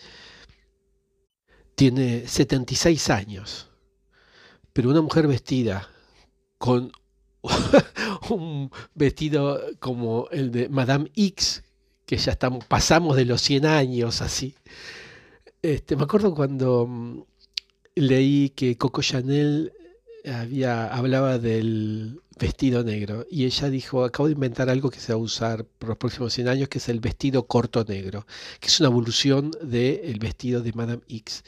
tiene 1.75 2.29
76 2.29 3.11
años, 3.11 3.71
pero 4.73 4.91
una 4.91 5.03
mujer 5.03 5.27
vestida 5.27 5.89
con 6.59 6.93
un 8.31 8.71
vestido 8.95 9.61
como 9.81 10.29
el 10.31 10.53
de 10.53 10.69
Madame 10.69 11.11
X, 11.17 11.65
que 12.07 12.17
ya 12.17 12.33
estamos, 12.33 12.65
pasamos 12.67 13.17
de 13.17 13.25
los 13.25 13.41
100 13.43 13.67
años 13.67 14.23
así. 14.23 14.55
Este, 15.63 15.95
me 15.95 16.03
acuerdo 16.03 16.35
cuando 16.35 16.87
mm, 16.89 17.23
leí 17.95 18.51
que 18.51 18.77
Coco 18.77 19.01
Chanel 19.01 19.73
hablaba 20.25 21.39
del 21.39 22.21
vestido 22.39 22.83
negro 22.85 23.27
y 23.31 23.45
ella 23.45 23.71
dijo, 23.71 24.05
acabo 24.05 24.27
de 24.27 24.35
inventar 24.35 24.69
algo 24.71 24.91
que 24.91 25.01
se 25.01 25.13
va 25.13 25.19
a 25.19 25.23
usar 25.23 25.65
por 25.65 25.91
los 25.91 25.99
próximos 25.99 26.33
100 26.33 26.49
años, 26.49 26.69
que 26.69 26.79
es 26.79 26.89
el 26.89 27.01
vestido 27.01 27.47
corto 27.47 27.85
negro, 27.85 28.27
que 28.61 28.69
es 28.69 28.81
una 28.81 28.89
evolución 28.89 29.53
del 29.63 30.19
vestido 30.19 30.63
de 30.63 30.73
Madame 30.73 31.03
X. 31.09 31.45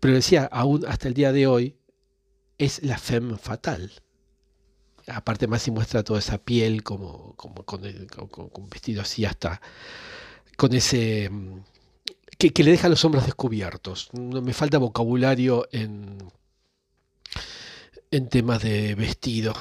Pero 0.00 0.14
decía, 0.14 0.48
aún 0.50 0.84
hasta 0.86 1.08
el 1.08 1.14
día 1.14 1.32
de 1.32 1.46
hoy, 1.46 1.76
es 2.58 2.82
la 2.82 2.98
femme 2.98 3.36
fatal. 3.38 3.92
Aparte 5.06 5.46
más 5.46 5.68
muestra 5.68 6.02
toda 6.02 6.18
esa 6.18 6.38
piel 6.38 6.82
como, 6.82 7.34
como 7.36 7.64
con, 7.64 7.82
un 7.84 8.68
vestido 8.68 9.02
así 9.02 9.24
hasta 9.24 9.60
con 10.56 10.72
ese... 10.74 11.30
Que, 12.38 12.52
le 12.62 12.70
deja 12.70 12.88
los 12.88 13.04
hombros 13.04 13.24
descubiertos. 13.24 14.10
Me 14.12 14.52
falta 14.52 14.78
vocabulario 14.78 15.66
en, 15.72 16.18
en 18.10 18.28
temas 18.28 18.62
de 18.62 18.94
vestido. 18.94 19.54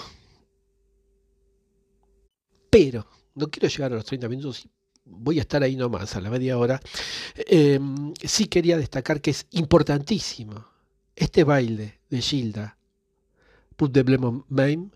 Pero, 2.69 3.07
no 3.35 3.47
quiero 3.47 3.69
llegar 3.69 3.93
a 3.93 3.95
los 3.95 4.05
30 4.05 4.27
minutos, 4.27 4.67
voy 5.05 5.37
a 5.37 5.41
estar 5.41 5.63
ahí 5.63 5.75
nomás, 5.75 6.15
a 6.15 6.21
la 6.21 6.29
media 6.29 6.57
hora. 6.57 6.81
Em, 7.35 8.13
sí 8.21 8.47
quería 8.47 8.77
destacar 8.77 9.21
que 9.21 9.31
es 9.31 9.47
importantísimo 9.51 10.65
este 11.15 11.43
baile 11.43 11.99
de 12.09 12.21
Gilda, 12.21 12.77
Put 13.77 13.93
de 13.93 14.03
Blem 14.03 14.43
Mame, 14.49 14.89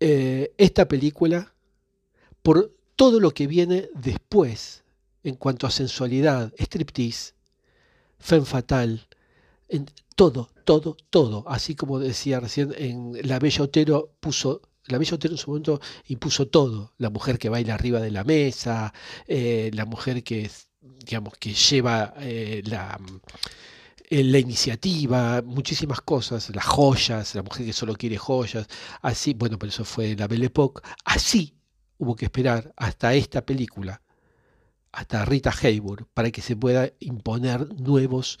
eh, 0.00 0.52
esta 0.58 0.86
película, 0.86 1.52
por 2.42 2.72
todo 2.94 3.20
lo 3.20 3.32
que 3.32 3.46
viene 3.46 3.88
después 3.94 4.84
en 5.22 5.34
cuanto 5.36 5.66
a 5.66 5.70
sensualidad, 5.70 6.52
striptease, 6.58 7.34
femme 8.18 8.46
fatal, 8.46 9.08
en 9.68 9.86
todo, 10.16 10.50
todo, 10.64 10.96
todo. 11.10 11.44
Así 11.48 11.74
como 11.74 11.98
decía 11.98 12.40
recién, 12.40 12.74
en 12.76 13.12
La 13.28 13.38
Bella 13.38 13.64
Otero 13.64 14.14
puso 14.20 14.62
la 14.88 14.98
Bella 14.98 15.14
Otero 15.14 15.34
en 15.34 15.38
su 15.38 15.50
momento 15.50 15.80
impuso 16.06 16.48
todo. 16.48 16.92
La 16.98 17.10
mujer 17.10 17.38
que 17.38 17.48
baila 17.48 17.74
arriba 17.74 18.00
de 18.00 18.10
la 18.10 18.24
mesa, 18.24 18.92
eh, 19.26 19.70
la 19.74 19.84
mujer 19.84 20.22
que, 20.24 20.50
digamos, 20.80 21.34
que 21.38 21.52
lleva 21.52 22.14
eh, 22.18 22.62
la, 22.64 22.98
eh, 24.08 24.24
la, 24.24 24.38
iniciativa, 24.38 25.42
muchísimas 25.42 26.00
cosas, 26.00 26.50
las 26.54 26.64
joyas, 26.64 27.34
la 27.34 27.42
mujer 27.42 27.66
que 27.66 27.72
solo 27.72 27.94
quiere 27.94 28.16
joyas, 28.16 28.66
así, 29.02 29.34
bueno, 29.34 29.58
pero 29.58 29.70
eso 29.70 29.84
fue 29.84 30.16
la 30.16 30.26
Belle 30.26 30.46
Époque. 30.46 30.80
Así 31.04 31.54
hubo 31.98 32.16
que 32.16 32.24
esperar 32.26 32.72
hasta 32.76 33.14
esta 33.14 33.44
película, 33.44 34.00
hasta 34.92 35.24
Rita 35.24 35.50
Hayworth, 35.50 36.06
para 36.14 36.30
que 36.30 36.42
se 36.42 36.56
pueda 36.56 36.90
imponer 37.00 37.68
nuevos 37.80 38.38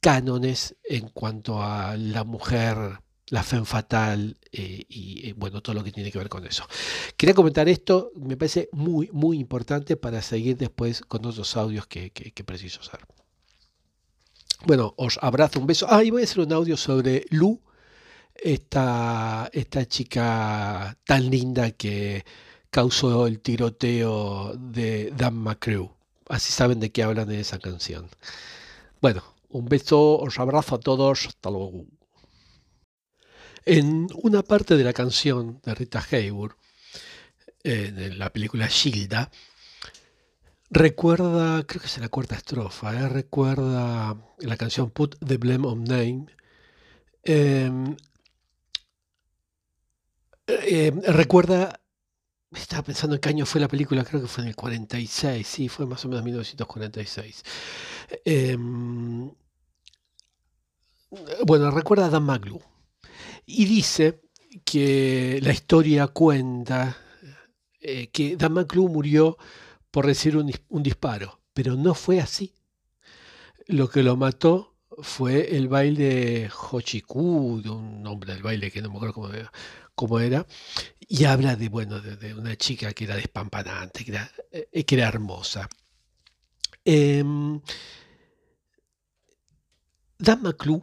cánones 0.00 0.76
en 0.84 1.08
cuanto 1.08 1.62
a 1.62 1.96
la 1.96 2.24
mujer, 2.24 3.00
la 3.28 3.42
fe 3.42 3.64
fatal 3.64 4.36
eh, 4.52 4.84
y 4.88 5.28
eh, 5.28 5.34
bueno, 5.36 5.60
todo 5.62 5.74
lo 5.74 5.82
que 5.82 5.92
tiene 5.92 6.12
que 6.12 6.18
ver 6.18 6.28
con 6.28 6.46
eso. 6.46 6.64
Quería 7.16 7.34
comentar 7.34 7.68
esto, 7.68 8.12
me 8.14 8.36
parece 8.36 8.68
muy, 8.72 9.10
muy 9.12 9.38
importante 9.38 9.96
para 9.96 10.22
seguir 10.22 10.56
después 10.56 11.00
con 11.00 11.26
otros 11.26 11.56
audios 11.56 11.86
que, 11.86 12.12
preciso 12.44 12.80
hacer. 12.80 13.00
Bueno, 14.64 14.94
os 14.96 15.18
abrazo, 15.22 15.60
un 15.60 15.66
beso. 15.66 15.86
Ah, 15.88 16.04
y 16.04 16.10
voy 16.10 16.22
a 16.22 16.24
hacer 16.24 16.40
un 16.40 16.52
audio 16.52 16.76
sobre 16.76 17.24
Lu, 17.30 17.60
esta, 18.34 19.50
esta 19.52 19.86
chica 19.86 20.96
tan 21.04 21.30
linda 21.30 21.72
que 21.72 22.24
causó 22.76 23.26
el 23.26 23.40
tiroteo 23.40 24.52
de 24.54 25.10
Dan 25.16 25.34
McCrew. 25.34 25.90
Así 26.28 26.52
saben 26.52 26.78
de 26.78 26.92
qué 26.92 27.02
hablan 27.02 27.30
en 27.30 27.40
esa 27.40 27.58
canción. 27.58 28.10
Bueno, 29.00 29.22
un 29.48 29.64
beso, 29.64 30.18
os 30.18 30.38
abrazo 30.38 30.74
a 30.74 30.80
todos, 30.80 31.26
hasta 31.26 31.48
luego. 31.48 31.86
En 33.64 34.08
una 34.22 34.42
parte 34.42 34.76
de 34.76 34.84
la 34.84 34.92
canción 34.92 35.58
de 35.64 35.74
Rita 35.74 36.04
Hayworth, 36.10 36.58
en 37.64 38.18
la 38.18 38.30
película 38.30 38.66
Gilda, 38.68 39.30
recuerda, 40.68 41.64
creo 41.64 41.80
que 41.80 41.86
es 41.86 41.96
la 41.96 42.10
cuarta 42.10 42.34
estrofa, 42.34 42.92
¿eh? 42.92 43.08
recuerda 43.08 44.18
la 44.40 44.56
canción 44.58 44.90
Put 44.90 45.16
the 45.24 45.38
Blame 45.38 45.66
on 45.66 45.82
Name. 45.84 46.26
Em, 47.22 47.96
em, 50.46 51.00
recuerda, 51.06 51.80
estaba 52.52 52.82
pensando 52.82 53.16
en 53.16 53.20
qué 53.20 53.28
año 53.28 53.46
fue 53.46 53.60
la 53.60 53.68
película, 53.68 54.04
creo 54.04 54.20
que 54.22 54.28
fue 54.28 54.42
en 54.44 54.48
el 54.48 54.56
46, 54.56 55.46
sí, 55.46 55.68
fue 55.68 55.86
más 55.86 56.04
o 56.04 56.08
menos 56.08 56.24
1946. 56.24 57.42
Bueno, 61.46 61.70
recuerda 61.70 62.06
a 62.06 62.10
Dan 62.10 62.24
Maglu. 62.24 62.60
Y 63.46 63.64
dice 63.64 64.20
que 64.64 65.38
la 65.42 65.52
historia 65.52 66.08
cuenta 66.08 66.96
eh, 67.80 68.08
que 68.08 68.36
Dan 68.36 68.54
Maglu 68.54 68.88
murió 68.88 69.38
por 69.90 70.04
recibir 70.04 70.36
un, 70.36 70.82
disparo, 70.82 71.40
pero 71.54 71.76
no 71.76 71.94
fue 71.94 72.20
así. 72.20 72.54
Lo 73.66 73.88
que 73.88 74.02
lo 74.02 74.16
mató 74.16 74.76
fue 74.98 75.56
el 75.56 75.68
baile 75.68 76.50
Hochiku, 76.70 77.60
de 77.62 77.70
un 77.70 78.02
nombre 78.02 78.34
del 78.34 78.42
baile 78.42 78.70
que 78.70 78.82
no 78.82 78.90
me 78.90 78.96
acuerdo 78.96 79.14
cómo, 79.14 79.28
era, 79.32 79.52
y 81.08 81.24
habla 81.24 81.56
de, 81.56 81.68
bueno, 81.68 82.00
de, 82.00 82.34
una 82.34 82.56
chica 82.56 82.92
que 82.92 83.04
era 83.04 83.16
despampanante, 83.16 84.04
que 84.04 84.10
era, 84.12 84.30
eh, 84.52 84.84
era 84.88 85.08
hermosa. 85.08 85.68
Em, 86.84 87.60
Dan 90.18 90.42
McClue 90.42 90.82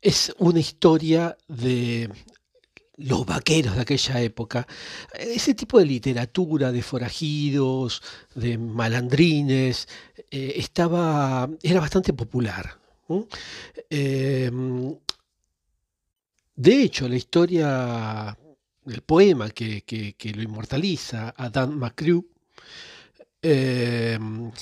es 0.00 0.34
una 0.38 0.60
historia 0.60 1.36
de 1.48 2.10
los 2.96 3.24
vaqueros 3.24 3.76
de 3.76 3.82
aquella 3.82 4.20
época, 4.20 4.66
ese 5.18 5.54
tipo 5.54 5.78
de 5.78 5.86
literatura 5.86 6.70
de 6.70 6.82
forajidos, 6.82 8.02
de 8.34 8.58
malandrines, 8.58 9.88
eh, 10.30 10.54
estaba, 10.56 11.48
era 11.62 11.80
bastante 11.80 12.12
popular. 12.12 12.78
Em, 13.88 14.96
de 16.60 16.82
hecho, 16.82 17.08
la 17.08 17.16
historia, 17.16 18.36
el 18.84 19.00
poema 19.00 19.48
que, 19.48 20.14
lo 20.34 20.42
inmortaliza 20.42 21.32
a 21.34 21.48
Dan 21.48 21.78
McCrew, 21.78 22.22
em, 23.40 24.52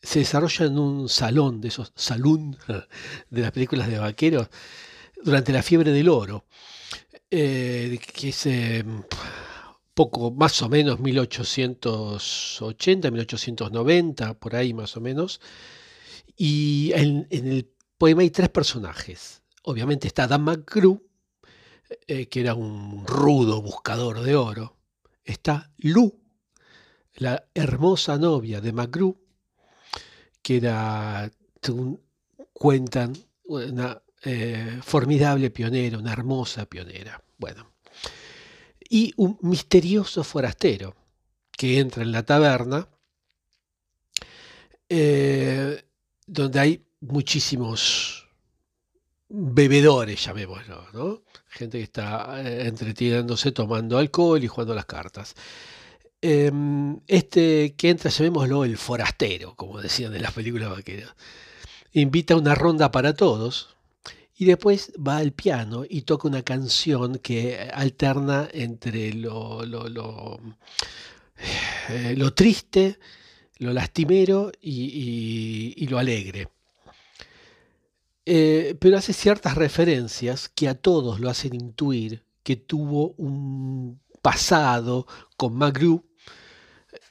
se 0.00 0.20
desarrolla 0.20 0.64
en 0.64 0.78
un 0.78 1.10
salón, 1.10 1.60
de 1.60 1.68
esos 1.68 1.92
salón 1.94 2.56
de 3.30 3.42
las 3.42 3.52
películas 3.52 3.88
de 3.88 3.98
vaqueros, 3.98 4.48
durante 5.22 5.52
la 5.52 5.62
fiebre 5.62 5.92
del 5.92 6.08
oro, 6.08 6.46
eh, 7.30 7.98
que 8.14 8.30
es 8.30 8.46
eh, 8.46 8.82
poco 9.92 10.30
más 10.30 10.62
o 10.62 10.70
menos 10.70 11.00
1880, 11.00 13.10
1890, 13.10 14.38
por 14.38 14.56
ahí 14.56 14.72
más 14.72 14.96
o 14.96 15.02
menos. 15.02 15.42
Y 16.34 16.92
en, 16.94 17.26
el 17.30 17.68
poema 17.98 18.22
hay 18.22 18.30
tres 18.30 18.48
personajes. 18.48 19.42
Obviamente 19.68 20.06
está 20.06 20.26
Dan 20.26 20.44
McGrew, 20.44 20.98
eh, 22.06 22.26
que 22.26 22.40
era 22.40 22.54
un 22.54 23.06
rudo 23.06 23.60
buscador 23.60 24.22
de 24.22 24.34
oro. 24.34 24.78
Está 25.22 25.70
Lu, 25.76 26.10
la 27.16 27.44
hermosa 27.52 28.16
novia 28.16 28.62
de 28.62 28.72
McGrew, 28.72 29.14
que 30.40 30.56
era, 30.56 31.30
cuentan, 32.54 33.12
una 33.44 34.00
eh, 34.22 34.80
formidable 34.82 35.50
pionera, 35.50 35.98
una 35.98 36.14
hermosa 36.14 36.64
pionera. 36.64 37.22
Bueno, 37.36 37.70
y 38.88 39.12
un 39.18 39.36
misterioso 39.42 40.24
forastero 40.24 40.96
que 41.52 41.78
entra 41.78 42.02
en 42.02 42.12
la 42.12 42.22
taberna, 42.22 42.88
eh, 44.88 45.84
donde 46.26 46.58
hay 46.58 46.86
muchísimos 47.00 48.27
bebedores, 49.28 50.24
llamémoslo, 50.24 50.86
¿no? 50.92 51.22
Gente 51.48 51.78
que 51.78 51.84
está 51.84 52.40
eh, 52.42 52.66
entreteniéndose 52.66 53.52
tomando 53.52 53.98
alcohol 53.98 54.42
y 54.42 54.48
jugando 54.48 54.74
las 54.74 54.86
cartas. 54.86 55.34
Em, 56.20 56.98
este 57.06 57.74
que 57.76 57.90
entra, 57.90 58.10
llamémoslo 58.10 58.64
el 58.64 58.76
forastero, 58.76 59.54
como 59.54 59.80
decían 59.80 60.14
en 60.14 60.22
las 60.22 60.32
películas 60.32 60.70
vaqueras, 60.70 61.14
invita 61.92 62.36
una 62.36 62.54
ronda 62.54 62.90
para 62.90 63.14
todos 63.14 63.76
y 64.36 64.44
después 64.44 64.92
va 64.96 65.18
al 65.18 65.32
piano 65.32 65.84
y 65.88 66.02
toca 66.02 66.28
una 66.28 66.42
canción 66.42 67.18
que 67.18 67.70
alterna 67.72 68.48
entre 68.52 69.12
lo, 69.12 69.64
lo, 69.66 70.40
eh, 71.88 72.30
triste, 72.34 72.98
lo 73.58 73.72
lastimero 73.72 74.52
y, 74.60 75.86
lo 75.88 75.98
alegre. 75.98 76.48
Eh, 78.30 78.76
pero 78.78 78.98
hace 78.98 79.14
ciertas 79.14 79.54
referencias 79.54 80.50
que 80.50 80.68
a 80.68 80.74
todos 80.74 81.18
lo 81.18 81.30
hacen 81.30 81.54
intuir 81.54 82.26
que 82.42 82.56
tuvo 82.56 83.14
un 83.16 84.02
pasado 84.20 85.06
con 85.38 85.54
Magru 85.54 86.04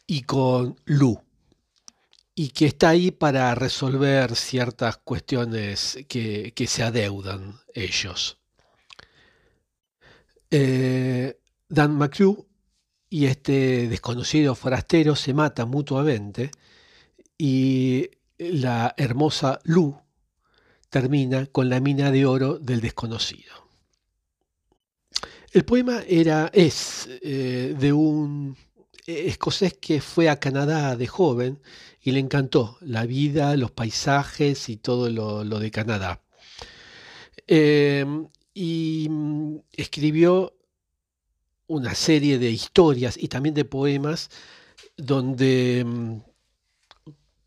y 0.05 0.21
con 0.21 0.79
Lu 0.85 1.19
y 2.35 2.49
que 2.49 2.67
está 2.67 2.89
ahí 2.89 3.09
para 3.09 3.55
resolver 3.55 4.35
ciertas 4.35 4.97
cuestiones 4.97 5.97
que, 6.07 6.53
se 6.67 6.83
adeudan 6.83 7.61
ellos. 7.73 8.37
Eh, 10.51 11.35
Dan 11.67 11.97
McCrew 11.97 12.45
y 13.09 13.25
este 13.25 13.87
desconocido 13.87 14.53
forastero 14.53 15.15
se 15.15 15.33
matan 15.33 15.67
mutuamente 15.67 16.51
y 17.39 18.07
la 18.37 18.93
hermosa 18.97 19.59
Lu 19.63 19.99
termina 20.89 21.45
con 21.47 21.69
la 21.69 21.79
mina 21.79 22.11
de 22.11 22.25
oro 22.25 22.59
del 22.59 22.81
desconocido. 22.81 23.67
El 25.51 25.65
poema 25.65 26.03
era, 26.07 26.49
es 26.53 27.09
eh, 27.21 27.75
de 27.77 27.93
un 27.93 28.55
escocés 29.05 29.73
que 29.73 30.01
fue 30.01 30.29
a 30.29 30.39
Canadá 30.39 30.95
de 30.97 31.07
joven 31.07 31.61
y 32.01 32.11
le 32.11 32.19
encantó 32.19 32.77
la 32.81 33.05
vida, 33.05 33.55
los 33.55 33.71
paisajes 33.71 34.69
y 34.69 34.77
todo 34.77 35.09
lo, 35.09 35.59
de 35.59 35.71
Canadá. 35.71 36.21
Em, 37.47 38.27
y 38.53 39.07
mm, 39.09 39.57
escribió 39.73 40.53
una 41.67 41.95
serie 41.95 42.37
de 42.39 42.51
historias 42.51 43.17
y 43.17 43.27
también 43.27 43.55
de 43.55 43.65
poemas 43.65 44.29
donde 44.97 45.83
mm, 45.85 46.17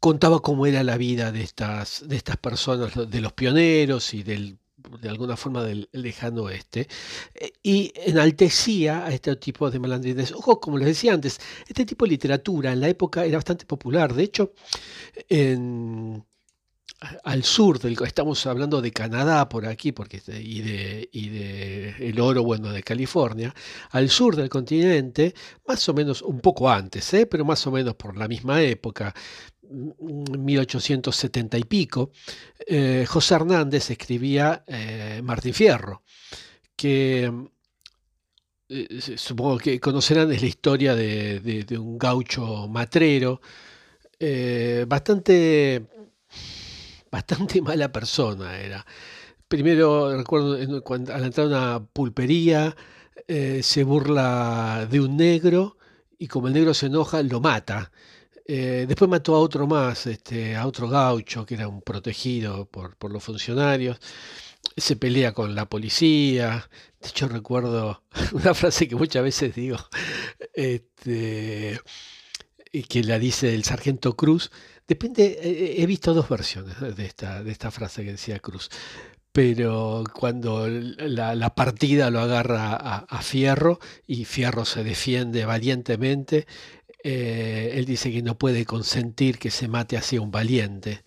contaba 0.00 0.40
cómo 0.40 0.66
era 0.66 0.82
la 0.82 0.96
vida 0.96 1.30
de 1.30 1.42
estas, 1.42 2.08
de 2.08 2.16
estas 2.16 2.36
personas, 2.38 2.92
de 3.10 3.20
los 3.20 3.32
pioneros 3.32 4.14
y 4.14 4.22
del 4.22 4.58
de 5.00 5.08
alguna 5.08 5.36
forma 5.36 5.62
del 5.62 5.88
lejano 5.92 6.44
oeste, 6.44 6.88
eh, 7.34 7.52
y 7.62 7.92
enaltecía 7.94 9.04
a 9.04 9.10
este 9.10 9.36
tipo 9.36 9.70
de 9.70 9.78
malandrines. 9.78 10.32
Ojo, 10.32 10.60
como 10.60 10.78
les 10.78 10.88
decía 10.88 11.12
antes, 11.12 11.38
este 11.68 11.84
tipo 11.84 12.04
de 12.04 12.12
literatura 12.12 12.72
en 12.72 12.80
la 12.80 12.88
época 12.88 13.24
era 13.24 13.36
bastante 13.36 13.66
popular. 13.66 14.14
De 14.14 14.22
hecho, 14.22 14.52
al 17.24 17.44
sur 17.44 17.78
del 17.78 17.96
estamos 18.04 18.44
hablando 18.46 18.82
de 18.82 18.92
Canadá 18.92 19.48
por 19.48 19.66
aquí 19.66 19.92
porque 19.92 20.20
y 20.26 20.60
de, 20.60 21.08
y 21.12 21.28
de 21.30 21.94
el 21.98 22.20
oro 22.20 22.42
bueno 22.42 22.70
de 22.72 22.82
California 22.82 23.54
al 23.90 24.10
sur 24.10 24.36
del 24.36 24.50
continente 24.50 25.34
más 25.66 25.88
o 25.88 25.94
menos 25.94 26.20
un 26.20 26.40
poco 26.40 26.68
antes 26.68 27.12
¿eh? 27.14 27.24
pero 27.24 27.44
más 27.46 27.66
o 27.66 27.70
menos 27.70 27.94
por 27.94 28.18
la 28.18 28.28
misma 28.28 28.60
época 28.62 29.14
1870 29.70 31.58
y 31.58 31.64
pico, 31.64 32.10
eh, 32.66 33.04
José 33.08 33.34
Hernández 33.34 33.90
escribía 33.90 34.64
eh, 34.66 35.20
Martín 35.22 35.54
Fierro, 35.54 36.02
que 36.76 37.32
eh, 38.68 39.00
supongo 39.16 39.58
que 39.58 39.80
conocerán 39.80 40.30
es 40.32 40.42
la 40.42 40.48
historia 40.48 40.94
de, 40.94 41.66
un 41.78 41.98
gaucho 41.98 42.68
matrero, 42.68 43.40
bastante, 44.86 45.86
bastante 47.10 47.62
mala 47.62 47.90
persona 47.90 48.58
era. 48.58 48.84
Primero 49.48 50.16
recuerdo 50.16 50.54
al 50.54 51.24
entrar 51.24 51.46
a 51.46 51.48
una 51.48 51.84
pulpería 51.84 52.76
se 53.26 53.84
burla 53.84 54.86
de 54.90 55.00
un 55.00 55.16
negro 55.16 55.76
y 56.18 56.26
como 56.26 56.48
el 56.48 56.54
negro 56.54 56.74
se 56.74 56.86
enoja 56.86 57.22
lo 57.22 57.40
mata 57.40 57.90
eh, 58.46 58.84
después 58.88 59.08
mató 59.10 59.34
a 59.34 59.40
otro 59.40 59.66
más, 59.66 60.06
este, 60.06 60.56
a 60.56 60.66
otro 60.66 60.88
gaucho 60.88 61.46
que 61.46 61.54
era 61.54 61.68
un 61.68 61.82
protegido 61.82 62.66
por, 62.66 62.96
los 63.10 63.22
funcionarios. 63.22 63.98
Se 64.76 64.96
pelea 64.96 65.32
con 65.32 65.54
la 65.54 65.68
policía. 65.68 66.68
De 67.00 67.08
hecho, 67.08 67.28
recuerdo 67.28 68.02
una 68.32 68.54
frase 68.54 68.88
que 68.88 68.96
muchas 68.96 69.22
veces 69.22 69.54
digo, 69.54 69.78
este, 70.54 71.80
que 72.88 73.04
la 73.04 73.18
dice 73.18 73.54
el 73.54 73.64
sargento 73.64 74.16
Cruz. 74.16 74.50
Depende, 74.86 75.38
he 75.80 75.86
visto 75.86 76.14
dos 76.14 76.28
versiones 76.28 76.80
de 76.80 77.06
esta, 77.06 77.44
de 77.44 77.52
esta 77.52 77.70
frase 77.70 78.04
que 78.04 78.12
decía 78.12 78.40
Cruz 78.40 78.70
pero 79.32 80.04
cuando 80.12 80.66
la, 80.68 81.54
partida 81.54 82.10
lo 82.10 82.20
agarra 82.20 82.74
a, 82.74 83.22
Fierro 83.22 83.78
y 84.06 84.24
Fierro 84.24 84.64
se 84.64 84.82
defiende 84.82 85.44
valientemente, 85.44 86.46
eh, 87.02 87.72
él 87.74 87.84
dice 87.84 88.12
que 88.12 88.22
no 88.22 88.38
puede 88.38 88.64
consentir 88.64 89.38
que 89.38 89.50
se 89.50 89.68
mate 89.68 89.96
así 89.96 90.16
a 90.16 90.20
un 90.20 90.30
valiente. 90.30 91.02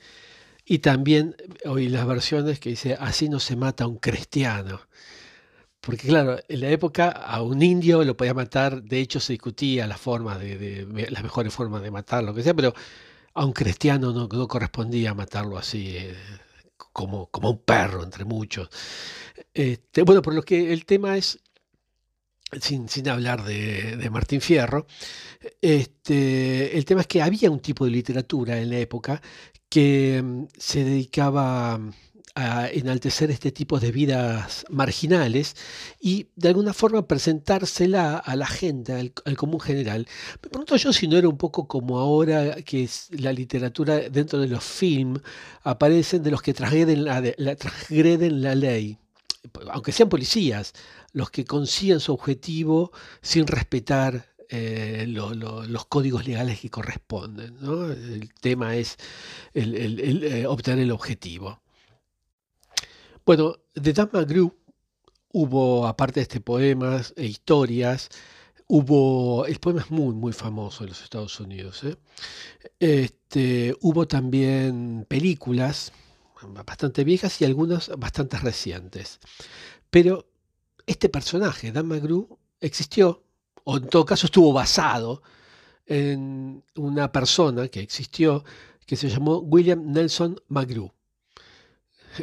Y 0.65 0.79
también 0.79 1.35
oí 1.65 1.89
las 1.89 2.07
versiones 2.07 2.59
que 2.59 2.69
dice, 2.69 2.95
así 2.99 3.29
no 3.29 3.39
se 3.39 3.55
mata 3.55 3.83
a 3.83 3.87
un 3.87 3.97
cristiano. 3.97 4.81
Porque 5.81 6.07
claro, 6.07 6.39
en 6.47 6.61
la 6.61 6.69
época 6.69 7.09
a 7.09 7.41
un 7.41 7.61
indio 7.61 8.03
lo 8.05 8.15
podía 8.15 8.33
matar, 8.33 8.81
de 8.83 8.99
hecho 8.99 9.19
se 9.19 9.33
discutía 9.33 9.85
la 9.85 9.97
forma 9.97 10.37
de, 10.37 10.87
las 11.09 11.23
mejores 11.23 11.53
formas 11.53 11.81
de 11.81 11.91
matarlo, 11.91 12.29
lo 12.29 12.35
que 12.35 12.43
sea, 12.43 12.53
pero 12.53 12.73
a 13.33 13.45
un 13.45 13.51
cristiano 13.51 14.13
no, 14.13 14.47
correspondía 14.47 15.13
matarlo 15.13 15.57
así, 15.57 15.97
eh, 15.97 16.15
como, 16.93 17.27
como 17.27 17.49
un 17.49 17.59
perro 17.59 18.01
entre 18.01 18.23
muchos. 18.23 18.69
Este, 19.53 20.03
bueno, 20.03 20.21
por 20.21 20.33
lo 20.33 20.43
que 20.43 20.71
el 20.71 20.85
tema 20.85 21.17
es 21.17 21.39
sin, 22.61 23.09
hablar 23.09 23.43
de, 23.43 24.09
Martín 24.11 24.41
Fierro, 24.41 24.85
este, 25.61 26.77
el 26.77 26.85
tema 26.85 27.01
es 27.01 27.07
que 27.07 27.21
había 27.21 27.51
un 27.51 27.59
tipo 27.59 27.85
de 27.85 27.91
literatura 27.91 28.59
en 28.59 28.69
la 28.69 28.77
época 28.77 29.21
que 29.69 30.21
mm, 30.23 30.45
se 30.57 30.83
dedicaba 30.83 31.79
a 32.35 32.67
enaltecer 32.67 33.29
este 33.29 33.51
tipo 33.51 33.79
de 33.79 33.91
vidas 33.91 34.65
marginales 34.69 35.55
y 36.01 36.27
de 36.35 36.49
alguna 36.49 36.73
forma 36.73 37.07
presentársela 37.07 38.17
a 38.17 38.35
la 38.35 38.47
gente, 38.47 38.93
al, 38.93 39.37
común 39.37 39.59
general. 39.59 40.07
Me 40.41 40.49
pregunto 40.49 40.75
yo 40.75 40.91
si 40.93 41.07
no 41.07 41.17
era 41.17 41.29
un 41.29 41.37
poco 41.37 41.67
como 41.67 41.99
ahora 41.99 42.55
que 42.63 42.89
la 43.11 43.33
literatura 43.33 44.09
dentro 44.09 44.39
de 44.39 44.47
los 44.47 44.63
films 44.63 45.21
aparecen 45.63 46.23
de 46.23 46.31
los 46.31 46.41
que 46.41 46.53
transgreden 46.53 47.05
la, 47.05 47.21
transgreden 47.55 48.41
la 48.41 48.55
ley, 48.55 48.97
aunque 49.71 49.91
sean 49.91 50.09
policías, 50.09 50.73
los 51.13 51.31
que 51.31 51.45
consiguen 51.45 51.99
su 51.99 52.13
objetivo 52.13 52.91
sin 53.21 53.47
respetar 53.47 54.33
eh, 54.49 55.05
los 55.07 55.85
códigos 55.87 56.27
legales 56.27 56.59
que 56.59 56.69
corresponden. 56.69 57.57
El 57.61 58.33
tema 58.33 58.75
es 58.75 58.97
eh, 59.53 60.45
obtener 60.47 60.79
el 60.83 60.91
objetivo. 60.91 61.61
Bueno, 63.25 63.55
de 63.73 63.93
Dan 63.93 64.09
McGrew 64.11 64.53
hubo, 65.31 65.87
aparte 65.87 66.19
de 66.19 66.23
este 66.23 66.41
poemas 66.41 67.13
e 67.15 67.25
historias, 67.25 68.09
hubo, 68.67 69.45
el 69.45 69.59
poema 69.59 69.81
es 69.81 69.91
muy, 69.91 70.13
muy 70.13 70.33
famoso 70.33 70.83
en 70.83 70.89
los 70.89 71.01
Estados 71.01 71.39
Unidos. 71.39 71.83
¿eh? 71.83 71.95
Este, 72.79 73.75
hubo 73.81 74.07
también 74.07 75.05
películas 75.07 75.93
bastante 76.65 77.03
viejas 77.03 77.41
y 77.41 77.45
algunas 77.45 77.89
bastante 77.97 78.37
recientes. 78.37 79.19
Pero 79.89 80.27
este 80.85 81.09
personaje, 81.09 81.71
Dan 81.71 81.87
McGrew, 81.87 82.37
existió, 82.59 83.23
o 83.63 83.77
en 83.77 83.87
todo 83.87 84.05
caso 84.05 84.27
estuvo 84.27 84.53
basado 84.53 85.21
en 85.85 86.63
una 86.75 87.11
persona 87.11 87.67
que 87.67 87.81
existió 87.81 88.43
que 88.85 88.95
se 88.95 89.09
llamó 89.09 89.37
William 89.37 89.91
Nelson 89.91 90.39
McGrew. 90.47 90.91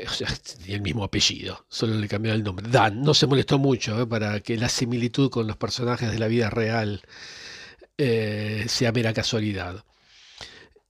O 0.07 0.13
sea, 0.13 0.29
tenía 0.37 0.77
el 0.77 0.83
mismo 0.83 1.03
apellido, 1.03 1.67
solo 1.69 1.95
le 1.95 2.07
cambió 2.07 2.33
el 2.33 2.45
nombre. 2.45 2.69
Dan 2.71 3.03
no 3.03 3.13
se 3.13 3.27
molestó 3.27 3.59
mucho 3.59 4.01
¿eh? 4.01 4.07
para 4.07 4.39
que 4.41 4.57
la 4.57 4.69
similitud 4.69 5.31
con 5.31 5.49
los 5.49 5.57
personajes 5.57 6.13
de 6.13 6.19
la 6.19 6.29
vida 6.29 6.49
real 6.49 7.03
eh, 7.99 8.67
sea 8.69 8.93
mera 8.93 9.13
casualidad. 9.13 9.85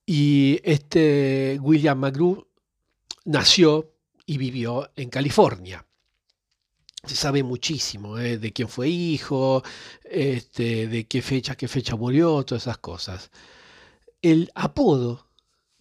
Y 0.05 0.59
este 0.63 1.57
William 1.61 1.97
McGrew 1.97 2.47
nació 3.25 3.91
y 4.27 4.37
vivió 4.37 4.91
en 4.95 5.09
California 5.09 5.85
se 7.03 7.15
sabe 7.15 7.43
muchísimo 7.43 8.17
¿eh? 8.19 8.37
de 8.37 8.53
quién 8.53 8.67
fue 8.67 8.89
hijo, 8.89 9.63
este, 10.03 10.87
de 10.87 11.05
qué 11.05 11.21
fecha, 11.21 11.55
qué 11.55 11.67
fecha 11.67 11.95
murió, 11.95 12.43
todas 12.43 12.63
esas 12.63 12.77
cosas. 12.77 13.31
El 14.21 14.51
apodo 14.53 15.27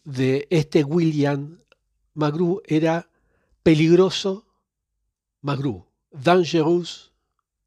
de 0.04 0.46
este 0.50 0.82
William 0.82 1.58
Magru 2.14 2.62
era 2.66 3.08
peligroso 3.62 4.46
Magru, 5.42 5.86
dangerous 6.10 7.12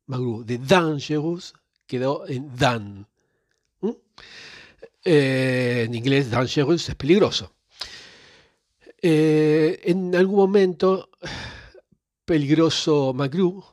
Magru, 0.08 0.44
de 0.44 0.58
dangerous 0.58 1.54
quedó 1.86 2.28
en 2.28 2.56
Dan. 2.56 3.08
Eh, 5.06 5.84
en 5.86 5.96
inglés 5.96 6.32
dangerous 6.32 6.90
es 6.90 6.96
peligroso. 6.96 7.54
Eh, 9.02 9.82
en 9.84 10.16
algún 10.16 10.38
momento 10.38 11.10
peligroso 12.26 13.14
Magru, 13.14 13.64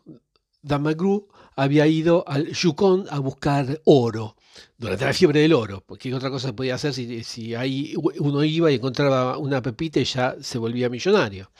Dan 0.62 0.82
Magru 0.82 1.28
había 1.56 1.86
ido 1.86 2.24
al 2.26 2.52
Yukon 2.52 3.06
a 3.10 3.18
buscar 3.18 3.80
oro 3.84 4.36
durante 4.76 5.04
la 5.04 5.12
fiebre 5.12 5.40
del 5.40 5.52
oro, 5.52 5.82
porque 5.86 6.12
otra 6.14 6.30
cosa 6.30 6.54
podía 6.54 6.74
hacer 6.74 6.92
si, 6.92 7.54
ahí 7.54 7.94
uno 7.96 8.44
iba 8.44 8.70
y 8.70 8.76
encontraba 8.76 9.38
una 9.38 9.62
pepita 9.62 10.00
y 10.00 10.04
ya 10.04 10.36
se 10.40 10.58
volvía 10.58 10.88
millonario. 10.88 11.50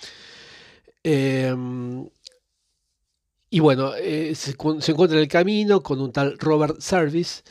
Em, 1.03 2.09
y 3.51 3.61
bueno, 3.61 3.93
se, 3.93 4.35
se, 4.35 4.51
encuentra 4.93 5.17
en 5.17 5.23
el 5.23 5.29
camino 5.29 5.83
con 5.83 6.01
un 6.01 6.13
tal 6.13 6.39
Robert 6.39 6.81
Service, 6.81 7.43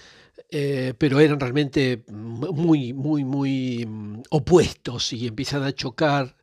pero 0.98 1.20
eran 1.20 1.40
realmente 1.40 2.04
muy, 2.08 2.94
muy, 2.94 3.24
muy 3.24 3.86
mm, 3.86 4.24
opuestos 4.32 5.14
y 5.14 5.28
empiezan 5.28 5.64
a 5.64 5.74
chocar 5.74 6.36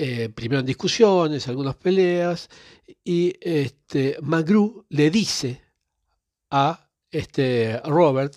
eh, 0.00 0.28
primero 0.28 0.60
en 0.60 0.66
discusiones, 0.66 1.48
algunas 1.48 1.74
peleas, 1.74 2.48
y 3.02 3.34
este, 3.40 4.16
Magru 4.22 4.86
le 4.90 5.10
dice 5.10 5.60
a 6.50 6.88
este, 7.10 7.80
Robert, 7.84 8.36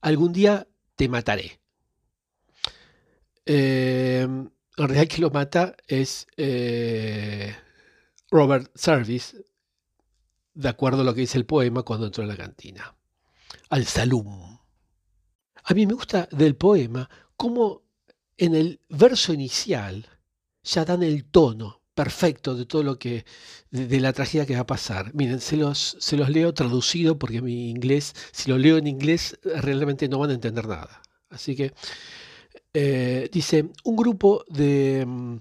algún 0.00 0.32
día 0.32 0.66
te 0.96 1.08
mataré. 1.08 1.60
Eh, 3.46 4.22
en 4.22 4.52
realidad 4.76 5.06
que 5.06 5.22
lo 5.22 5.30
mata 5.30 5.76
es 5.86 6.26
eh, 6.36 7.54
Robert 8.28 8.68
Service, 8.74 9.36
de 10.52 10.68
acuerdo 10.68 11.02
a 11.02 11.04
lo 11.04 11.14
que 11.14 11.20
dice 11.20 11.38
el 11.38 11.46
poema 11.46 11.84
cuando 11.84 12.06
entró 12.06 12.24
en 12.24 12.28
la 12.28 12.36
cantina. 12.36 12.92
Al 13.68 13.86
Salum. 13.86 14.58
A 15.62 15.74
mí 15.74 15.86
me 15.86 15.94
gusta 15.94 16.28
del 16.32 16.56
poema 16.56 17.08
cómo 17.36 17.82
en 18.36 18.56
el 18.56 18.80
verso 18.88 19.32
inicial 19.32 20.08
ya 20.64 20.84
dan 20.84 21.02
el 21.02 21.24
tono 21.24 21.82
perfecto 21.94 22.54
de 22.54 22.66
todo 22.66 22.82
lo 22.82 22.98
que, 22.98 23.24
de, 23.70 24.00
la 24.00 24.12
tragedia 24.12 24.46
que 24.46 24.54
va 24.54 24.60
a 24.62 24.66
pasar. 24.66 25.14
Miren, 25.14 25.40
se 25.40 25.56
los, 25.56 25.96
se 26.00 26.16
los 26.16 26.30
leo 26.30 26.54
traducido 26.54 27.18
porque 27.18 27.42
mi 27.42 27.70
inglés, 27.70 28.14
si 28.32 28.50
lo 28.50 28.58
leo 28.58 28.78
en 28.78 28.86
inglés, 28.86 29.38
realmente 29.44 30.08
no 30.08 30.18
van 30.18 30.30
a 30.30 30.34
entender 30.34 30.66
nada. 30.66 31.02
Así 31.30 31.56
que 31.56 31.72
eh, 32.74 33.28
dice, 33.32 33.70
un 33.84 33.96
grupo 33.96 34.44
de, 34.48 35.04
mm, 35.06 35.36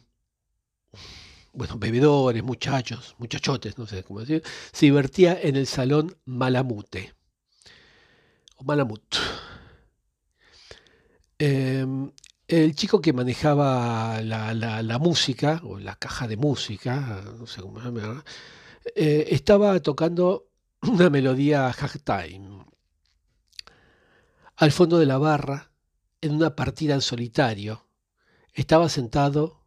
bueno, 1.54 1.78
bebedores, 1.78 2.44
muchachos, 2.44 3.16
muchachotes, 3.18 3.78
no 3.78 3.86
sé 3.88 4.04
cómo 4.04 4.22
decir, 4.22 4.44
se 4.72 4.86
divertía 4.86 5.40
en 5.42 5.56
el 5.56 5.68
salón 5.68 6.16
Malamute. 6.26 7.14
O 8.58 8.64
Malamut. 8.64 9.16
Em, 11.40 12.12
el 12.52 12.76
chico 12.76 13.00
que 13.02 13.14
manejaba 13.14 14.22
la, 14.22 15.00
música, 15.00 15.62
o 15.64 15.80
la 15.80 15.96
caja 15.96 16.28
de 16.28 16.36
música, 16.36 17.24
no 17.40 17.48
sé 17.48 17.62
cómo 17.62 17.80
se 17.80 17.86
llama, 17.86 18.26
eh, 18.94 19.28
estaba 19.30 19.80
tocando 19.80 20.50
una 20.82 21.10
melodía 21.10 21.70
halftime. 21.70 22.66
Al 24.58 24.72
fondo 24.74 25.00
de 25.00 25.06
la 25.06 25.18
barra, 25.18 25.72
en 26.20 26.36
una 26.36 26.54
partida 26.54 26.94
en 26.94 27.02
solitario, 27.02 27.88
estaba 28.54 28.90
sentado 28.90 29.64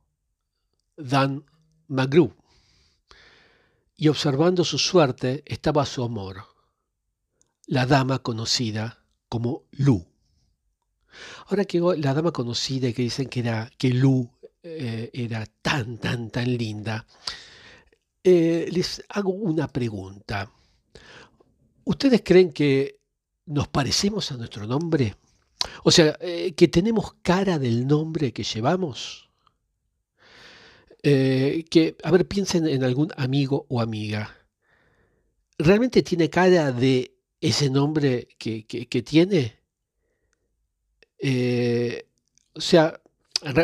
Dan 0.97 1.47
McGrew, 1.89 2.35
y 3.97 4.09
observando 4.09 4.63
su 4.63 4.79
suerte 4.79 5.43
estaba 5.47 5.87
su 5.87 6.05
amor, 6.05 6.45
la 7.67 7.87
dama 7.87 8.19
conocida 8.19 9.05
como 9.31 9.65
Lou. 9.71 10.14
Ahora 11.47 11.65
que 11.65 11.81
la 11.81 12.15
dama 12.15 12.33
conocida 12.33 12.93
que 12.93 13.03
dicen 13.03 13.29
que, 13.29 13.41
era, 13.41 13.71
que 13.77 13.91
Lu 13.91 14.29
eh, 14.63 15.11
era 15.13 15.45
tan, 15.61 15.99
tan, 15.99 16.31
tan 16.31 16.57
linda, 16.57 17.07
eh, 18.23 18.67
les 18.73 19.05
hago 19.11 19.31
una 19.31 19.69
pregunta. 19.69 20.51
¿Ustedes 21.85 22.23
creen 22.25 22.51
que 22.53 22.99
nos 23.45 23.69
parecemos 23.69 24.33
a 24.33 24.39
nuestro 24.39 24.67
nombre? 24.67 25.17
O 25.83 25.91
sea, 25.91 26.17
eh, 26.21 26.55
que 26.57 26.69
tenemos 26.69 27.15
cara 27.23 27.59
del 27.59 27.87
nombre 27.87 28.33
que 28.33 28.43
llevamos. 28.43 29.29
que, 31.03 31.97
a 32.03 32.11
ver, 32.11 32.27
piensen 32.27 32.67
en 32.67 32.83
algún 32.85 33.13
amigo 33.19 33.67
o 33.69 33.83
amiga. 33.83 34.35
¿Realmente 35.59 36.03
tiene 36.03 36.31
cara 36.31 36.73
de 36.73 37.15
ese 37.41 37.69
nombre 37.69 38.29
que, 38.39 38.65
que 38.65 39.03
tiene? 39.03 39.64
Eh, 41.27 42.07
o 42.53 42.61
sea, 42.61 43.01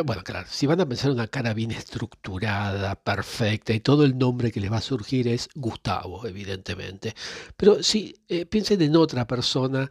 bueno, 0.07 0.25
claro, 0.25 0.49
si 0.51 0.67
van 0.67 0.81
a 0.81 0.89
pensar 0.89 1.11
una 1.11 1.27
cara 1.29 1.53
bien 1.53 1.71
estructurada, 1.73 2.95
perfecta, 2.97 3.75
y 3.75 3.81
todo 3.81 4.05
el 4.05 4.17
nombre 4.17 4.51
que 4.51 4.61
les 4.61 4.73
va 4.73 4.79
a 4.79 4.81
surgir 4.81 5.29
es 5.29 5.51
Gustavo, 5.55 6.27
evidentemente. 6.27 7.15
Pero 7.59 7.83
si 7.83 8.17
eh, 8.29 8.47
piensen 8.47 8.81
en 8.81 8.97
otra 8.97 9.27
persona, 9.27 9.91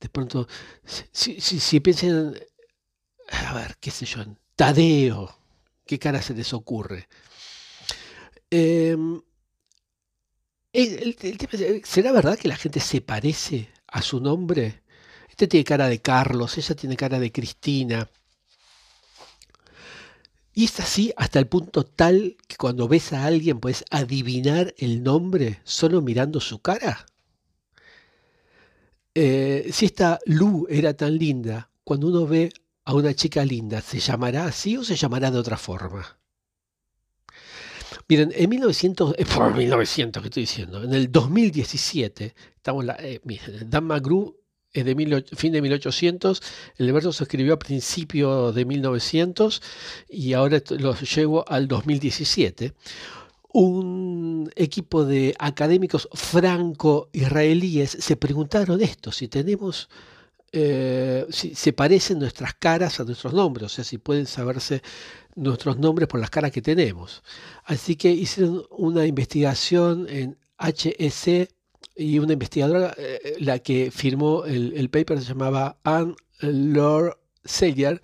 de 0.00 0.08
pronto, 0.08 0.48
si, 1.12 1.40
si, 1.40 1.78
piensen, 1.80 2.34
a 3.30 3.54
ver, 3.54 3.76
qué 3.80 3.92
sé 3.92 4.04
yo, 4.04 4.22
en 4.22 4.36
Tadeo, 4.56 5.38
¿qué 5.86 6.00
cara 6.00 6.20
se 6.20 6.34
les 6.34 6.52
ocurre? 6.52 7.08
Em, 8.50 9.20
¿Será 11.84 12.12
verdad 12.12 12.36
que 12.38 12.48
la 12.48 12.56
gente 12.56 12.80
se 12.80 13.00
parece 13.00 13.68
a 13.86 14.02
su 14.02 14.20
nombre? 14.20 14.82
Este 15.38 15.46
tiene 15.46 15.62
cara 15.62 15.88
de 15.88 16.00
Carlos, 16.00 16.58
ella 16.58 16.74
tiene 16.74 16.96
cara 16.96 17.20
de 17.20 17.30
Cristina. 17.30 18.10
Y 20.52 20.64
es 20.64 20.80
así 20.80 21.12
hasta 21.16 21.38
el 21.38 21.46
punto 21.46 21.84
tal 21.84 22.36
que 22.48 22.56
cuando 22.56 22.88
ves 22.88 23.12
a 23.12 23.24
alguien 23.24 23.60
puedes 23.60 23.84
adivinar 23.88 24.74
el 24.78 25.04
nombre 25.04 25.60
solo 25.62 26.02
mirando 26.02 26.40
su 26.40 26.58
cara. 26.58 27.06
Eh, 29.14 29.70
si 29.72 29.86
esta 29.86 30.18
Lu 30.26 30.66
era 30.68 30.94
tan 30.94 31.16
linda, 31.16 31.70
cuando 31.84 32.08
uno 32.08 32.26
ve 32.26 32.52
a 32.84 32.94
una 32.94 33.14
chica 33.14 33.44
linda, 33.44 33.80
¿se 33.80 34.00
llamará 34.00 34.46
así 34.46 34.76
o 34.76 34.82
se 34.82 34.96
llamará 34.96 35.30
de 35.30 35.38
otra 35.38 35.56
forma? 35.56 36.18
Miren, 38.08 38.32
en 38.34 38.50
1900, 38.50 39.14
eh, 39.16 39.24
por 39.24 39.54
1900 39.54 40.20
que 40.20 40.28
estoy 40.30 40.42
diciendo, 40.42 40.82
en 40.82 40.94
el 40.94 41.12
2017, 41.12 42.34
estamos 42.56 42.84
la, 42.84 42.96
eh, 42.98 43.20
Dan 43.66 43.84
McGrew 43.84 44.37
es 44.78 44.84
de 44.84 45.24
fin 45.36 45.52
de 45.52 45.62
1800, 45.62 46.42
el 46.76 46.92
verso 46.92 47.12
se 47.12 47.24
escribió 47.24 47.54
a 47.54 47.58
principios 47.58 48.54
de 48.54 48.64
1900 48.64 49.62
y 50.08 50.32
ahora 50.32 50.62
lo 50.70 50.94
llevo 50.94 51.44
al 51.48 51.68
2017. 51.68 52.74
Un 53.52 54.50
equipo 54.56 55.04
de 55.04 55.34
académicos 55.38 56.08
franco-israelíes 56.12 57.90
se 57.90 58.16
preguntaron 58.16 58.80
esto, 58.82 59.10
si 59.10 59.28
tenemos, 59.28 59.88
eh, 60.52 61.26
si 61.30 61.54
se 61.54 61.72
parecen 61.72 62.18
nuestras 62.18 62.54
caras 62.54 63.00
a 63.00 63.04
nuestros 63.04 63.32
nombres, 63.32 63.66
o 63.66 63.68
sea, 63.68 63.84
si 63.84 63.98
pueden 63.98 64.26
saberse 64.26 64.82
nuestros 65.34 65.78
nombres 65.78 66.08
por 66.08 66.20
las 66.20 66.30
caras 66.30 66.52
que 66.52 66.62
tenemos. 66.62 67.22
Así 67.64 67.96
que 67.96 68.10
hicieron 68.10 68.64
una 68.70 69.06
investigación 69.06 70.06
en 70.08 70.36
HEC 70.58 71.48
y 71.96 72.18
una 72.18 72.32
investigadora, 72.34 72.94
eh, 72.96 73.20
eh, 73.24 73.36
la 73.40 73.58
que 73.58 73.90
firmó 73.90 74.44
el, 74.44 74.88
paper 74.90 75.20
se 75.20 75.28
llamaba 75.28 75.78
Anne 75.82 76.14
Lord 76.40 77.18
Sayer, 77.44 78.00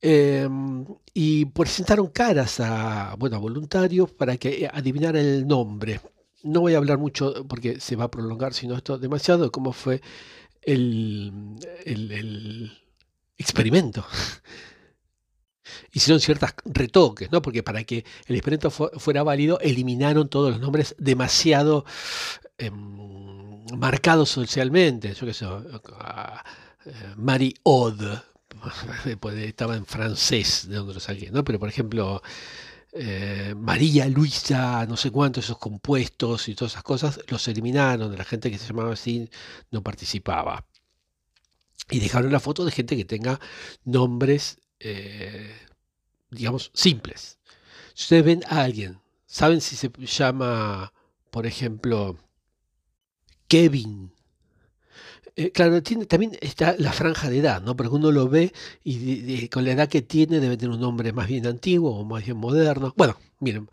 em, 0.00 0.86
y 1.12 1.44
presentaron 1.46 2.08
caras 2.08 2.60
a, 2.60 3.14
bueno, 3.18 3.38
voluntarios 3.40 4.10
para 4.12 4.36
que 4.38 4.68
adivinaran 4.72 5.16
el 5.24 5.46
nombre. 5.46 6.00
No 6.42 6.60
voy 6.60 6.74
a 6.74 6.78
hablar 6.78 6.98
mucho 6.98 7.46
porque 7.46 7.80
se 7.80 7.96
va 7.96 8.04
a 8.04 8.10
prolongar, 8.10 8.54
sino 8.54 8.74
esto 8.76 8.98
demasiado, 8.98 9.44
de 9.44 9.50
cómo 9.50 9.72
fue 9.72 10.00
el, 10.62 11.58
el 11.84 12.72
experimento 13.36 14.06
hicieron 15.92 16.20
ciertos 16.20 16.50
retoques, 16.64 17.30
¿no? 17.30 17.42
Porque 17.42 17.62
para 17.62 17.84
que 17.84 18.04
el 18.26 18.36
experimento 18.36 18.70
fuera 18.70 19.22
válido, 19.22 19.58
eliminaron 19.60 20.28
todos 20.28 20.52
los 20.52 20.60
nombres 20.60 20.94
demasiado 20.98 21.84
em, 22.66 23.64
marcados 23.76 24.30
socialmente. 24.30 25.14
Yo 25.14 25.26
qué 25.26 25.34
sé, 25.34 25.46
eh, 25.46 26.92
Marie 27.16 27.54
Aude, 27.64 28.20
pues, 29.20 29.36
estaba 29.36 29.76
en 29.76 29.86
francés, 29.86 30.68
de 30.68 30.76
donde 30.76 30.94
lo 30.94 31.00
saqué, 31.00 31.30
¿no? 31.30 31.44
Pero 31.44 31.58
por 31.58 31.68
ejemplo, 31.68 32.22
eh, 32.92 33.54
María 33.56 34.06
Luisa, 34.08 34.86
no 34.86 34.96
sé 34.96 35.10
cuántos, 35.10 35.44
esos 35.44 35.58
compuestos 35.58 36.48
y 36.48 36.54
todas 36.54 36.72
esas 36.72 36.82
cosas, 36.82 37.20
los 37.28 37.46
eliminaron, 37.48 38.16
la 38.16 38.24
gente 38.24 38.50
que 38.50 38.58
se 38.58 38.68
llamaba 38.68 38.92
así 38.94 39.30
no 39.70 39.82
participaba. 39.82 40.64
Y 41.90 41.98
dejaron 42.00 42.32
la 42.32 42.40
foto 42.40 42.64
de 42.64 42.70
gente 42.70 42.96
que 42.96 43.04
tenga 43.04 43.40
nombres 43.84 44.58
eh, 44.80 45.54
digamos, 46.30 46.70
simples. 46.74 47.38
Si 47.94 48.04
ustedes 48.04 48.24
ven 48.24 48.42
a 48.48 48.62
alguien, 48.62 49.00
saben 49.26 49.60
si 49.60 49.76
se 49.76 49.90
llama, 50.06 50.92
por 51.30 51.46
ejemplo, 51.46 52.16
Kevin. 53.50 54.12
Eh, 55.36 55.50
claro, 55.50 55.82
también 55.82 56.38
está 56.40 56.76
la 56.78 56.92
franja 56.92 57.28
de 57.28 57.38
edad, 57.38 57.60
¿no? 57.62 57.76
Porque 57.76 57.94
uno 57.94 58.12
lo 58.12 58.28
ve 58.28 58.52
y 58.84 59.48
con 59.48 59.64
la 59.64 59.72
edad 59.72 59.88
que 59.88 60.02
tiene 60.02 60.38
debe 60.40 60.56
tener 60.56 60.74
un 60.74 60.80
nombre 60.80 61.12
más 61.12 61.26
bien 61.28 61.46
antiguo 61.46 61.98
o 61.98 62.04
más 62.04 62.24
bien 62.24 62.36
moderno. 62.36 62.94
Bueno, 62.96 63.16
miren, 63.40 63.68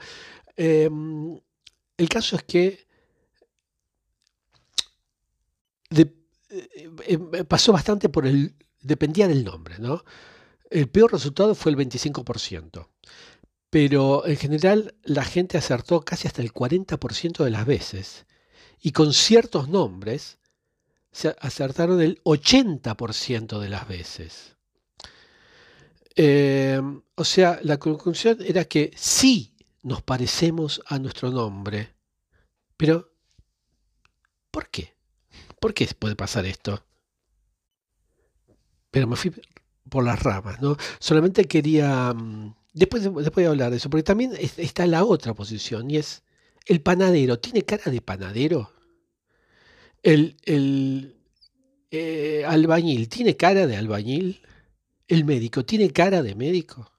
em, 0.56 1.40
el 1.98 2.10
caso 2.10 2.38
es 2.38 2.44
que 2.44 2.88
eh, 5.92 7.18
pasó 7.48 7.72
bastante 7.74 8.10
por 8.10 8.26
el, 8.26 8.56
dependía 8.82 9.28
del 9.28 9.44
nombre, 9.44 9.76
¿no? 9.80 10.04
El 10.70 10.90
peor 10.90 11.12
resultado 11.14 11.56
fue 11.56 11.72
el 11.72 11.78
25%. 11.78 12.90
pero 13.70 14.26
en 14.28 14.38
general 14.38 14.96
la 15.04 15.26
gente 15.26 15.58
acertó 15.58 16.02
casi 16.02 16.28
hasta 16.28 16.42
el 16.42 16.54
40% 16.54 17.44
de 17.44 17.52
las 17.52 17.66
veces. 17.66 18.26
Y 18.82 18.92
con 18.92 19.14
ciertos 19.14 19.70
nombres 19.70 20.38
se 21.12 21.36
acertaron 21.40 22.02
el 22.02 22.22
80% 22.24 23.60
de 23.60 23.70
las 23.70 23.88
veces. 23.88 24.56
Eh, 26.16 26.82
o 27.16 27.24
sea, 27.24 27.60
la 27.64 27.78
conclusión 27.78 28.38
era 28.42 28.66
que 28.66 28.92
sí 28.96 29.56
nos 29.84 30.02
parecemos 30.02 30.82
a 30.88 31.00
nuestro 31.00 31.32
nombre, 31.32 31.94
pero 32.76 33.12
¿por 34.52 34.70
qué? 34.70 34.96
¿Por 35.60 35.74
qué 35.74 35.88
puede 35.98 36.16
pasar 36.16 36.46
esto? 36.46 36.84
Pero 38.92 39.08
me 39.08 39.16
fui 39.16 39.32
por 39.90 40.04
las 40.04 40.22
ramas, 40.22 40.62
¿no? 40.62 40.78
Solamente 41.00 41.46
quería 41.46 42.14
mm, 42.14 42.54
Después, 42.78 43.02
después 43.02 43.34
voy 43.34 43.46
a 43.46 43.50
hablar 43.50 43.72
de 43.72 43.78
eso, 43.78 43.90
porque 43.90 44.04
también 44.04 44.34
está 44.58 44.86
la 44.86 45.04
otra 45.04 45.34
posición, 45.34 45.90
y 45.90 45.98
es 45.98 46.22
el 46.68 46.82
panadero. 46.82 47.40
¿Tiene 47.40 47.64
cara 47.64 47.92
de 47.92 48.02
panadero? 48.02 48.72
El, 50.04 51.16
eh, 51.92 52.44
albañil, 52.46 53.10
¿tiene 53.10 53.36
cara 53.36 53.68
de 53.68 53.76
albañil? 53.76 54.42
El 55.08 55.26
médico, 55.26 55.66
¿tiene 55.66 55.92
cara 55.92 56.22
de 56.22 56.36
médico? 56.36 56.92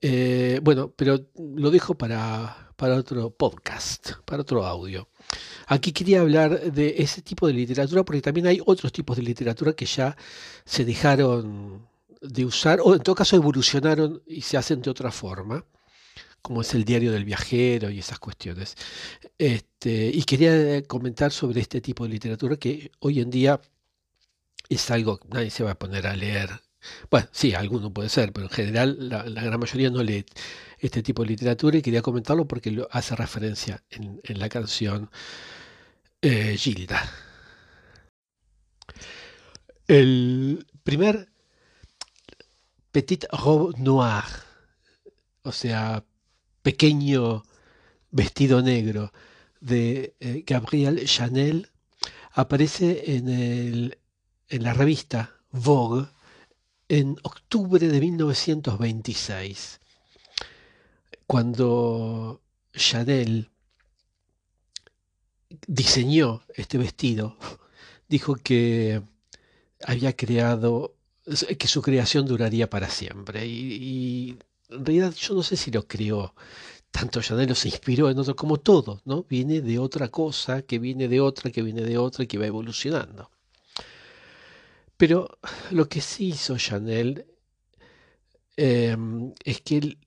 Eh, 0.00 0.60
bueno, 0.62 0.92
pero 0.96 1.28
lo 1.36 1.70
dejo 1.70 1.94
para, 1.96 2.72
para 2.76 2.96
otro 2.96 3.30
podcast, 3.30 4.12
para 4.24 4.42
otro 4.42 4.64
audio. 4.64 5.08
Aquí 5.66 5.92
quería 5.92 6.20
hablar 6.20 6.72
de 6.72 6.94
ese 6.98 7.22
tipo 7.22 7.46
de 7.46 7.52
literatura 7.52 8.04
porque 8.04 8.22
también 8.22 8.46
hay 8.46 8.60
otros 8.64 8.92
tipos 8.92 9.16
de 9.16 9.22
literatura 9.22 9.72
que 9.72 9.86
ya 9.86 10.16
se 10.64 10.84
dejaron 10.84 11.86
de 12.20 12.44
usar, 12.44 12.80
o 12.82 12.94
en 12.94 13.02
todo 13.02 13.14
caso 13.14 13.36
evolucionaron 13.36 14.22
y 14.26 14.42
se 14.42 14.56
hacen 14.56 14.82
de 14.82 14.90
otra 14.90 15.10
forma, 15.10 15.64
como 16.48 16.62
es 16.62 16.72
el 16.74 16.86
diario 16.86 17.12
del 17.12 17.26
viajero 17.26 17.90
y 17.90 17.98
esas 17.98 18.18
cuestiones. 18.18 18.74
Este, 19.36 20.10
y 20.14 20.22
quería 20.24 20.82
comentar 20.84 21.30
sobre 21.30 21.60
este 21.60 21.82
tipo 21.82 22.04
de 22.04 22.10
literatura 22.10 22.56
que 22.56 22.90
hoy 23.00 23.20
en 23.20 23.28
día 23.30 23.60
es 24.70 24.90
algo 24.90 25.18
que 25.18 25.28
nadie 25.28 25.50
se 25.50 25.62
va 25.62 25.72
a 25.72 25.78
poner 25.78 26.06
a 26.06 26.16
leer. 26.16 26.48
Bueno, 27.10 27.28
sí, 27.32 27.54
alguno 27.54 27.92
puede 27.92 28.08
ser, 28.08 28.32
pero 28.32 28.46
en 28.46 28.50
general 28.52 28.96
la, 29.10 29.24
gran 29.24 29.60
mayoría 29.60 29.90
no 29.90 30.02
lee 30.02 30.24
este 30.78 31.02
tipo 31.02 31.22
de 31.22 31.28
literatura 31.28 31.76
y 31.76 31.82
quería 31.82 32.00
comentarlo 32.00 32.48
porque 32.48 32.70
lo 32.70 32.88
hace 32.92 33.14
referencia 33.14 33.84
en, 33.90 34.20
la 34.38 34.48
canción 34.48 35.10
eh, 36.22 36.56
Gilda. 36.56 37.02
El 39.86 40.66
primer 40.82 41.28
Petite 42.90 43.28
robe 43.32 43.74
noire, 43.78 44.28
o 45.42 45.52
sea, 45.52 46.04
pequeño 46.68 47.44
vestido 48.10 48.60
negro 48.60 49.10
de 49.58 50.14
eh, 50.20 50.44
Gabriel 50.46 51.02
Chanel, 51.06 51.70
aparece 52.32 53.16
en, 53.16 53.30
el, 53.30 53.98
en 54.50 54.62
la 54.64 54.74
revista 54.74 55.34
Vogue 55.50 56.08
en 56.90 57.16
octubre 57.22 57.88
de 57.88 57.98
1926, 57.98 59.80
cuando 61.26 62.42
Chanel 62.74 63.48
diseñó 65.66 66.42
este 66.54 66.76
vestido, 66.76 67.38
dijo 68.10 68.34
que 68.36 69.00
había 69.86 70.14
creado 70.14 70.98
que 71.58 71.68
su 71.68 71.82
creación 71.82 72.26
duraría 72.26 72.68
para 72.70 72.88
siempre. 72.88 73.46
Y, 73.46 74.38
en 74.70 74.84
realidad 74.84 75.12
yo 75.14 75.34
no 75.34 75.42
sé 75.42 75.56
si 75.56 75.70
lo 75.70 75.86
creó 75.86 76.34
tanto 76.90 77.20
Chanel 77.20 77.54
se 77.54 77.68
inspiró 77.68 78.10
en 78.10 78.18
otro, 78.18 78.34
como 78.34 78.58
todo, 78.58 79.02
¿no? 79.04 79.24
Viene 79.24 79.60
de 79.60 79.78
otra 79.78 80.08
cosa, 80.08 80.62
que 80.62 80.78
viene 80.78 81.06
de 81.08 81.20
otra, 81.20 81.50
que 81.50 81.62
viene 81.62 81.82
de 81.82 81.98
otra 81.98 82.24
y 82.24 82.26
que 82.26 82.38
va 82.38 82.46
evolucionando. 82.46 83.30
Pero 84.96 85.38
lo 85.70 85.88
que 85.88 86.00
sí 86.00 86.28
hizo 86.28 86.56
Chanel 86.56 87.26
em, 88.56 89.32
es 89.44 89.60
que 89.60 89.76
él 89.78 89.98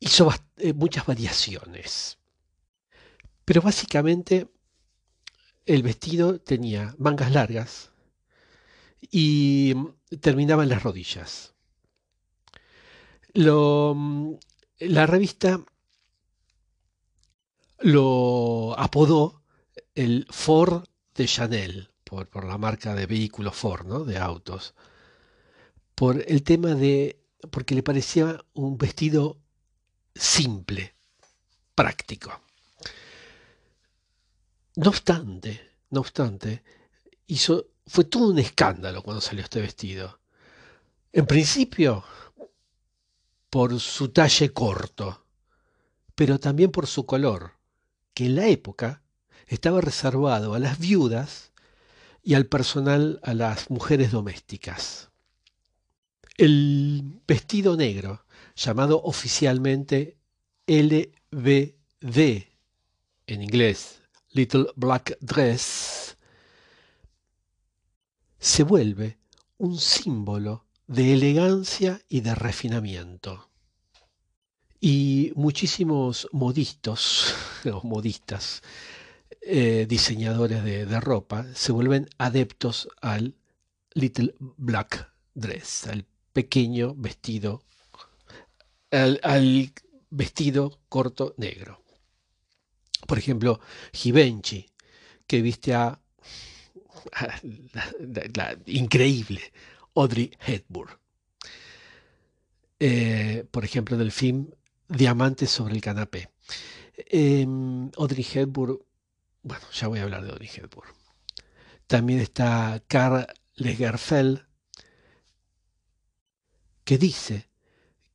hizo 0.00 0.32
eh, 0.56 0.72
muchas 0.72 1.06
variaciones. 1.06 2.18
Pero 3.44 3.62
básicamente 3.62 4.48
el 5.66 5.82
vestido 5.82 6.40
tenía 6.40 6.94
mangas 6.98 7.30
largas, 7.32 7.90
y 9.10 9.74
terminaba 10.20 10.62
en 10.62 10.68
las 10.68 10.82
rodillas. 10.82 11.54
Lo, 13.34 14.38
la 14.78 15.06
revista 15.06 15.64
lo 17.78 18.74
apodó 18.78 19.42
el 19.94 20.26
Ford 20.30 20.84
de 21.14 21.26
Chanel, 21.26 21.90
por, 22.04 22.28
por, 22.28 22.44
la 22.44 22.58
marca 22.58 22.94
de 22.94 23.06
vehículos 23.06 23.54
Ford, 23.54 23.86
¿no? 23.86 24.04
de 24.04 24.18
autos, 24.18 24.74
por 25.94 26.22
el 26.26 26.42
tema 26.42 26.74
de, 26.74 27.20
porque 27.50 27.74
le 27.74 27.82
parecía 27.82 28.44
un 28.54 28.76
vestido 28.76 29.40
simple, 30.14 30.94
práctico. 31.74 32.40
No 34.76 34.90
obstante, 34.90 35.76
no 35.90 36.00
obstante, 36.00 36.62
hizo 37.26 37.66
fue 37.90 38.04
todo 38.04 38.28
un 38.28 38.38
escándalo 38.38 39.02
cuando 39.02 39.20
salió 39.20 39.42
este 39.42 39.60
vestido. 39.60 40.20
En 41.12 41.26
principio, 41.26 42.04
por 43.50 43.80
su 43.80 44.10
talle 44.10 44.52
corto, 44.52 45.26
pero 46.14 46.38
también 46.38 46.70
por 46.70 46.86
su 46.86 47.04
color, 47.04 47.58
que 48.14 48.26
en 48.26 48.36
la 48.36 48.46
época 48.46 49.02
estaba 49.48 49.80
reservado 49.80 50.54
a 50.54 50.60
las 50.60 50.78
viudas 50.78 51.52
y 52.22 52.34
al 52.34 52.46
personal, 52.46 53.18
a 53.24 53.34
las 53.34 53.68
mujeres 53.68 54.12
domésticas. 54.12 55.10
El 56.36 57.20
vestido 57.26 57.76
negro, 57.76 58.24
llamado 58.54 59.02
oficialmente 59.02 60.16
LBD 60.66 62.46
en 63.26 63.42
inglés, 63.42 64.02
Little 64.30 64.66
Black 64.76 65.18
Dress, 65.20 66.16
se 68.38 68.62
vuelve 68.62 69.18
un 69.58 69.78
símbolo 69.78 70.66
de 70.90 71.12
elegancia 71.12 72.02
y 72.08 72.20
de 72.20 72.34
refinamiento. 72.34 73.48
Y 74.80 75.32
muchísimos 75.36 76.28
modistas, 77.84 78.62
eh, 79.42 79.86
diseñadores 79.88 80.64
de, 80.64 81.00
ropa, 81.00 81.46
se 81.54 81.70
vuelven 81.70 82.08
adeptos 82.18 82.88
al 83.00 83.36
Little 83.94 84.34
Black 84.40 85.12
Dress, 85.32 85.86
al 85.86 86.06
pequeño 86.32 86.96
vestido, 86.96 87.62
al, 88.90 89.72
vestido 90.10 90.80
corto 90.88 91.34
negro. 91.36 91.84
Por 93.06 93.16
ejemplo, 93.16 93.60
Givenchy, 93.92 94.66
que 95.28 95.40
viste 95.40 95.72
a 95.72 96.00
increíble 98.66 99.52
Audrey 99.94 100.32
Hepburn. 100.44 100.90
Eh, 102.78 103.44
por 103.50 103.64
ejemplo, 103.64 103.96
del 103.96 104.12
film 104.12 104.50
Diamantes 104.88 105.50
sobre 105.50 105.74
el 105.74 105.80
canapé. 105.80 106.30
Em, 106.96 107.90
Audrey 107.96 108.26
Hepburn, 108.32 108.78
bueno, 109.42 109.64
ya 109.72 109.88
voy 109.88 110.00
a 110.00 110.02
hablar 110.02 110.24
de 110.24 110.30
Audrey 110.30 110.50
Hepburn. 110.54 110.90
También 111.86 112.20
está 112.20 112.82
Karl 112.86 113.26
Lagerfeld, 113.54 114.46
que 116.84 116.98
dice 116.98 117.48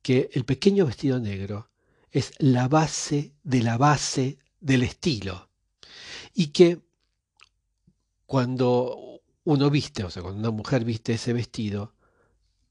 que 0.02 0.30
el 0.32 0.44
pequeño 0.44 0.86
vestido 0.86 1.18
negro 1.18 1.70
es 2.10 2.32
la 2.38 2.68
base 2.68 3.34
de 3.42 3.62
la 3.62 3.76
base 3.76 4.38
del 4.60 4.82
estilo 4.82 5.50
y 6.32 6.48
que 6.48 6.80
cuando 8.26 9.15
uno 9.46 9.70
viste, 9.70 10.02
o 10.02 10.10
sea, 10.10 10.22
cuando 10.22 10.40
una 10.40 10.50
mujer 10.50 10.84
viste 10.84 11.14
ese 11.14 11.32
vestido, 11.32 11.94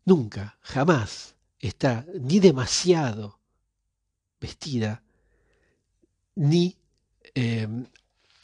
nunca, 0.03 0.57
jamás 0.61 1.36
está 1.57 2.05
ni 2.19 2.39
demasiado 2.39 3.39
vestida, 4.41 5.01
ni, 6.36 6.76
em, 7.34 7.88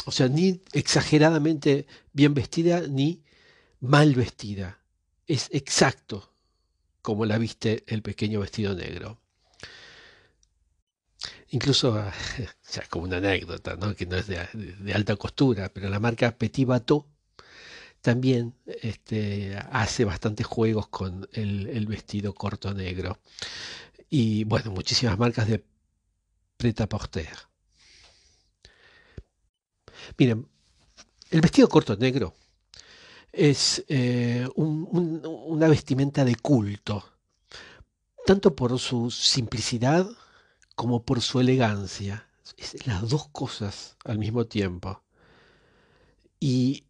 o 0.06 0.12
sea, 0.12 0.30
ni 0.30 0.62
exageradamente 0.72 1.86
bien 2.14 2.34
vestida, 2.34 2.88
ni 2.88 3.22
mal 3.82 4.16
vestida. 4.16 4.80
Es 5.28 5.50
exacto 5.52 6.34
como 7.02 7.26
la 7.26 7.38
viste 7.38 7.84
el 7.88 8.02
pequeño 8.02 8.40
vestido 8.40 8.74
negro. 8.74 9.20
Incluso, 11.50 12.02
ya 12.72 12.88
como 12.90 13.04
una 13.06 13.18
anécdota, 13.18 13.76
¿no? 13.76 13.94
que 13.94 14.06
no 14.06 14.16
es 14.16 14.28
de, 14.28 14.94
alta 14.94 15.18
costura, 15.18 15.68
pero 15.74 15.90
la 15.90 16.00
marca 16.00 16.32
Petit 16.38 16.66
Bateau 16.66 17.12
también 18.02 18.56
este, 18.66 19.58
hace 19.72 20.06
bastantes 20.06 20.46
juegos 20.46 20.88
con 20.88 21.28
el, 21.34 21.86
vestido 21.88 22.34
corto 22.34 22.74
negro. 22.74 23.20
y 24.10 24.44
bueno, 24.46 24.72
muchísimas 24.72 25.18
marcas 25.18 25.48
de 25.48 25.64
pret-à-porter. 26.58 27.30
Miren, 30.18 30.48
el 31.30 31.42
vestido 31.42 31.68
corto 31.70 31.96
negro 31.96 32.34
es 33.32 33.84
eh, 33.88 34.48
una 34.56 35.68
vestimenta 35.68 36.26
de 36.26 36.36
culto, 36.36 37.04
tanto 38.26 38.56
por 38.56 38.78
su 38.80 39.10
simplicidad 39.12 40.08
como 40.76 41.04
por 41.04 41.22
su 41.22 41.40
elegancia. 41.40 42.28
Es 42.58 42.86
las 42.86 43.08
dos 43.10 43.30
cosas 43.30 43.96
al 44.04 44.18
mismo 44.20 44.46
tiempo. 44.46 45.02
Y 46.40 46.84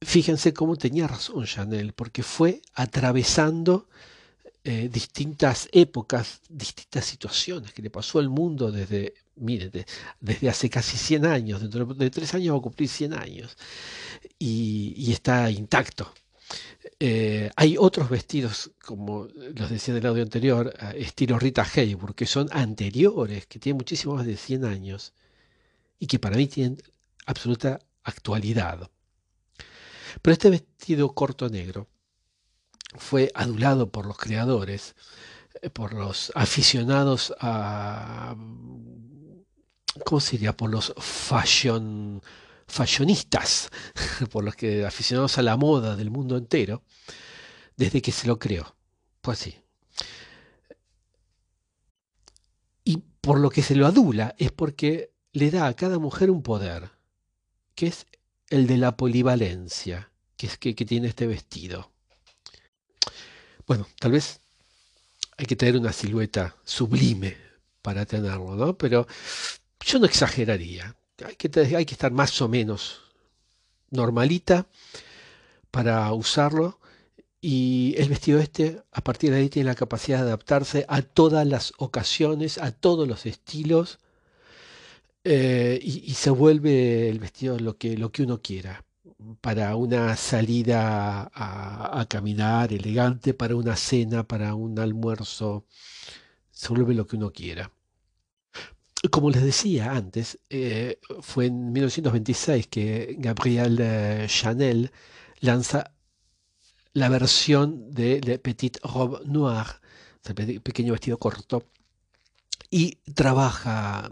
fíjense 0.00 0.52
cómo 0.54 0.76
tenía 0.76 1.06
razón 1.06 1.44
Chanel, 1.44 1.92
porque 1.92 2.22
fue 2.22 2.62
atravesando 2.74 3.86
eh, 4.64 4.88
distintas 4.92 5.68
épocas, 5.72 6.40
distintas 6.48 7.04
situaciones 7.06 7.72
que 7.72 7.82
le 7.82 7.90
pasó 7.90 8.18
al 8.18 8.28
mundo 8.28 8.70
desde, 8.70 9.14
miren, 9.36 9.70
desde 10.20 10.48
hace 10.48 10.68
casi 10.68 10.96
100 10.98 11.26
años, 11.26 11.60
dentro 11.62 11.86
de 11.86 12.10
tres 12.10 12.34
años 12.34 12.54
va 12.54 12.58
a 12.58 12.62
cumplir 12.62 12.88
100 12.88 13.14
años, 13.14 13.56
y, 14.38 15.10
está 15.12 15.50
intacto. 15.50 16.12
Eh, 16.98 17.50
hay 17.56 17.76
otros 17.78 18.10
vestidos, 18.10 18.72
como 18.84 19.28
los 19.54 19.70
decía 19.70 19.94
del 19.94 20.06
audio 20.06 20.22
anterior, 20.22 20.74
estilo 20.94 21.38
Rita 21.38 21.66
Hayworth, 21.74 22.14
que 22.14 22.26
son 22.26 22.48
anteriores, 22.52 23.46
que 23.46 23.58
tienen 23.58 23.78
muchísimo 23.78 24.16
más 24.16 24.26
de 24.26 24.36
100 24.36 24.64
años, 24.66 25.14
y 25.98 26.06
que 26.06 26.18
para 26.18 26.36
mí 26.36 26.46
tienen 26.48 26.82
absoluta 27.26 27.80
actualidad. 28.04 28.90
Pero 30.22 30.32
este 30.32 30.50
vestido 30.50 31.14
corto 31.14 31.48
negro 31.48 31.88
fue 32.96 33.30
adulado 33.34 33.90
por 33.90 34.06
los 34.06 34.18
creadores, 34.18 34.94
eh, 35.62 35.70
por 35.70 35.92
los 35.94 36.32
aficionados 36.34 37.34
a, 37.40 38.36
¿cómo 40.04 40.20
sería? 40.20 40.56
Por 40.56 40.70
los 40.70 40.94
fashion, 40.98 42.22
fashionistas, 42.66 43.70
por 44.30 44.44
los 44.44 44.56
que 44.56 44.84
aficionados 44.84 45.38
a 45.38 45.42
la 45.42 45.56
moda 45.56 45.96
del 45.96 46.10
mundo 46.10 46.36
entero, 46.36 46.82
desde 47.76 48.02
que 48.02 48.12
se 48.12 48.26
lo 48.26 48.38
creó. 48.38 48.76
Pues 49.20 49.38
sí. 49.38 49.56
Y 52.84 52.98
por 53.20 53.38
lo 53.38 53.50
que 53.50 53.62
se 53.62 53.76
lo 53.76 53.86
adula 53.86 54.34
es 54.38 54.50
porque 54.52 55.12
le 55.32 55.50
da 55.50 55.66
a 55.66 55.74
cada 55.74 55.98
mujer 55.98 56.30
un 56.30 56.42
poder, 56.42 56.90
que 57.74 57.86
es 57.86 58.06
el 58.50 58.66
de 58.66 58.76
la 58.76 58.96
polivalencia 58.96 60.10
que, 60.36 60.46
es 60.46 60.58
que, 60.58 60.74
tiene 60.74 61.08
este 61.08 61.26
vestido. 61.26 61.90
Bueno, 63.66 63.86
tal 63.98 64.12
vez 64.12 64.40
hay 65.36 65.46
que 65.46 65.56
tener 65.56 65.76
una 65.76 65.92
silueta 65.92 66.56
sublime 66.64 67.36
para 67.82 68.04
tenerlo, 68.04 68.56
¿no? 68.56 68.76
Pero 68.76 69.06
yo 69.84 69.98
no 69.98 70.06
exageraría. 70.06 70.96
Hay 71.24 71.36
que, 71.36 71.50
hay 71.76 71.84
que 71.86 71.94
estar 71.94 72.10
más 72.10 72.40
o 72.42 72.48
menos 72.48 73.00
normalita 73.90 74.66
para 75.70 76.12
usarlo. 76.12 76.80
Y 77.42 77.94
el 77.96 78.08
vestido 78.08 78.38
este, 78.40 78.82
a 78.92 79.02
partir 79.02 79.30
de 79.30 79.38
ahí, 79.38 79.48
tiene 79.48 79.68
la 79.68 79.74
capacidad 79.74 80.18
de 80.18 80.24
adaptarse 80.24 80.84
a 80.88 81.02
todas 81.02 81.46
las 81.46 81.72
ocasiones, 81.78 82.58
a 82.58 82.72
todos 82.72 83.06
los 83.08 83.24
estilos 83.24 83.98
eh, 85.24 85.78
y, 85.82 86.14
se 86.14 86.30
vuelve 86.30 87.08
el 87.08 87.18
vestido 87.18 87.58
lo 87.58 87.76
que, 87.76 87.96
lo 87.96 88.10
que 88.12 88.22
uno 88.22 88.40
quiera. 88.42 88.84
Para 89.40 89.76
una 89.76 90.16
salida 90.16 91.30
a, 91.34 92.06
caminar 92.08 92.72
elegante, 92.72 93.34
para 93.34 93.54
una 93.56 93.76
cena, 93.76 94.26
para 94.26 94.54
un 94.54 94.78
almuerzo, 94.78 95.66
se 96.50 96.68
vuelve 96.70 96.94
lo 96.94 97.06
que 97.06 97.16
uno 97.16 97.32
quiera. 97.32 97.70
Como 99.10 99.30
les 99.30 99.42
decía 99.42 99.92
antes, 99.92 100.38
eh, 100.50 100.98
fue 101.20 101.46
en 101.46 101.72
1926 101.72 102.66
que 102.68 103.16
Gabrielle 103.18 104.26
Chanel 104.28 104.90
lanza 105.40 105.92
la 106.92 107.08
versión 107.08 107.90
de 107.90 108.20
Le 108.20 108.38
Petit 108.38 108.78
Robe 108.82 109.20
Noir, 109.26 109.66
pequeño 110.62 110.92
vestido 110.92 111.18
corto, 111.18 111.64
y 112.70 112.96
trabaja 113.14 114.10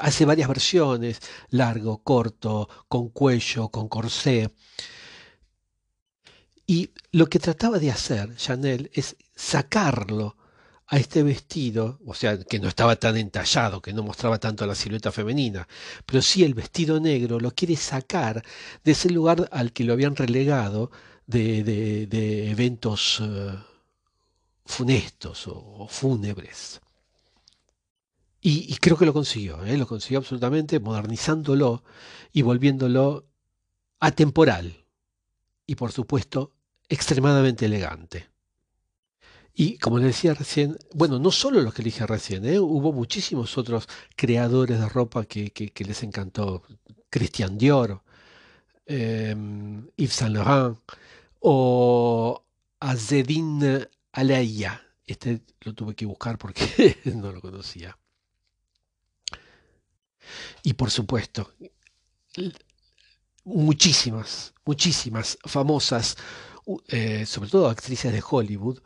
hace 0.00 0.24
varias 0.24 0.48
versiones, 0.48 1.20
largo, 1.50 2.02
corto, 2.02 2.68
con 2.88 3.10
cuello, 3.10 3.68
con 3.68 3.88
corsé. 3.88 4.50
Y 6.66 6.90
lo 7.12 7.26
que 7.26 7.38
trataba 7.38 7.78
de 7.78 7.90
hacer 7.90 8.36
Chanel 8.36 8.90
es 8.92 9.16
sacarlo 9.34 10.36
a 10.86 10.96
este 10.98 11.22
vestido, 11.22 11.98
o 12.06 12.14
sea, 12.14 12.38
que 12.38 12.58
no 12.58 12.68
estaba 12.68 12.96
tan 12.96 13.16
entallado, 13.16 13.82
que 13.82 13.92
no 13.92 14.02
mostraba 14.02 14.38
tanto 14.38 14.66
la 14.66 14.74
silueta 14.74 15.12
femenina, 15.12 15.68
pero 16.06 16.22
sí 16.22 16.44
el 16.44 16.54
vestido 16.54 16.98
negro 16.98 17.38
lo 17.40 17.50
quiere 17.52 17.76
sacar 17.76 18.42
de 18.84 18.92
ese 18.92 19.10
lugar 19.10 19.48
al 19.52 19.72
que 19.72 19.84
lo 19.84 19.92
habían 19.92 20.16
relegado 20.16 20.90
de, 21.26 22.08
eventos 22.50 23.20
eh, 23.22 23.54
funestos 24.64 25.44
o 25.46 25.86
fúnebres. 25.90 26.80
Y, 28.50 28.76
creo 28.78 28.96
que 28.96 29.04
lo 29.04 29.12
consiguió, 29.12 29.62
¿eh? 29.66 29.76
lo 29.76 29.86
consiguió 29.86 30.20
absolutamente, 30.20 30.80
modernizándolo 30.80 31.84
y 32.32 32.40
volviéndolo 32.40 33.26
atemporal 34.00 34.86
y 35.66 35.74
por 35.74 35.92
supuesto 35.92 36.54
extremadamente 36.88 37.66
elegante. 37.66 38.30
Y 39.52 39.76
como 39.76 39.98
les 39.98 40.06
decía 40.06 40.32
recién, 40.32 40.78
bueno, 40.94 41.18
no 41.18 41.30
solo 41.30 41.60
los 41.60 41.74
que 41.74 41.82
dije 41.82 42.06
recién, 42.06 42.46
¿eh? 42.46 42.58
hubo 42.58 42.90
muchísimos 42.90 43.58
otros 43.58 43.86
creadores 44.16 44.80
de 44.80 44.88
ropa 44.88 45.26
que, 45.26 45.72
les 45.86 46.02
encantó. 46.02 46.62
Christian 47.10 47.58
Dior, 47.58 48.02
em, 48.86 49.86
Yves 49.94 50.14
Saint 50.14 50.34
Laurent 50.34 50.78
o 51.40 52.42
Azedin 52.80 53.86
Alaya. 54.12 54.80
Este 55.06 55.42
lo 55.60 55.74
tuve 55.74 55.94
que 55.94 56.06
buscar 56.06 56.38
porque 56.38 56.96
no 57.14 57.30
lo 57.30 57.42
conocía. 57.42 57.97
Y 60.62 60.74
por 60.74 60.90
supuesto, 60.90 61.52
muchísimas, 63.44 64.54
muchísimas 64.64 65.38
famosas, 65.44 66.16
eh, 66.88 67.24
sobre 67.26 67.50
todo 67.50 67.68
actrices 67.68 68.12
de 68.12 68.22
Hollywood, 68.28 68.80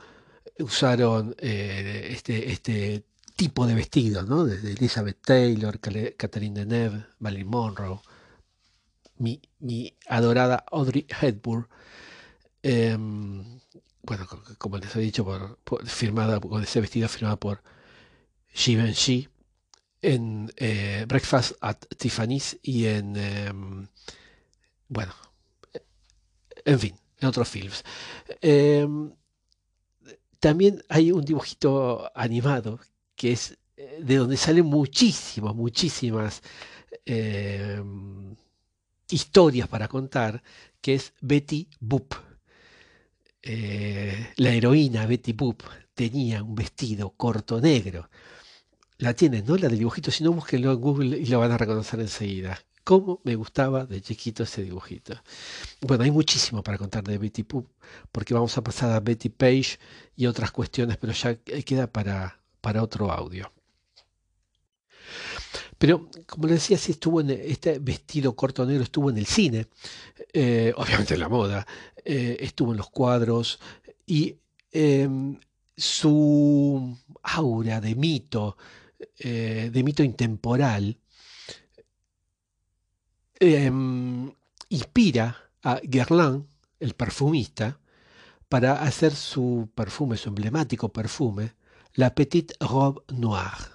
usaron 0.59 1.35
eh, 1.39 2.09
este, 2.11 2.53
este 2.53 3.05
tipo 3.37 3.67
de 3.67 3.75
vestido, 3.75 4.23
¿no? 4.23 4.45
Desde 4.45 4.73
Elizabeth 4.73 5.19
Taylor, 5.25 5.79
Catherine 5.81 6.65
Deneuve, 6.65 7.07
Marilyn 7.19 7.49
Monroe, 7.49 8.01
mi, 9.19 9.41
adorada 10.09 10.65
Audrey 10.71 11.07
Hepburn, 11.21 11.67
em, 12.63 13.61
bueno, 14.03 14.27
como 14.59 14.79
les 14.79 14.95
he 14.97 15.01
dicho, 15.01 15.25
firmada, 15.87 16.41
con 16.41 16.63
ese 16.63 16.81
vestido 16.81 17.09
firmado 17.09 17.39
por 17.39 17.63
Givenchy, 18.53 19.29
en 20.03 20.53
eh, 20.57 21.05
Breakfast 21.09 21.53
at 21.61 21.79
Tiffany's 21.97 22.59
y 22.63 22.87
en, 22.87 23.17
em, 23.17 23.87
bueno, 24.89 25.15
en 26.65 26.79
fin, 26.79 26.95
en 27.21 27.29
otros 27.29 27.49
films. 27.49 27.85
Em, 28.41 29.13
también 30.41 30.83
hay 30.89 31.13
un 31.13 31.25
dibujito 31.25 32.11
animado 32.15 32.81
que 33.15 33.33
es 33.33 33.57
eh, 33.77 34.01
de 34.03 34.17
donde 34.17 34.37
salen 34.37 34.67
muchísimas, 34.67 35.55
muchísimas 35.55 36.43
em, 37.05 38.35
historias 39.09 39.69
para 39.69 39.89
contar, 39.89 40.43
que 40.81 40.95
es 40.95 41.15
Betty 41.21 41.69
Boop. 41.81 42.15
Eh, 43.45 44.33
la 44.37 44.51
heroína 44.51 45.07
Betty 45.07 45.33
Boop 45.33 45.63
tenía 45.95 46.43
un 46.43 46.55
vestido 46.55 47.11
corto 47.11 47.61
negro 47.61 48.09
la 49.03 49.15
tienen, 49.15 49.45
¿no? 49.45 49.57
La 49.57 49.69
del 49.69 49.79
dibujito, 49.79 50.13
si 50.13 50.23
no, 50.23 50.33
búsquenlo 50.33 50.71
en 50.71 50.81
Google 50.81 51.19
y 51.19 51.27
lo 51.27 51.41
van 51.41 51.51
a 51.51 51.59
reconocer 51.59 51.99
enseguida. 51.99 52.57
Cómo 52.85 53.21
me 53.25 53.35
gustaba 53.35 53.85
de 53.85 54.01
chiquito 54.01 54.45
ese 54.45 54.63
dibujito. 54.63 55.21
Bueno, 55.81 56.05
hay 56.05 56.13
muchísimo 56.13 56.63
para 56.63 56.79
contar 56.79 57.03
de 57.03 57.19
Betty 57.19 57.43
Poop, 57.43 57.67
porque 58.13 58.33
vamos 58.33 58.57
a 58.57 58.63
pasar 58.63 58.93
a 58.93 59.01
Betty 59.01 59.29
Page 59.29 59.81
y 60.15 60.27
otras 60.27 60.53
cuestiones, 60.53 60.99
pero 60.99 61.13
ya 61.13 61.35
queda 61.35 61.89
para, 61.89 62.41
para 62.61 62.81
otro 62.81 63.11
audio. 63.11 63.53
Pero, 65.79 66.09
como 66.29 66.47
les 66.47 66.61
decía, 66.61 66.79
si 66.79 66.93
estuvo 66.93 67.21
en 67.21 67.31
este 67.31 67.81
vestido 67.81 68.37
corto 68.37 68.65
negro, 68.65 68.85
estuvo 68.85 69.11
en 69.11 69.19
el 69.19 69.27
cine, 69.27 69.67
eh, 70.33 70.73
obviamente 70.77 71.15
en 71.15 71.21
la 71.21 71.29
moda, 71.29 71.67
eh, 72.05 72.37
estuvo 72.39 72.71
en 72.71 72.79
los 72.79 72.89
cuadros 72.89 73.59
y 74.07 74.37
em, 74.71 75.41
su 75.77 76.97
aura 77.25 77.81
de 77.81 77.97
mito, 77.97 78.57
eh, 79.19 79.71
de 79.73 79.83
mito 79.83 80.03
intemporal, 80.03 80.99
em, 83.41 84.33
inspira 84.69 85.37
a 85.63 85.81
Guerlain, 85.83 86.47
el 86.81 86.95
perfumista, 86.95 87.79
para 88.49 88.83
hacer 88.83 89.15
su 89.15 89.71
perfume, 89.75 90.17
su 90.17 90.29
emblemático 90.29 90.93
perfume, 90.93 91.55
La 91.95 92.15
Petite 92.15 92.55
Robe 92.61 93.03
Noire, 93.09 93.71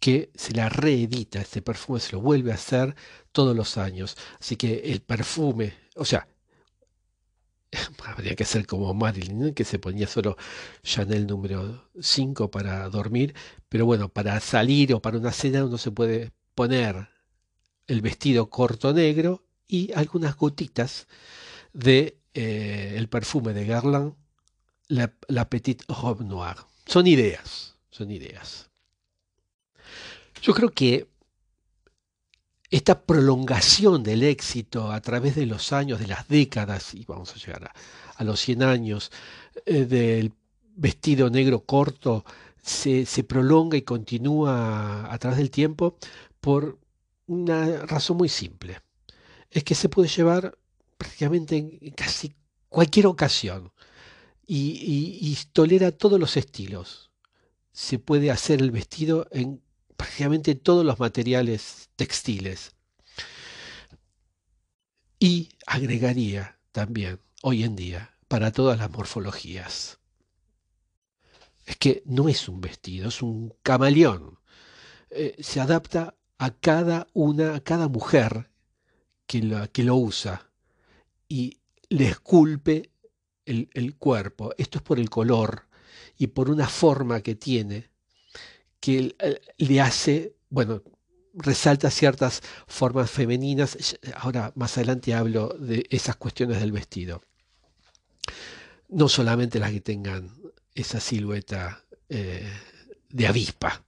que 0.00 0.30
se 0.34 0.52
la 0.52 0.68
reedita, 0.68 1.40
este 1.40 1.62
perfume 1.62 2.00
se 2.00 2.12
lo 2.12 2.20
vuelve 2.20 2.52
a 2.52 2.54
hacer 2.54 2.94
todos 3.32 3.56
los 3.56 3.76
años. 3.78 4.16
Así 4.40 4.56
que 4.56 4.92
el 4.92 5.00
perfume, 5.02 5.74
o 5.96 6.04
sea, 6.04 6.28
habría 8.04 8.34
que 8.34 8.44
ser 8.44 8.66
como 8.66 8.92
Marilyn, 8.94 9.54
que 9.54 9.64
se 9.64 9.78
ponía 9.78 10.06
solo 10.06 10.36
Chanel 10.82 11.26
número 11.26 11.88
5 12.00 12.50
para 12.50 12.88
dormir, 12.88 13.34
pero 13.68 13.86
bueno, 13.86 14.08
para 14.08 14.40
salir 14.40 14.94
o 14.94 15.02
para 15.02 15.18
una 15.18 15.32
cena 15.32 15.64
uno 15.64 15.78
se 15.78 15.90
puede 15.90 16.32
poner 16.54 17.08
el 17.86 18.00
vestido 18.00 18.50
corto 18.50 18.92
negro 18.92 19.44
y 19.66 19.92
algunas 19.92 20.36
gotitas 20.36 21.06
de 21.72 22.18
eh, 22.34 22.94
el 22.96 23.08
perfume 23.08 23.52
de 23.52 23.64
Guerlain, 23.64 24.14
la, 24.88 25.12
la 25.28 25.48
Petite 25.48 25.84
Robe 25.88 26.24
Noire. 26.24 26.60
Son 26.86 27.06
ideas, 27.06 27.76
son 27.90 28.10
ideas. 28.10 28.70
Yo 30.40 30.54
creo 30.54 30.70
que 30.70 31.08
esta 32.70 33.00
prolongación 33.02 34.02
del 34.02 34.22
éxito 34.22 34.92
a 34.92 35.00
través 35.00 35.34
de 35.34 35.46
los 35.46 35.72
años, 35.72 36.00
de 36.00 36.06
las 36.06 36.28
décadas, 36.28 36.94
y 36.94 37.04
vamos 37.04 37.32
a 37.32 37.38
llegar 37.38 37.72
a, 38.16 38.24
los 38.24 38.40
100 38.40 38.62
años, 38.62 39.10
eh, 39.64 39.84
del 39.86 40.32
vestido 40.76 41.30
negro 41.30 41.60
corto, 41.60 42.24
se, 42.62 43.06
prolonga 43.24 43.76
y 43.78 43.82
continúa 43.82 45.12
a 45.12 45.18
través 45.18 45.38
del 45.38 45.50
tiempo 45.50 45.96
por 46.40 46.78
una 47.26 47.86
razón 47.86 48.18
muy 48.18 48.28
simple. 48.28 48.80
Es 49.50 49.64
que 49.64 49.74
se 49.74 49.88
puede 49.88 50.08
llevar 50.08 50.58
prácticamente 50.98 51.56
en 51.56 51.90
casi 51.92 52.34
cualquier 52.68 53.06
ocasión 53.06 53.72
y, 54.46 55.18
y 55.20 55.38
tolera 55.52 55.92
todos 55.92 56.20
los 56.20 56.36
estilos. 56.36 57.10
Se 57.72 57.98
puede 57.98 58.30
hacer 58.30 58.60
el 58.60 58.70
vestido 58.70 59.26
en 59.30 59.62
prácticamente 59.98 60.54
todos 60.54 60.86
los 60.86 61.00
materiales 61.00 61.90
textiles. 61.96 62.72
Y 65.18 65.48
agregaría 65.66 66.58
también, 66.70 67.20
hoy 67.42 67.64
en 67.64 67.74
día, 67.74 68.14
para 68.28 68.52
todas 68.52 68.78
las 68.78 68.90
morfologías. 68.90 69.98
Es 71.66 71.76
que 71.76 72.02
no 72.06 72.28
es 72.28 72.48
un 72.48 72.60
vestido, 72.60 73.08
es 73.08 73.20
un 73.20 73.52
camaleón. 73.62 74.38
Eh, 75.10 75.34
se 75.40 75.60
adapta 75.60 76.14
a 76.38 76.52
cada 76.52 77.08
una, 77.12 77.56
a 77.56 77.60
cada 77.60 77.88
mujer 77.88 78.50
que, 79.26 79.68
que 79.72 79.82
lo 79.82 79.96
usa 79.96 80.48
y 81.28 81.58
le 81.88 82.06
esculpe 82.06 82.92
el, 83.44 83.68
el 83.74 83.96
cuerpo. 83.96 84.54
Esto 84.56 84.78
es 84.78 84.84
por 84.84 85.00
el 85.00 85.10
color 85.10 85.66
y 86.16 86.28
por 86.28 86.50
una 86.50 86.68
forma 86.68 87.20
que 87.20 87.34
tiene 87.34 87.90
que 88.80 89.14
le 89.56 89.80
hace, 89.80 90.34
bueno, 90.50 90.82
resalta 91.34 91.90
ciertas 91.90 92.42
formas 92.66 93.10
femeninas. 93.10 93.98
Ahora 94.14 94.52
más 94.56 94.76
adelante 94.76 95.14
hablo 95.14 95.48
de 95.58 95.86
esas 95.90 96.16
cuestiones 96.16 96.60
del 96.60 96.72
vestido. 96.72 97.22
No 98.88 99.08
solamente 99.08 99.58
las 99.58 99.70
que 99.72 99.80
tengan 99.80 100.34
esa 100.74 101.00
silueta 101.00 101.84
eh, 102.08 102.50
de 103.10 103.26
avispa. 103.26 103.84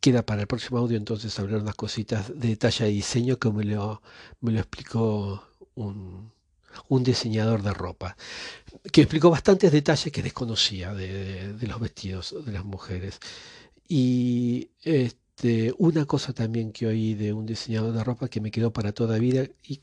Queda 0.00 0.26
para 0.26 0.42
el 0.42 0.46
próximo 0.48 0.78
audio 0.78 0.96
entonces 0.96 1.38
hablar 1.38 1.62
unas 1.62 1.76
cositas 1.76 2.32
de 2.38 2.56
talla 2.56 2.88
y 2.88 2.94
diseño 2.94 3.38
me 3.52 3.64
lo, 3.64 4.02
me 4.40 4.50
lo 4.50 4.58
explicó 4.58 5.44
un, 5.74 6.32
un 6.88 7.02
diseñador 7.02 7.62
de 7.62 7.72
ropa, 7.72 8.16
que 8.90 9.02
explicó 9.02 9.30
bastantes 9.30 9.72
detalles 9.72 10.12
que 10.12 10.22
desconocía 10.22 10.94
de, 10.94 11.54
los 11.60 11.80
vestidos 11.80 12.34
de 12.44 12.52
las 12.52 12.64
mujeres. 12.64 13.18
Y 13.88 14.70
este, 14.82 15.74
una 15.78 16.06
cosa 16.06 16.32
también 16.32 16.72
que 16.72 16.86
oí 16.86 17.14
de 17.14 17.32
un 17.32 17.46
diseñador 17.46 17.92
de 17.92 18.04
ropa 18.04 18.28
que 18.28 18.40
me 18.40 18.50
quedó 18.50 18.72
para 18.72 18.92
toda 18.92 19.18
vida 19.18 19.46
y 19.62 19.82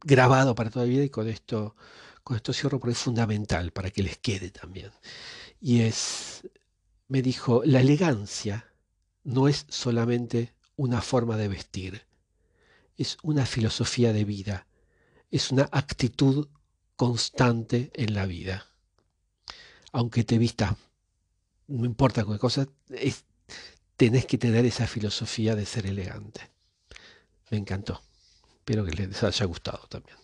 grabado 0.00 0.54
para 0.54 0.70
toda 0.70 0.84
vida 0.84 1.04
y 1.04 1.10
con 1.10 1.28
esto, 1.28 1.74
con 2.22 2.36
esto 2.36 2.52
cierro 2.52 2.78
porque 2.78 2.92
es 2.92 2.98
fundamental 2.98 3.72
para 3.72 3.90
que 3.90 4.02
les 4.02 4.18
quede 4.18 4.50
también. 4.50 4.90
Y 5.60 5.80
es, 5.80 6.48
me 7.08 7.22
dijo, 7.22 7.62
la 7.64 7.80
elegancia 7.80 8.72
no 9.24 9.48
es 9.48 9.66
solamente 9.68 10.54
una 10.76 11.02
forma 11.02 11.36
de 11.36 11.48
vestir, 11.48 12.06
es 12.96 13.18
una 13.22 13.46
filosofía 13.46 14.12
de 14.12 14.24
vida 14.24 14.67
es 15.30 15.50
una 15.50 15.68
actitud 15.72 16.48
constante 16.96 17.90
en 17.94 18.14
la 18.14 18.26
vida. 18.26 18.66
Aunque 19.92 20.24
te 20.24 20.38
vistas, 20.38 20.76
no 21.66 21.84
importa 21.84 22.24
qué 22.24 22.38
cosa, 22.38 22.66
tenés 23.96 24.26
que 24.26 24.38
tener 24.38 24.64
esa 24.64 24.86
filosofía 24.86 25.54
de 25.54 25.66
ser 25.66 25.86
elegante. 25.86 26.50
Me 27.50 27.58
encantó. 27.58 28.02
Espero 28.58 28.84
que 28.84 28.92
les 28.92 29.22
haya 29.22 29.46
gustado 29.46 29.86
también. 29.88 30.16